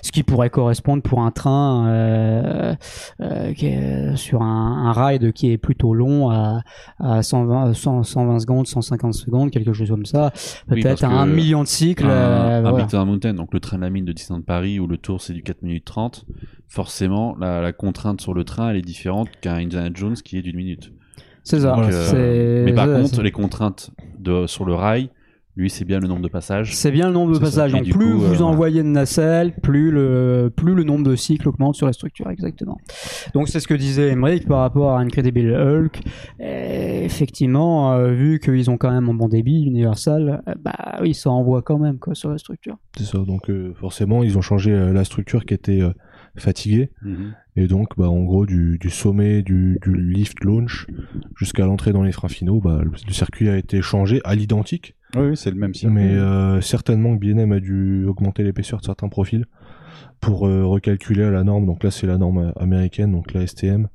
[0.02, 2.76] Ce qui pourrait correspondre pour un train euh,
[3.22, 6.62] euh, qui est sur un, un ride qui est plutôt long à,
[7.00, 10.32] à 120, 100, 120 secondes, 150 secondes, quelque chose comme ça.
[10.68, 12.06] Peut-être à un million de cycles.
[12.06, 13.06] un, euh, un voilà.
[13.06, 15.44] Mountain, donc le train de la mine de Disneyland Paris où le tour c'est du
[15.44, 16.26] 4 minutes 30,
[16.68, 20.42] forcément la, la contrainte sur le train elle est différente qu'un Indiana Jones qui est
[20.42, 20.92] d'une minute.
[21.48, 21.76] C'est ça.
[21.78, 25.10] Donc, euh, mais par contre, les contraintes de, sur le rail,
[25.58, 26.76] lui c'est bien le nombre de passages.
[26.76, 27.74] C'est bien le nombre de passages.
[27.74, 31.16] Et Donc plus coup, vous euh, envoyez de nacelles, plus le plus le nombre de
[31.16, 32.78] cycles augmente sur la structure exactement.
[33.34, 36.02] Donc c'est ce que disait Emmerich par rapport à Incredible Hulk.
[36.40, 41.14] Et effectivement, euh, vu qu'ils ont quand même un bon débit Universal, euh, bah oui,
[41.14, 42.78] ça envoie quand même quoi sur la structure.
[42.98, 45.94] C'est ça, donc euh, forcément, ils ont changé euh, la structure qui était euh,
[46.38, 46.92] fatiguée.
[47.02, 47.34] Mhm.
[47.56, 50.86] Et donc, bah, en gros, du, du sommet du, du lift launch
[51.36, 54.96] jusqu'à l'entrée dans les freins finaux, bah, le, le circuit a été changé à l'identique.
[55.22, 55.94] Oui, oui, c'est le même circuit.
[55.96, 59.46] Mais euh, certainement que BNM a dû augmenter l'épaisseur de certains profils
[60.20, 61.66] pour euh, recalculer à la norme.
[61.66, 63.88] Donc là, c'est la norme euh, américaine, donc la STM.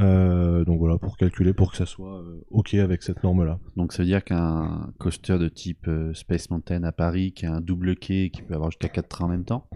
[0.00, 3.58] Euh, donc voilà, pour calculer, pour que ça soit euh, OK avec cette norme-là.
[3.76, 7.52] Donc ça veut dire qu'un coaster de type euh, Space Mountain à Paris qui a
[7.52, 9.68] un double quai et qui peut avoir jusqu'à 4 trains en même temps,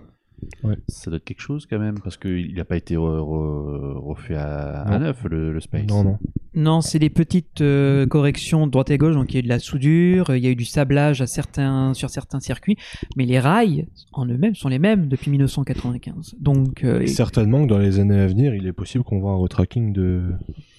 [0.62, 0.76] Ouais.
[0.88, 4.34] ça doit être quelque chose quand même parce qu'il n'a pas été re- re- refait
[4.36, 5.86] à, neuf le, le Space.
[5.88, 6.18] Non, non.
[6.56, 9.14] Non, c'est des petites euh, corrections de droite et gauche.
[9.14, 11.26] Donc il y a eu de la soudure, il y a eu du sablage à
[11.26, 12.76] certains, sur certains circuits,
[13.16, 16.36] mais les rails en eux-mêmes sont les mêmes depuis 1995.
[16.38, 19.32] Donc euh, Et certainement que dans les années à venir, il est possible qu'on voit
[19.32, 20.22] un retracking de,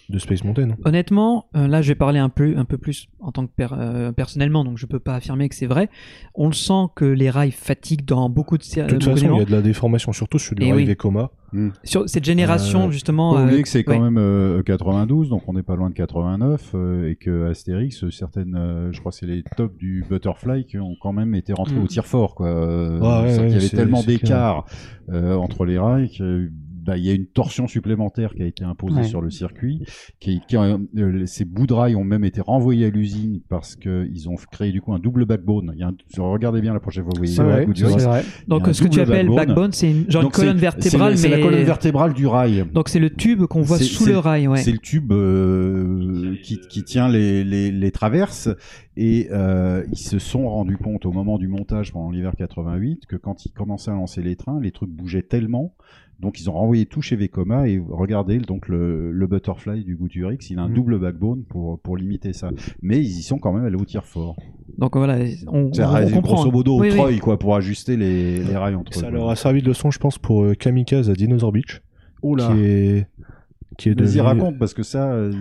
[0.10, 0.76] de Space Mountain.
[0.86, 3.68] Honnêtement, euh, là je vais parler un peu, un peu plus en tant que per-
[3.74, 5.90] euh, personnellement, donc je peux pas affirmer que c'est vrai.
[6.36, 8.98] On le sent que les rails fatiguent dans beaucoup de De circuits.
[9.00, 10.86] toute façon, il y a de la déformation, surtout sur le rail oui.
[10.86, 11.32] Vekoma.
[11.86, 13.38] Sur cette génération Euh, justement.
[13.38, 14.00] Euh, oublier que c'est quand ouais.
[14.00, 18.56] même euh, 92, donc on n'est pas loin de 89, euh, et que Astérix, certaines,
[18.58, 21.76] euh, je crois que c'est les tops du Butterfly qui ont quand même été rentrés
[21.76, 21.84] Mm.
[21.84, 22.48] au tir fort, quoi.
[22.48, 24.66] Euh, Ouais, ouais, c'est-à-dire qu'il y avait tellement d'écart
[25.10, 26.50] euh, entre les rails que
[26.86, 29.04] bah, il y a une torsion supplémentaire qui a été imposée Ouais.
[29.04, 29.84] sur le circuit.
[30.20, 33.76] Qui, qui, euh, euh, ces bouts de rails ont même été renvoyés à l'usine parce
[33.76, 35.72] qu'ils ont créé du coup un double backbone.
[35.74, 38.24] Il y a un- regardez bien la prochaine fois, vous voyez vrai, vrai.
[38.48, 41.38] Donc ce que tu double appelles backbone, c'est une, genre une colonne vertébrale, c'est mais
[41.38, 42.66] la colonne vertébrale du rail.
[42.74, 44.58] donc c'est le tube qu'on voit sous le rail, ouais.
[44.60, 48.50] C'est le tube euh, qui, qui tient les, les, les traverses
[48.98, 53.16] et euh, ils se sont rendus compte au moment du montage pendant l'hiver 88 que
[53.16, 55.74] quand ils commençaient à lancer les trains, les trucs bougeaient tellement.
[56.20, 60.38] Donc ils ont renvoyé tout chez Vekoma et regardez donc le, le butterfly du Gouturix,
[60.50, 60.74] il a un Mm.
[60.74, 62.52] double backbone pour pour limiter ça.
[62.82, 64.38] Mais ils y sont quand même allés au tir fort.
[64.78, 65.16] Donc voilà,
[65.48, 66.36] on, C'est on, on comprend.
[66.36, 66.98] grosso modo Oui, au oui.
[66.98, 69.12] Troy quoi pour ajuster les, les rails entre Ça eux.
[69.12, 71.82] leur a servi de leçon, je pense, pour euh, Kamikaze à Dinosaur Beach.
[72.24, 72.48] Oula.
[72.48, 73.08] Qui est,
[73.78, 75.32] qui est Vas-y devenu- raconte parce que ça, euh,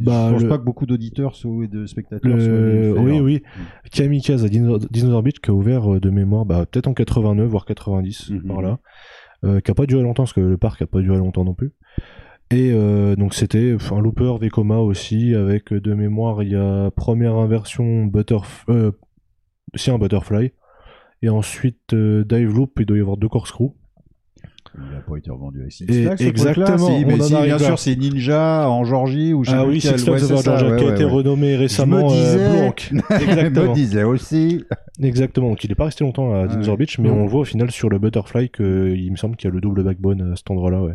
[0.00, 2.94] Bah, je pense le- pas que beaucoup d'auditeurs soient- et de spectateurs soient Le...
[2.98, 3.42] Oui, oui.
[3.92, 7.48] Kamikaze à Dino- Dinosaur Beach qui a ouvert euh, de mémoire, bah, peut-être en 89,
[7.48, 8.42] voire 90, Mhm.
[8.44, 8.78] par là.
[9.44, 11.54] Euh, qui a pas duré longtemps, parce que le parc a pas duré longtemps non
[11.54, 11.72] plus.
[12.50, 16.90] Et euh, donc c'était un looper Vekoma aussi, avec euh, de mémoire, il y a
[16.92, 18.66] première inversion Butterf...
[19.74, 20.52] Si un Butterfly.
[21.22, 23.74] Et ensuite Dive Loop, il doit y avoir deux corkscrews.
[24.74, 27.94] Il a pas été revendu à Six Flags, exactement, si, mais si, bien sûr, c'est
[27.96, 30.86] Ninja en Georgie ou je sais Ah oui, Six Flags ouais, Georgia, ouais, qui a
[30.88, 31.10] ouais, été ouais.
[31.10, 32.82] renommé récemment Je me euh, disais-.
[32.90, 33.72] Je me Exactement.
[33.74, 34.64] disais aussi.
[35.02, 37.12] Exactement, donc il n'est pas resté longtemps à Dinosaur Beach, mais Mm.
[37.12, 39.84] on voit au final sur le Butterfly qu'il me semble qu'il y a le double
[39.84, 40.94] backbone à cet endroit-là, ouais.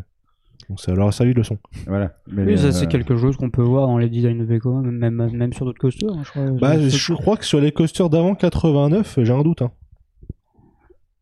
[0.69, 1.57] Donc ça leur a servi de leçon.
[1.85, 2.11] Voilà.
[2.29, 4.81] Mais, Oui, ça euh, c'est quelque chose qu'on peut voir dans les designs de Vekoma,
[4.81, 6.09] même, même sur d'autres coasters.
[6.11, 6.43] hein, je crois.
[6.59, 9.61] Bah, Je- je crois que sur les coasters d'avant 89, j'ai un doute.
[9.61, 9.71] Hein.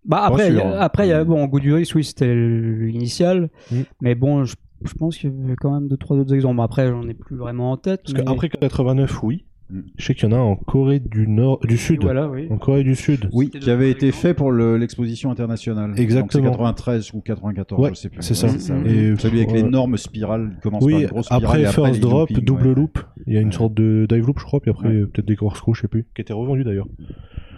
[0.08, 0.78] Bah après, Pas il y a- hein.
[0.80, 1.48] après y a bon
[1.96, 3.76] oui, c'était l'initial, Mm.
[4.02, 6.62] mais bon, je, je pense qu'il y avait quand même deux trois autres exemples.
[6.62, 8.02] Après, j'en ai plus vraiment en tête.
[8.04, 9.46] Parce mais- qu'après 89, oui.
[9.70, 9.80] Mm.
[9.98, 12.04] Je sais qu'il y en a en Corée du Nord, du Sud.
[12.04, 12.48] Voilà, oui.
[12.52, 13.30] En Corée du Sud.
[13.34, 15.92] Oui, qui avait été fait pour le- l'exposition internationale.
[15.92, 16.44] Donc, Exactement.
[16.44, 18.22] C'est 93 ou 94, Ouais, je sais plus.
[18.22, 18.76] c'est Ouais, ça.
[18.84, 18.92] oui.
[18.92, 19.64] Et, Celui avec ouais.
[19.64, 22.68] l'énorme spirale, il commence par Oui, une grosse spirale après et après First Drop, double
[22.68, 22.76] ouais.
[22.76, 23.54] loop, il y a une Ouais.
[23.54, 24.94] sorte de dive loop, je crois, puis après Ouais.
[24.96, 26.88] euh, peut-être des corkscrews, je sais plus, qui était revendu d'ailleurs.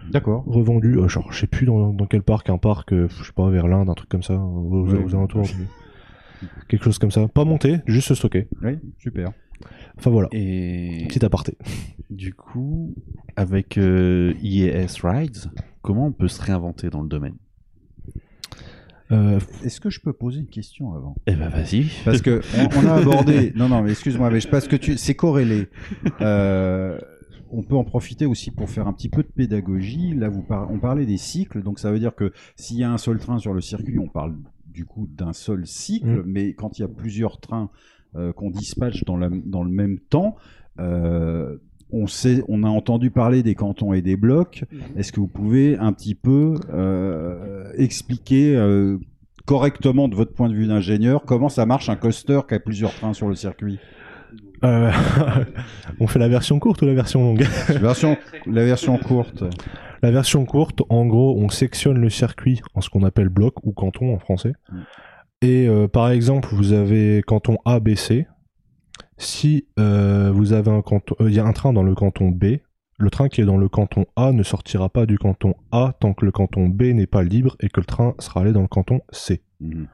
[0.10, 0.46] D'accord.
[0.48, 3.34] Revendu, euh, genre je sais plus dans, dans quel parc, un parc, euh, je sais
[3.36, 5.04] pas, vers l'Inde, un truc comme ça, aux, Ouais.
[5.04, 5.44] aux alentours.
[6.70, 7.28] Quelque chose comme ça.
[7.28, 8.48] Pas monté, juste stocké.
[8.64, 9.32] Oui, super.
[9.98, 11.58] Enfin voilà, Et petit aparté.
[12.10, 12.94] du coup,
[13.36, 15.52] avec euh, IES Rides,
[15.82, 17.36] comment on peut se réinventer dans le domaine?
[19.12, 21.16] Euh, Est-ce que je peux poser une question avant?
[21.28, 21.86] Eh ben vas-y.
[22.04, 23.54] Parce que on, on a abordé.
[23.56, 25.70] Non, non, mais excuse-moi, mais je- parce que tu, c'est corrélé.
[26.22, 27.00] Euh,
[27.50, 30.14] on peut en profiter aussi pour faire un petit peu de pédagogie.
[30.14, 32.92] Là, vous par- on parlait des cycles, donc ça veut dire que s'il y a
[32.92, 34.36] un seul train sur le circuit, on parle
[34.66, 36.08] du coup d'un seul cycle.
[36.08, 36.24] Mm.
[36.26, 37.70] Mais quand il y a plusieurs trains
[38.36, 40.36] qu'on dispatche dans, la- dans le même temps,
[40.80, 41.58] euh,
[41.92, 44.64] on sait, on a entendu parler des cantons et des blocs.
[44.98, 48.98] Est-ce que vous pouvez un petit peu euh, expliquer euh,
[49.46, 52.94] correctement de votre point de vue d'ingénieur comment ça marche un coaster qui a plusieurs
[52.94, 53.80] trains sur le circuit?
[54.66, 54.92] Euh,
[56.00, 57.46] on fait la version courte ou la version longue?
[57.70, 59.44] La version, la version courte.
[60.04, 63.72] La version courte, en gros, on sectionne le circuit en ce qu'on appelle bloc ou
[63.72, 64.54] canton en français.
[64.72, 64.78] Mm.
[65.42, 68.28] Et euh, par exemple, vous avez canton A, B, C.
[69.18, 72.30] Si euh, vous avez un canton, euh, il y a un train dans le canton
[72.30, 72.58] B,
[72.98, 76.14] le train qui est dans le canton A ne sortira pas du canton A tant
[76.14, 78.68] que le canton B n'est pas libre et que le train sera allé dans le
[78.68, 79.44] canton C.
[79.60, 79.88] Mhm.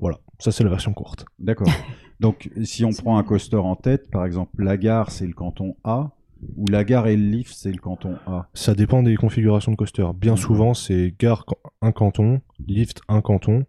[0.00, 1.24] Voilà, ça c'est la version courte.
[1.38, 1.68] D'accord.
[2.20, 5.76] Donc, si on prend un coaster en tête, par exemple, la gare, c'est le canton
[5.84, 6.10] A,
[6.56, 8.48] ou la gare et le lift, c'est le canton A.
[8.54, 10.06] Ça dépend des configurations de coaster.
[10.16, 11.44] Bien souvent, c'est gare
[11.80, 13.66] un canton, lift un canton,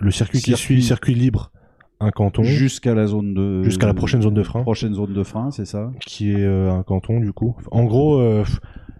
[0.00, 1.52] le circuit, qui suit circuit libre
[2.00, 3.62] un canton, Jusqu'à la zone de.
[3.62, 4.62] Jusqu'à la prochaine zone de frein.
[4.62, 7.56] Prochaine zone de frein, c'est ça qui est euh, un canton du coup.
[7.70, 8.42] En gros, euh,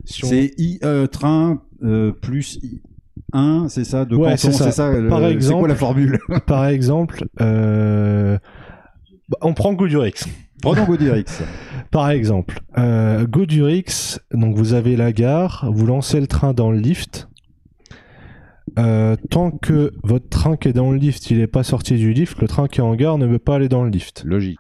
[0.05, 0.29] si on...
[0.29, 1.63] C'est I, euh, train
[2.21, 2.81] plus I.
[3.33, 4.93] 1, c'est ça, de Ouais, canton, c'est ça.
[5.09, 6.19] Par exemple- quoi la formule?
[6.47, 8.39] par exemple, bah,
[9.41, 10.25] on prend Goodurix.
[10.63, 11.25] Prenons Godirix.
[11.91, 17.30] Par exemple, Goodurix, donc vous avez la gare, vous lancez le train dans le lift.
[18.79, 22.13] Euh, tant que votre train qui est dans le lift, il n'est pas sorti du
[22.13, 24.23] lift, le train qui est en gare ne veut pas aller dans le lift.
[24.25, 24.59] Logique.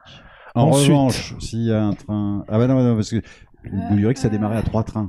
[0.55, 2.45] En Ensuite- revanche, s'il y a un train.
[2.49, 3.23] Ah bah non, non parce que
[3.91, 5.09] Godirix a démarré à trois trains.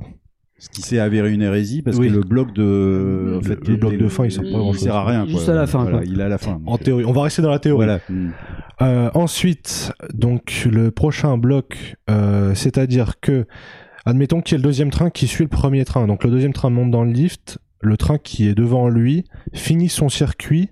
[0.58, 2.06] Ce qui s'est avéré une hérésie parce Oui.
[2.08, 3.32] que le bloc de.
[3.34, 5.26] en Le- fait, le bloc de fin, il sert Il sert à rien.
[5.26, 5.54] Juste quoi.
[5.54, 6.06] à la fin, Voilà, quoi.
[6.06, 6.60] il est à la fin.
[6.66, 7.84] En donc, théorie, on va rester dans la théorie.
[7.86, 7.98] Voilà.
[8.80, 13.46] Euh, ensuite, donc le prochain bloc, euh, c'est-à-dire que,
[14.06, 16.06] admettons qu'il y ait le deuxième train qui suit le premier train.
[16.06, 19.88] Donc le deuxième train monte dans le lift, le train qui est devant lui finit
[19.88, 20.70] son circuit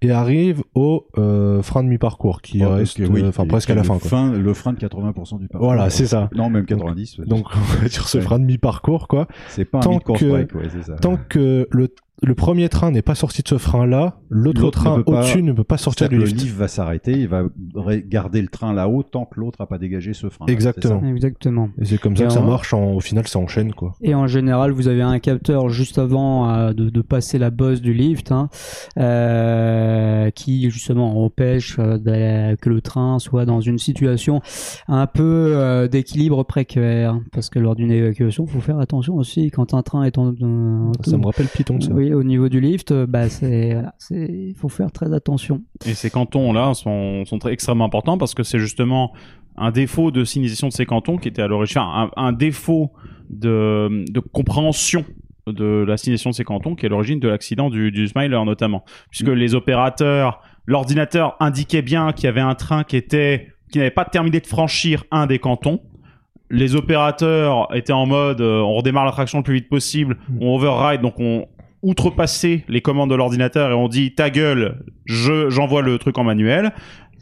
[0.00, 3.20] et arrive au euh, frein de mi-parcours, qui Oh, reste, oui.
[3.22, 3.98] euh, enfin presque à la fin.
[3.98, 4.08] quoi.
[4.08, 5.66] fin- Le frein de 80% du parcours.
[5.68, 6.30] Voilà, c'est ça.
[6.36, 7.20] Non, même 90.
[7.26, 8.24] Donc on va dire ce Ouais.
[8.24, 9.26] frein de mi-parcours, quoi.
[9.48, 10.94] c'est pas un tant mid-course que- break, ouais, c'est ça.
[10.96, 11.92] Tant que le,
[12.22, 15.76] le premier train n'est pas sorti de ce frein-là, l'autre train au-dessus ne peut pas
[15.78, 16.40] sortir du que le lift.
[16.42, 17.44] lift va s'arrêter, il va
[18.08, 20.46] garder le train là-haut tant que l'autre n'a pas dégagé ce frein.
[20.46, 21.02] Exactement.
[21.04, 21.68] Exactement.
[21.80, 22.74] Et c'est comme ça que ça marche.
[22.74, 23.94] en- au final, ça enchaîne, quoi.
[24.02, 27.80] Et en général, vous avez un capteur juste avant euh, de, de passer la bosse
[27.80, 28.48] du lift, hein,
[29.28, 34.40] euh, qui justement empêche euh, que le train soit dans une situation
[34.88, 37.18] un peu euh, d'équilibre précaire.
[37.32, 40.34] Parce que lors d'une évacuation, il faut faire attention aussi quand un train est en,
[40.42, 41.92] en- Ça me rappelle Python, ça.
[41.92, 43.76] oui, au niveau du lift, euh, bah c'est,
[44.10, 45.62] il faut faire très attention.
[45.86, 49.12] Et ces cantons-là sont, sont très, extrêmement importants parce que c'est justement
[49.56, 52.92] un défaut de signalisation de ces cantons qui était à l'origine, enfin, un, un défaut
[53.30, 55.04] de, de compréhension
[55.46, 58.40] de la signalisation de ces cantons qui est à l'origine de l'accident du, du Smiler
[58.44, 58.84] notamment.
[59.10, 63.90] Puisque les opérateurs, l'ordinateur indiquait bien qu'il y avait un train qui était, qui n'avait
[63.90, 65.80] pas terminé de franchir un des cantons.
[66.50, 71.02] Les opérateurs étaient en mode, euh, on redémarre l'attraction le plus vite possible, on override,
[71.02, 71.46] donc on
[71.82, 76.24] outrepassait les commandes de l'ordinateur et on dit ta gueule, je j'envoie le truc en
[76.24, 76.72] manuel.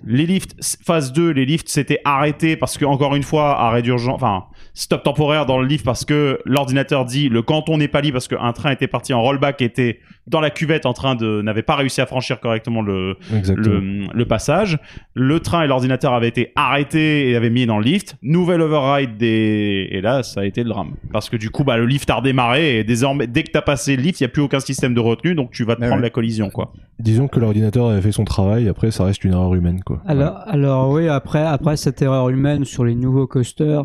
[0.05, 4.15] Les lifts, phase 2, les lifts s'étaient arrêtés parce que, encore une fois, arrêt d'urgence,
[4.15, 4.45] enfin,
[4.79, 8.29] stop temporaire dans le lift parce que l'ordinateur dit le canton n'est pas libre parce
[8.29, 11.77] qu'un train était parti en rollback, était dans la cuvette en train de, n'avait pas
[11.77, 14.79] réussi à franchir correctement le, le, le passage.
[15.15, 18.17] Le train et l'ordinateur avaient été arrêtés et avaient mis dans le lift.
[18.23, 19.89] Nouvelle override des...
[19.91, 20.93] Et là, ça a été le drame.
[21.11, 23.97] Parce que du coup, bah, le lift a redémarré et désormais, dès que t'as passé
[23.97, 25.87] le lift, il n'y a plus aucun système de retenue, donc tu vas te Ah
[25.87, 26.09] prendre ouais.
[26.09, 26.75] la collision, quoi.
[26.99, 30.03] Disons que l'ordinateur avait fait son travail, après ça reste une erreur humaine quoi.
[30.07, 33.85] Alors, alors oui, après, après cette erreur humaine sur les nouveaux coasters,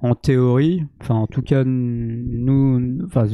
[0.00, 3.26] en théorie, enfin en tout cas nous, enfin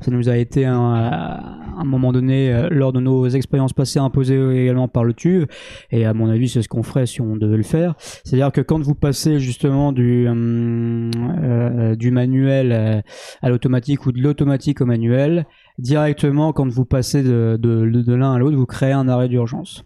[0.00, 3.98] ça nous a été un, à un moment donné euh, lors de nos expériences passées
[3.98, 5.46] imposées également par le TUV,
[5.90, 7.94] et à mon avis c'est ce qu'on ferait si on devait le faire.
[7.98, 11.10] C'est-à-dire que quand vous passez justement du hum,
[11.42, 13.00] euh, du manuel euh,
[13.42, 15.46] à l'automatique ou de l'automatique au manuel,
[15.78, 19.84] directement quand vous passez de, de, de l'un à l'autre, vous créez un arrêt d'urgence.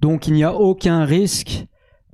[0.00, 1.66] Donc il n'y a aucun risque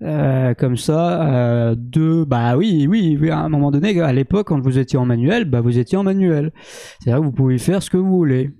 [0.04, 4.48] euh, comme ça euh, de bah oui, oui oui à un moment donné à l'époque
[4.48, 6.52] quand vous étiez en manuel bah vous étiez en manuel
[7.00, 8.50] c'est à dire que vous pouvez faire ce que vous voulez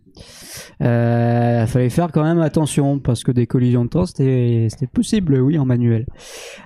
[0.81, 5.41] Euh, fallait faire quand même attention parce que des collisions de temps c'était c'était possible,
[5.41, 6.07] oui, en manuel.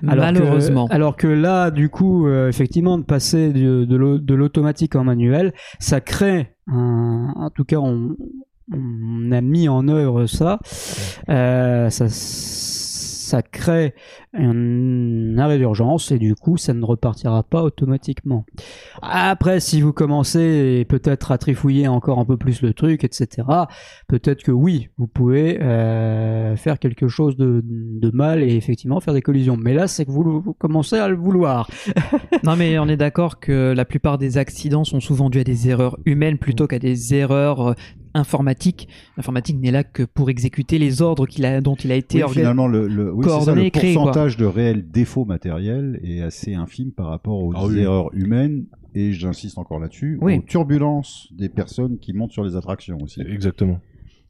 [0.07, 0.87] Alors que- Malheureusement.
[0.91, 5.99] alors que là, du coup, euh, effectivement, de passer de, de l'automatique en manuel, ça
[6.01, 8.15] crée un, en tout cas, on,
[8.73, 10.59] on a mis en œuvre ça,
[11.29, 13.93] euh, ça, ça crée
[14.33, 18.45] un arrêt d'urgence et du coup, ça ne repartira pas automatiquement.
[19.01, 23.47] Après, si vous commencez peut-être à trifouiller encore un peu plus le truc, etc.,
[24.07, 29.13] peut-être que oui, vous pouvez euh, faire quelque chose de, de mal et effectivement faire
[29.13, 29.57] des collisions.
[29.57, 31.69] Mais là, c'est que vous, vous commencez à le vouloir.
[32.45, 35.67] Non, mais on est d'accord que la plupart des accidents sont souvent dus à des
[35.69, 37.73] erreurs humaines plutôt qu'à des erreurs euh,
[38.13, 38.87] informatiques.
[39.17, 42.23] L'informatique n'est là que pour exécuter les ordres qu'il a, dont il a été Oui,
[42.23, 44.05] orga- finalement, le, le, oui, c'est ça, coordonné, le créé, quoi.
[44.23, 47.79] Pourcentage de réels défauts matériels est assez infime par rapport aux Ah oui.
[47.79, 48.65] erreurs humaines
[48.95, 50.37] et j'insiste encore là-dessus, Oui.
[50.37, 53.21] aux turbulences des personnes qui montent sur les attractions aussi.
[53.21, 53.79] Exactement.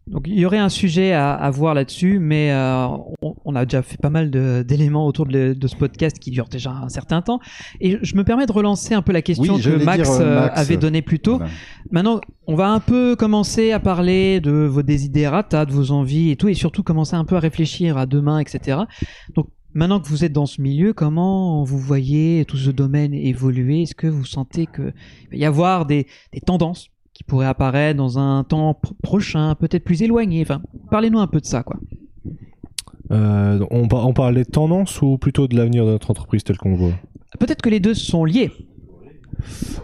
[0.07, 2.87] Donc il y aurait un sujet à, à voir là-dessus, mais euh,
[3.21, 4.31] on, on a déjà fait pas mal
[4.65, 7.39] d'éléments autour de, de ce podcast qui dure déjà un certain temps.
[7.79, 10.19] Et je me permets de relancer un peu la question Oui, que j'allais Max, dire,
[10.19, 11.37] euh, euh, Max, avait donnée plus tôt.
[11.37, 11.51] Voilà.
[11.91, 16.35] Maintenant, on va un peu commencer à parler de vos desiderata, de vos envies et
[16.37, 18.79] tout, et surtout commencer un peu à réfléchir à demain, etc.
[19.35, 23.83] Donc maintenant que vous êtes dans ce milieu, comment vous voyez tout ce domaine évoluer?
[23.83, 24.93] Est-ce que vous sentez qu'il
[25.31, 29.83] va y avoir des, des tendances qui pourraient apparaître dans un temps pr- prochain, peut-être
[29.83, 30.41] plus éloigné?
[30.41, 31.79] Enfin, parlez-nous un peu de ça, quoi.
[33.11, 36.57] Euh, on, par- on parle des tendances ou plutôt de l'avenir de notre entreprise tel
[36.57, 36.93] qu'on le voit?
[37.39, 38.51] Peut-être que les deux sont liés.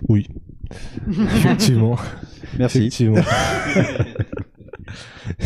[0.10, 0.28] Oui.
[1.10, 1.96] Effectivement.
[2.60, 2.80] Merci.
[2.80, 3.22] Effectivement.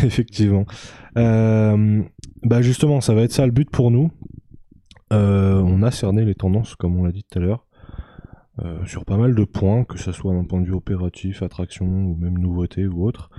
[0.04, 0.66] Effectivement.
[1.18, 2.02] Euh,
[2.44, 4.12] bah justement, ça va être ça le but pour nous.
[5.12, 7.66] Euh, on a cerné les tendances, comme on l'a dit tout à l'heure,
[8.64, 11.86] euh, sur pas mal de points, que ce soit d'un point de vue opératif, attraction
[11.86, 13.30] ou même nouveauté ou autre.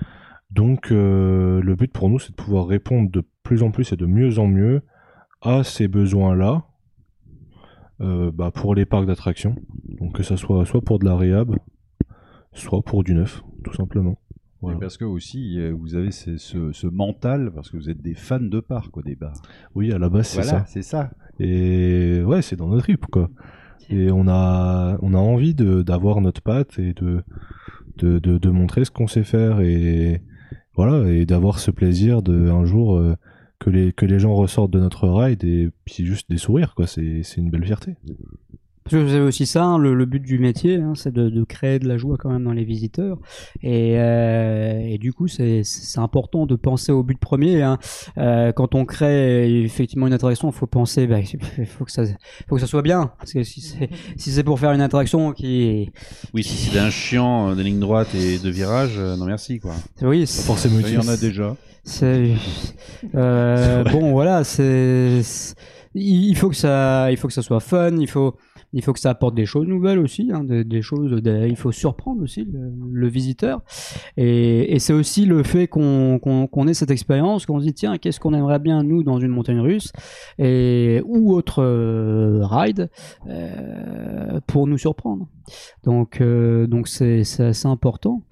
[0.50, 3.96] Donc euh, le but pour nous, c'est de pouvoir répondre de plus en plus et
[3.96, 4.82] de mieux en mieux
[5.42, 6.64] à ces besoins-là
[8.00, 9.56] bah, pour les parcs d'attractions.
[9.84, 11.54] Donc que ça soit soit pour de la réhab,
[12.52, 14.19] soit pour du neuf, tout simplement.
[14.60, 14.76] Voilà.
[14.76, 18.14] Et parce que aussi, vous avez ce, ce, ce mental, parce que vous êtes des
[18.14, 19.40] fans de parc au départ.
[19.74, 20.64] Oui, à la base, c'est Voilà, ça.
[20.66, 21.10] c'est ça.
[21.38, 23.30] Et ouais, c'est dans notre trip, quoi.
[23.88, 27.22] Et on a, on a envie de, d'avoir notre patte et de,
[27.96, 30.22] de, de, de montrer ce qu'on sait faire et
[30.74, 33.16] voilà, et d'avoir ce plaisir de un jour euh,
[33.58, 36.86] que les, que les gens ressortent de notre ride et puis juste des sourires, quoi.
[36.86, 37.96] C'est, c'est une belle fierté.
[38.90, 41.28] Parce que vous avez aussi ça, hein, le, le but du métier, hein, c'est de,
[41.30, 43.18] de créer de la joie quand même dans les visiteurs.
[43.62, 45.62] Et, euh, et du coup, c'est
[45.96, 47.62] important de penser au but premier.
[47.62, 47.78] hein.
[48.18, 52.02] Euh, quand on crée effectivement une attraction, il faut penser, bah, il faut que ça,
[52.48, 53.12] faut que ça soit bien.
[53.18, 55.90] Parce que si c'est si c'est pour faire une attraction qui,
[56.34, 59.60] Oui, si c'est un chiant euh, de ligne droite et de virage, euh, non merci
[59.60, 59.74] quoi.
[60.02, 61.56] oui, Forcément, Il y en a déjà.
[62.02, 65.20] Euh, bon, voilà, c'est
[65.94, 68.36] il faut que ça, il faut que ça soit fun, il faut,
[68.72, 72.22] il faut que ça apporte des choses nouvelles aussi, hein, des, choses, il faut surprendre
[72.22, 72.46] aussi
[72.92, 73.62] le, visiteur.
[74.16, 78.34] Et, c'est aussi le fait qu'on ait cette expérience, qu'on se dit tiens, qu'est-ce qu'on
[78.34, 79.92] aimerait bien nous dans une montagne russe
[80.38, 82.90] et ou autre euh, ride
[83.28, 85.26] euh, pour nous surprendre.
[85.84, 88.22] Donc euh, donc c'est c'est assez important.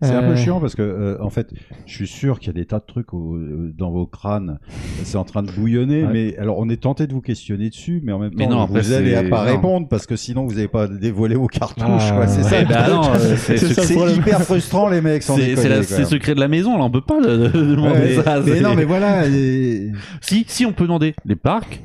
[0.00, 1.52] C'est un Euh, peu chiant parce que, euh, en fait,
[1.86, 4.58] je suis sûr qu'il y a des tas de trucs au- euh, dans vos crânes.
[5.04, 6.12] C'est en train de bouillonner, Ouais.
[6.12, 8.66] mais alors on est tenté de vous questionner dessus, mais en même Mais temps, non,
[8.66, 9.52] vous après, allez c'est- pas non.
[9.52, 11.84] répondre parce que sinon vous n'avez pas dévoilé vos cartouches.
[11.88, 12.26] Ah, quoi.
[12.26, 12.60] C'est ça.
[12.62, 12.76] Le truc.
[12.88, 15.22] non, euh, c'est- c'est c'est- c'est hyper frustrant les mecs.
[15.22, 17.48] sans C'est déconner, la- le secret de la maison, là on peut pas de, de-
[17.48, 18.40] de demander Ouais, ça.
[18.44, 19.26] mais c'est- non, mais voilà.
[19.28, 21.82] et- Si, si on peut demander les parcs,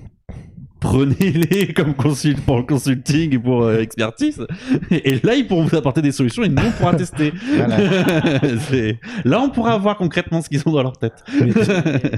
[0.80, 4.46] prenez-les comme consult pour le consulting et pour euh, expertise.
[4.92, 7.34] Et, là, ils pourront vous apporter des solutions et nous, on pourra tester.
[9.26, 11.24] Là, on pourra voir concrètement ce qu'ils ont dans leur tête.
[11.42, 11.52] Mais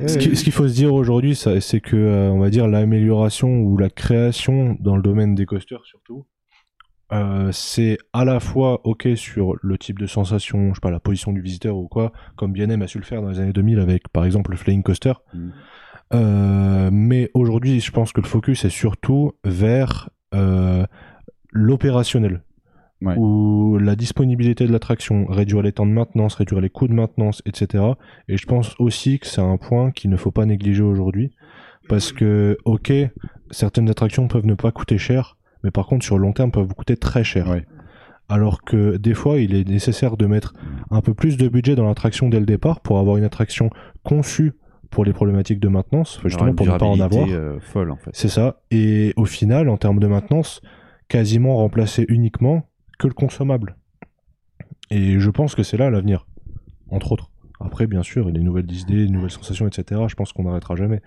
[0.08, 3.50] ce qui- ce qu'il faut se dire aujourd'hui, c'est que, euh, on va dire, l'amélioration
[3.62, 6.26] ou la création dans le domaine des coasters surtout,
[7.12, 11.00] euh, c'est à la fois ok sur le type de sensation, je sais pas, la
[11.00, 13.80] position du visiteur ou quoi, comme BNM a su le faire dans les années 2000
[13.80, 15.14] avec, par exemple, le Flying Coaster.
[15.34, 15.50] Mm.
[16.14, 20.86] Euh, mais aujourd'hui, je pense que le focus est surtout vers euh,
[21.52, 22.44] l'opérationnel.
[23.02, 23.16] Ouais.
[23.16, 27.42] Ou la disponibilité de l'attraction, réduire les temps de maintenance, réduire les coûts de maintenance,
[27.46, 27.84] etc.
[28.28, 31.32] Et je pense aussi que c'est un point qu'il ne faut pas négliger aujourd'hui.
[31.88, 32.92] Parce que, ok,
[33.52, 36.74] certaines attractions peuvent ne pas coûter cher, mais par contre, sur le long terme, peuvent
[36.74, 37.50] coûter très cher.
[37.50, 37.66] Ouais.
[38.28, 40.54] Alors que des fois, il est nécessaire de mettre
[40.92, 43.72] un peu plus de budget dans l'attraction dès le départ pour avoir une attraction
[44.04, 44.54] conçue
[44.90, 47.28] pour les problématiques de maintenance, justement pour ne pas en avoir.
[47.30, 48.12] euh, folle en fait.
[48.14, 48.62] C'est ça.
[48.72, 50.62] Et au final, en termes de maintenance,
[51.08, 52.64] quasiment remplacer uniquement
[52.98, 53.76] que le consommable.
[54.92, 56.26] Et je pense que c'est là l'avenir,
[56.90, 57.30] entre autres.
[57.60, 60.02] Après, bien sûr, les nouvelles idées, les nouvelles sensations, etc.
[60.08, 61.02] Je pense qu'on n'arrêtera jamais.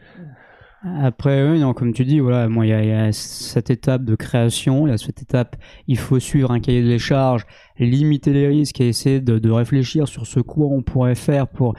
[1.00, 3.70] Après, oui, non, comme tu dis, voilà, moi, il y, a- il y a cette
[3.70, 5.56] étape de création, il y a cette étape,
[5.86, 7.44] il faut suivre un cahier des charges,
[7.78, 11.74] limiter les risques et essayer de, de réfléchir sur ce quoi on pourrait faire pour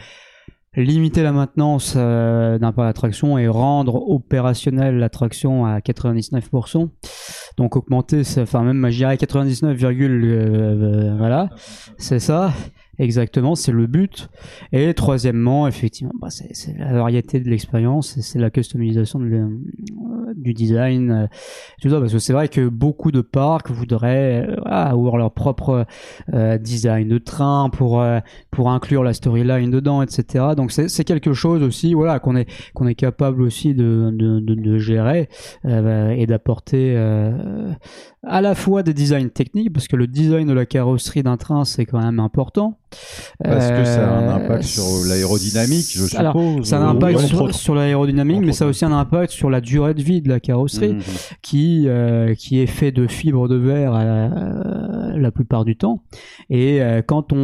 [0.75, 6.89] limiter la maintenance euh, d'un parc d'attraction et rendre opérationnelle l'attraction à 99%.
[7.57, 11.49] Donc augmenter, enfin même, je dirais 99, virgule, euh, voilà,
[11.97, 12.53] c'est ça.
[12.99, 14.29] Exactement, c'est le but.
[14.71, 19.47] Et troisièmement, effectivement, bah, c'est la variété de l'expérience, c'est la customisation euh,
[20.35, 21.27] du design, euh,
[21.81, 25.87] tout ça, parce que c'est vrai que beaucoup de parcs voudraient euh, avoir leur propre
[26.33, 28.05] euh, design de train pour
[28.51, 30.45] pour inclure la storyline dedans, etc.
[30.55, 34.53] Donc c'est quelque chose aussi, voilà, qu'on est qu'on est capable aussi de de, de,
[34.53, 35.29] de gérer
[35.65, 36.95] et d'apporter
[38.25, 41.65] à la fois des designs techniques, parce que le design de la carrosserie d'un train
[41.65, 42.77] c'est quand même important.
[43.43, 46.67] Parce que ça a un Euh, impact sur l'aérodynamique, je alors, suppose.
[46.67, 49.61] ça a un impact Oui, sur l'aérodynamique, mais ça a aussi un impact sur la
[49.61, 51.01] durée de vie de la carrosserie, Mhm.
[51.41, 56.01] qui euh, qui est fait de fibres de verre euh, la plupart du temps.
[56.49, 57.37] Et euh, quand on,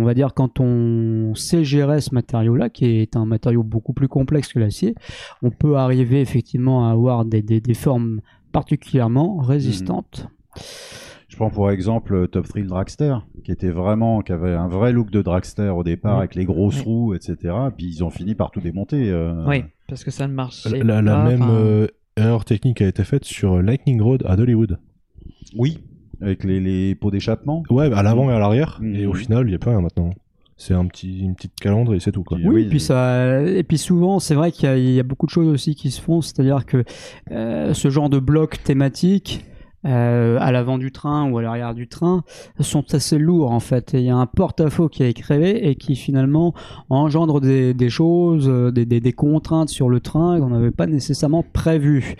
[0.00, 4.08] on va dire, quand on sait gérer ce matériau-là, qui est un matériau beaucoup plus
[4.08, 4.94] complexe que l'acier,
[5.42, 8.20] on peut arriver effectivement à avoir des, des, des formes
[8.60, 10.28] particulièrement résistantes.
[11.28, 14.92] Je prends pour exemple euh, Top Thrill Dragster, qui était vraiment, qui avait un vrai
[14.92, 16.18] look de dragster au départ, Oui.
[16.20, 16.84] avec les grosses Oui.
[16.84, 17.36] roues, etc.
[17.76, 19.10] Puis ils ont fini par tout démonter.
[19.10, 19.44] euh.
[19.46, 23.04] Oui, parce que ça ne marche La, la- la même euh, erreur technique a été
[23.04, 24.78] faite sur Lightning Road à Dollywood.
[25.58, 25.78] Oui,
[26.22, 27.62] avec les, les pots d'échappement.
[27.70, 28.78] Ouais, à l'avant et à l'arrière.
[28.80, 28.94] Mhm.
[28.94, 30.10] Et au final, il n'y a plus rien maintenant.
[30.58, 32.24] C'est un petit, une petite calandre et c'est tout.
[32.24, 32.38] Quoi.
[32.42, 35.26] Oui, puis ça, et puis souvent, c'est vrai qu'il y, a- il y a beaucoup
[35.26, 36.82] de choses aussi qui se font, c'est-à-dire que
[37.30, 39.44] euh, ce genre de blocs thématiques
[39.86, 42.24] euh, à l'avant du train ou à l'arrière du train
[42.60, 43.94] sont assez lourds en fait.
[43.94, 46.54] Et il y a un porte-à-faux qui est créé et qui finalement
[46.90, 50.86] engendre des, des choses, euh, des, des, des contraintes sur le train qu'on n'avait pas
[50.86, 52.16] nécessairement prévues.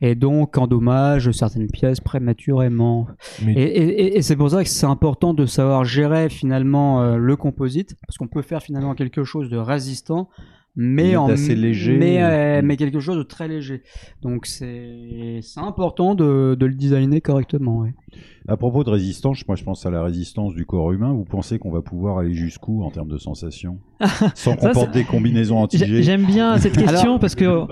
[0.00, 3.06] Et donc endommage certaines pièces prématurément.
[3.44, 7.16] Mais- et- et- et c'est pour ça que c'est important de savoir gérer finalement euh,
[7.16, 10.28] le composite, parce qu'on peut faire finalement quelque chose de résistant,
[10.76, 11.96] mais en assez léger.
[11.98, 12.66] mais, euh, Mm.
[12.66, 13.82] mais quelque chose de très léger.
[14.22, 17.78] Donc c'est c'est important de, de le designer correctement.
[17.80, 17.94] ouais.
[18.48, 21.12] À propos de résistance, moi je pense à la résistance du corps humain.
[21.12, 23.78] Vous pensez qu'on va pouvoir aller jusqu'où en termes de sensations?
[24.34, 27.66] Sans qu'on porte des combinaisons anti-G J'aime bien cette question Alors- parce que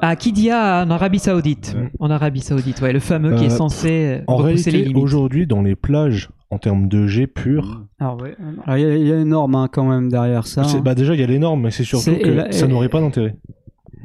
[0.00, 4.20] à Kidia en Arabie Saoudite, en Arabie Saoudite, ouais, le fameux qui est Euh, censé
[4.26, 5.02] En repousser les réalité, limites.
[5.04, 8.36] aujourd'hui, dans les plages, en termes de G pur, Alors ouais,
[8.66, 10.62] alors, il y, a- il y a une norme hein, quand même derrière ça.
[10.64, 10.82] c'est- hein.
[10.84, 13.00] bah déjà, il y a les normes, mais c'est surtout que ça et- n'aurait pas
[13.00, 13.36] d'intérêt.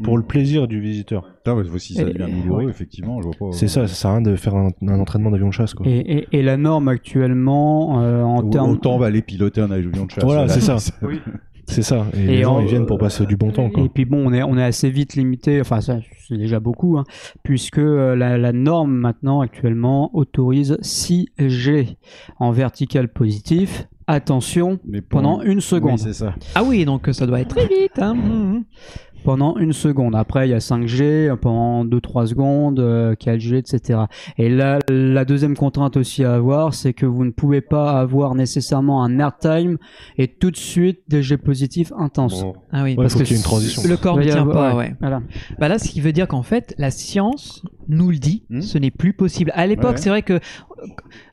[0.03, 1.26] Pour le plaisir du visiteur.
[1.45, 2.72] Ah, bah, si ça devient douloureux, ouais.
[2.72, 3.55] effectivement, je vois pas.
[3.55, 5.76] C'est ça, ça sert à rien de faire un, un entraînement d'avion de chasse.
[5.76, 5.85] Quoi.
[5.88, 9.91] Et, et- et la norme actuellement euh, en termes Autant va aller piloter un avion
[9.91, 10.23] de chasse.
[10.23, 10.77] Voilà, c'est ça.
[11.03, 11.19] Oui.
[11.72, 12.06] C'est ça.
[12.15, 13.69] Et, Et les gens, en- ils viennent pour passer du bon temps.
[13.69, 13.84] Quoi.
[13.84, 16.98] Et puis bon, on est, on est assez vite limité, enfin ça c'est déjà beaucoup,
[16.98, 17.03] hein,
[17.43, 21.95] puisque euh, la, la norme maintenant actuellement autorise 6G
[22.39, 23.88] en vertical positif.
[24.07, 25.93] Attention, Mais pour- pendant une seconde.
[25.93, 26.35] Oui, c'est ça.
[26.56, 27.98] Ah oui, donc ça doit être très vite.
[27.98, 28.15] Hein.
[29.23, 30.15] Pendant une seconde.
[30.15, 33.99] Après, il y a 5G pendant 2-3 secondes, euh, 4G, etc.
[34.38, 38.34] Et là, la deuxième contrainte aussi à avoir, c'est que vous ne pouvez pas avoir
[38.35, 39.77] nécessairement un airtime
[40.18, 42.41] et tout de suite des G positifs intenses.
[42.41, 42.53] Bon.
[42.72, 43.84] Ah oui, Ouais, parce faut que ait une transition.
[43.88, 44.72] le corps ne tient pas.
[44.72, 44.95] ouais, Ouais.
[44.99, 45.22] Voilà.
[45.60, 48.61] Bah là, ce qui veut dire qu'en fait, la science nous le dit, Hmm.
[48.61, 49.51] ce n'est plus possible.
[49.53, 49.97] À l'époque, Ouais.
[49.97, 50.39] c'est vrai que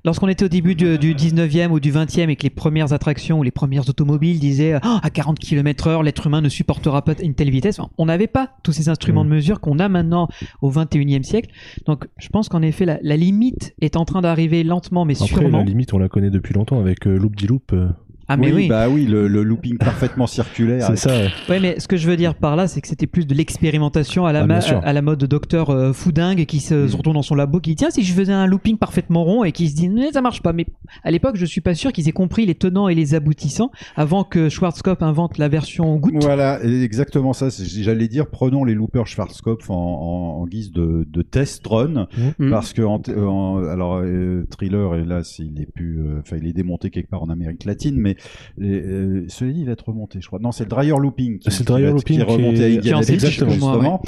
[0.04, 3.38] lorsqu'on était au début du, du 19e ou du 20e et que les premières attractions
[3.38, 7.14] ou les premières automobiles disaient Ah, à 40 km heure, l'être humain ne supportera pas
[7.22, 9.28] une telle vitesse, on n'avait pas tous ces instruments Hmm.
[9.30, 10.28] de mesure qu'on a maintenant
[10.60, 11.50] au 21e siècle.
[11.86, 15.26] Donc, je pense qu'en effet, la, la limite est en train d'arriver lentement, mais Après,
[15.26, 15.58] sûrement.
[15.58, 17.72] la limite, on la connaît depuis longtemps avec euh, Loop de Loop.
[17.72, 17.88] euh,
[18.28, 18.68] Ah, mais oui.
[18.68, 20.86] bah oui, le, le looping parfaitement circulaire.
[20.88, 21.10] c'est ça.
[21.10, 21.28] ouais.
[21.48, 24.26] Ouais, mais ce que je veux dire par là, c'est que c'était plus de l'expérimentation
[24.26, 26.88] à la, Ah, à la mode de docteur euh, foudingue qui se, Mm.
[26.88, 29.44] se retourne dans son labo, qui dit tiens si je faisais un looping parfaitement rond
[29.44, 30.52] et qui se dit mais ça marche pas.
[30.52, 30.66] Mais
[31.04, 34.24] à l'époque, je suis pas sûr qu'ils aient compris les tenants et les aboutissants avant
[34.24, 36.14] que Schwarzkopf invente la version goutte.
[36.22, 37.48] Voilà, et exactement ça.
[37.50, 42.06] J'allais dire, prenons les loopers Schwarzkopf en, en, en guise de, de test run,
[42.38, 42.50] Mm.
[42.50, 46.52] parce que en, en- alors euh, Thriller, hélas, il est plus, euh, enfin, il est
[46.52, 48.16] démonté quelque part en Amérique latine, mais
[48.56, 50.38] les, euh, celui il va être remonté, je crois.
[50.38, 51.38] Non, c'est le dryer looping.
[51.38, 52.94] Qui, C'est le qui dryer être- looping qui est qui remonté est- à qui est
[52.94, 54.02] en Celtic, justement,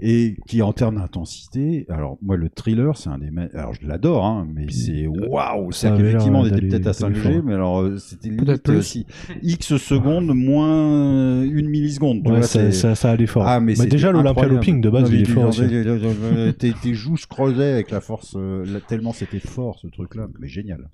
[0.00, 1.86] et qui en termes d'intensité.
[1.88, 5.90] Alors moi, le Thriller, c'est un des, alors je l'adore, hein, mais c'est waouh, ça
[5.90, 7.42] c'est qu'effectivement, on était peut-être à d'aller 5G, fort.
[7.44, 9.04] mais alors euh, c'était Peut-être limite plus.
[9.30, 12.26] euh, X secondes moins euh, une milliseconde.
[12.28, 13.46] Ouais, ça, c'est- ça, ça allait fort.
[13.46, 14.46] ah, mais, c'était déjà, l'Olympia.
[14.46, 15.62] Looping de base, Non, il est fort aussi.
[16.82, 20.28] Tes joues se creusaient avec la force, euh, tellement c'était fort ce truc-là.
[20.40, 20.88] Mais génial.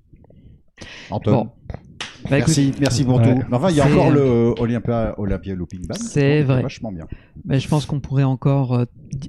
[1.10, 1.32] Anton.
[1.32, 1.48] Bon.
[2.30, 3.34] Bah, écoute, merci, merci pour Ouais.
[3.34, 3.42] tout.
[3.52, 5.94] Enfin, il y a encore le Olympia, Olympia Looping Band.
[5.94, 6.62] C'est vrai.
[6.62, 7.06] Vachement bien.
[7.44, 8.84] bah, je pense qu'on pourrait encore euh,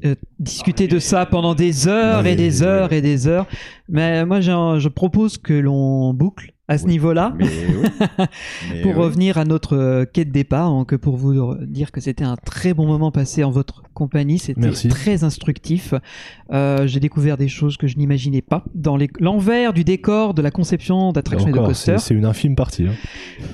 [0.06, 3.48] euh, discuter de ça pendant des heures Non, et mais- des heures et des heures.
[3.90, 6.92] Mais moi, je propose que l'on boucle à ce Oui.
[6.92, 7.34] niveau-là.
[7.38, 7.90] Mais oui.
[8.72, 8.98] Mais pour oui.
[9.04, 12.74] revenir à notre euh, quai de départ, que pour vous dire que c'était un très
[12.74, 15.94] bon moment passé en votre compagnie, c'était très instructif.
[16.52, 20.42] Euh, J'ai découvert des choses que je n'imaginais pas dans les- l'envers du décor de
[20.42, 22.00] la conception d'attractions et de Encore, c'est coasters.
[22.00, 22.88] c'est une infime partie.
[22.88, 22.94] hein.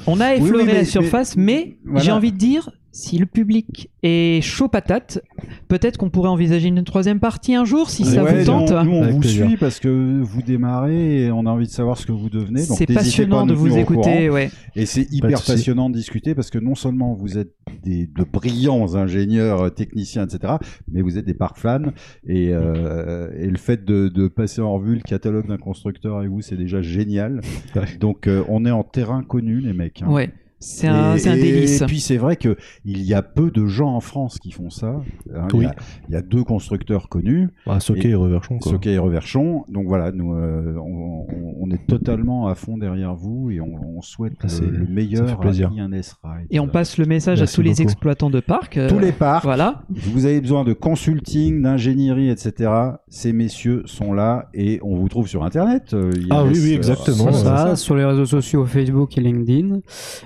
[0.07, 2.01] On a effleuré oui, mais- la surface, mais, Voilà.
[2.05, 5.21] j'ai envie de dire, si le public est chaud patate,
[5.67, 8.71] peut-être qu'on pourrait envisager une troisième partie un jour, si ça Ouais, vous tente.
[8.71, 9.47] Nous, nous, on Avec vous plaisir.
[9.47, 12.61] suit parce que vous démarrez et on a envie de savoir ce que vous devenez.
[12.61, 14.49] C'est pas passionnant de vous écouter, ouais.
[14.75, 17.53] Et c'est hyper passionnant de discuter parce que non seulement vous êtes
[17.83, 20.53] des, de brillants ingénieurs, euh, techniciens, etc.,
[20.91, 21.91] mais vous êtes des parcs fans.
[22.27, 26.29] Et, euh, et le fait de, de passer en revue le catalogue d'un constructeur avec
[26.29, 27.41] vous, c'est déjà génial.
[27.99, 30.01] Donc euh, on est en terrain connu, les mecs.
[30.01, 30.09] hein.
[30.11, 31.81] Ouais, c'est un, Et- délice.
[31.81, 32.55] Et puis c'est vrai que
[32.85, 34.87] il y a peu de gens en France qui font ça.
[35.33, 35.47] hein.
[35.53, 35.63] Il, Oui.
[35.65, 35.75] y a,
[36.09, 38.71] il y a deux constructeurs connus, Ah, Soquet Et- et Reverchon, quoi.
[38.71, 39.63] Soquet et Reverchon.
[39.69, 44.33] Donc voilà, nous euh, on, est totalement à fond derrière vous et on, on souhaite
[44.41, 45.69] Ah, le, le ça meilleur fait plaisir.
[45.77, 46.47] à INS Ride.
[46.49, 48.77] Et on passe le message à tous les exploitants de parcs.
[48.77, 49.43] euh, tous les parcs.
[49.43, 49.83] Voilà.
[49.89, 52.71] Vous avez besoin de consulting, d'ingénierie, etc.
[53.07, 55.93] Ces messieurs sont là et on vous trouve sur Internet.
[55.93, 57.31] euh, Ah oui, oui, euh, exactement.
[57.31, 59.79] Ça, sur les réseaux sociaux Facebook et LinkedIn.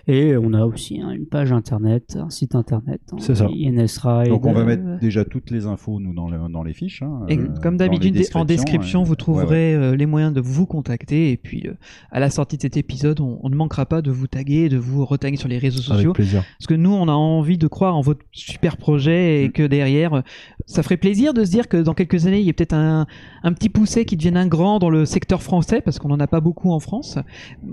[0.08, 3.02] Et on a aussi hein, une page internet, un site internet.
[3.12, 3.48] hein, C'est ça.
[3.48, 4.30] INS Ride.
[4.30, 7.02] Donc on va euh, mettre déjà toutes les infos nous dans, le- dans les fiches.
[7.02, 9.06] hein, Et euh, comme d'habitude, en description, ouais.
[9.06, 9.18] vous Ouais, ouais.
[9.18, 11.32] trouverez euh, les moyens de vous contacter.
[11.32, 11.74] Et puis, euh,
[12.12, 14.78] à la sortie de cet épisode, on, on ne manquera pas de vous taguer, de
[14.78, 16.12] vous retaguer sur les réseaux sociaux.
[16.12, 16.44] Avec plaisir.
[16.60, 19.52] Parce que nous, on a envie de croire en votre super projet et Mm.
[19.52, 20.24] que derrière,
[20.66, 23.06] ça ferait plaisir de se dire que dans quelques années, il y a peut-être un,
[23.44, 26.28] un petit poussé qui devienne un grand dans le secteur français, parce qu'on n'en a
[26.28, 27.18] pas beaucoup en France.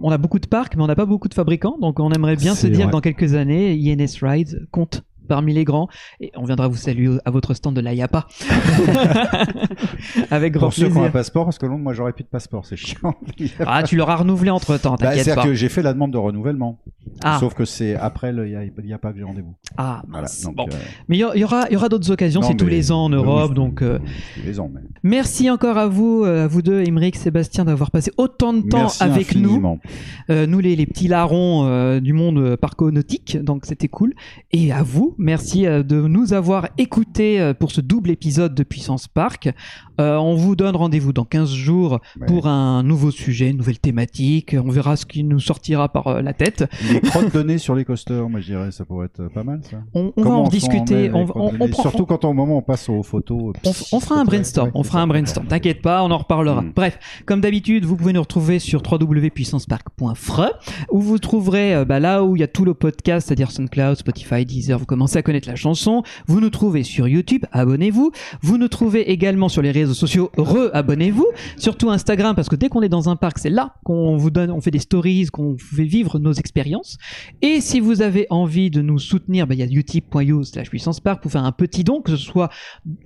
[0.02, 1.76] On a beaucoup de parcs, mais on n'a pas beaucoup de fabricants.
[1.80, 5.62] Donc, on aimerait bien se dire que dans quelques années, INS Rides compte parmi les
[5.64, 5.86] grands
[6.20, 8.26] et on viendra vous saluer à votre stand de l'AYAPA
[10.30, 12.24] avec grand Pour ceux qui ont un plaisir passeport, parce que Londres, moi j'aurais plus
[12.24, 13.14] de passeport, c'est chiant.
[13.60, 16.12] ah tu l'auras renouvelé entre temps Bah, t'inquiète C'est-à-dire pas que j'ai fait la demande
[16.12, 16.80] de renouvellement.
[17.22, 19.24] ah, Sauf que c'est après, le- il n'y a, il y a pas que j'ai
[19.24, 19.54] rendez-vous.
[19.76, 20.26] ah Voilà.
[20.44, 20.76] Donc, bon euh,
[21.08, 23.08] mais il y, aura il y aura d'autres occasions non, c'est tous les ans en
[23.10, 23.98] Europe oui, donc euh,
[24.34, 27.90] tous les ans, mais- Merci encore à vous, euh, à vous deux, Émeric, Sébastien, d'avoir
[27.90, 29.78] passé autant de temps Merci avec nous.
[30.30, 34.14] Euh, nous, les, les petits larrons du monde parco-nautique, donc c'était cool.
[34.52, 38.62] Et à vous, merci euh, de nous avoir écoutés euh, pour ce double épisode de
[38.64, 39.50] Puissance Park.
[40.00, 42.26] Euh, on vous donne rendez-vous dans 15 jours Ouais.
[42.26, 44.56] pour un nouveau sujet, une nouvelle thématique.
[44.64, 46.64] On verra ce qui nous sortira par euh, la tête.
[46.90, 49.76] Les crottes données sur les coasters, moi je dirais, ça pourrait être pas mal ça.
[49.94, 51.10] On, on va en discuter.
[51.14, 53.52] On, prend- Surtout quand au moment on passe aux photos.
[53.64, 55.46] On, f- on fera un brainstorm, on fera un brainstorm.
[55.46, 56.62] T'inquiète pas, on en reparlera.
[56.62, 56.72] Mm.
[56.74, 60.42] Bref, comme d'habitude, vous pouvez nous retrouver sur www.puissancepark.fr
[60.90, 63.96] où vous trouverez euh, bah, là où il y a tout le podcast, c'est-à-dire SoundCloud,
[63.96, 64.78] Spotify, Deezer.
[64.78, 66.02] Vous commencez à connaître la chanson.
[66.26, 68.12] Vous nous trouvez sur YouTube, abonnez-vous.
[68.42, 71.26] Vous nous trouvez également sur les réseaux sociaux, re-abonnez-vous.
[71.56, 74.50] Surtout Instagram parce que dès qu'on est dans un parc, c'est là qu'on vous donne,
[74.50, 76.98] on fait des stories, qu'on fait vivre nos expériences.
[77.42, 81.00] Et si vous avez envie de nous soutenir, bah, il y a utip.io slash puissance
[81.00, 82.50] park pour faire un petit don, que ce soit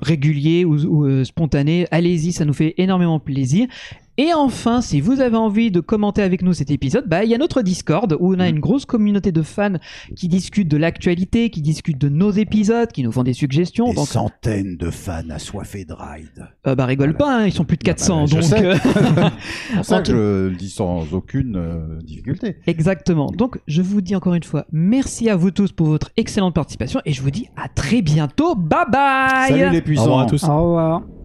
[0.01, 1.87] régulier ou, ou, euh, spontané.
[1.91, 3.67] Allez-y, ça nous fait énormément plaisir.
[4.17, 7.35] Et enfin, si vous avez envie de commenter avec nous cet épisode, bah, il y
[7.35, 9.75] a notre Discord où on a une grosse communauté de fans
[10.17, 13.89] qui discutent de l'actualité, qui discutent de nos épisodes, qui nous font des suggestions.
[13.89, 16.47] Des donc, centaines de fans assoiffés de ride.
[16.67, 18.21] euh, bah, rigole pas, hein, ils sont plus de 400.
[18.21, 18.65] bah, je donc, sais.
[18.65, 18.77] euh,
[19.75, 22.57] pour ça En que je le dis sans aucune euh, difficulté.
[22.67, 23.31] Exactement.
[23.37, 27.01] Donc, je vous dis encore une fois, merci à vous tous pour votre excellente participation
[27.05, 28.55] et je vous dis à très bientôt.
[28.55, 30.19] Bye bye Salut les Au revoir puissants.
[30.19, 30.45] à tous.
[30.45, 31.24] Au revoir.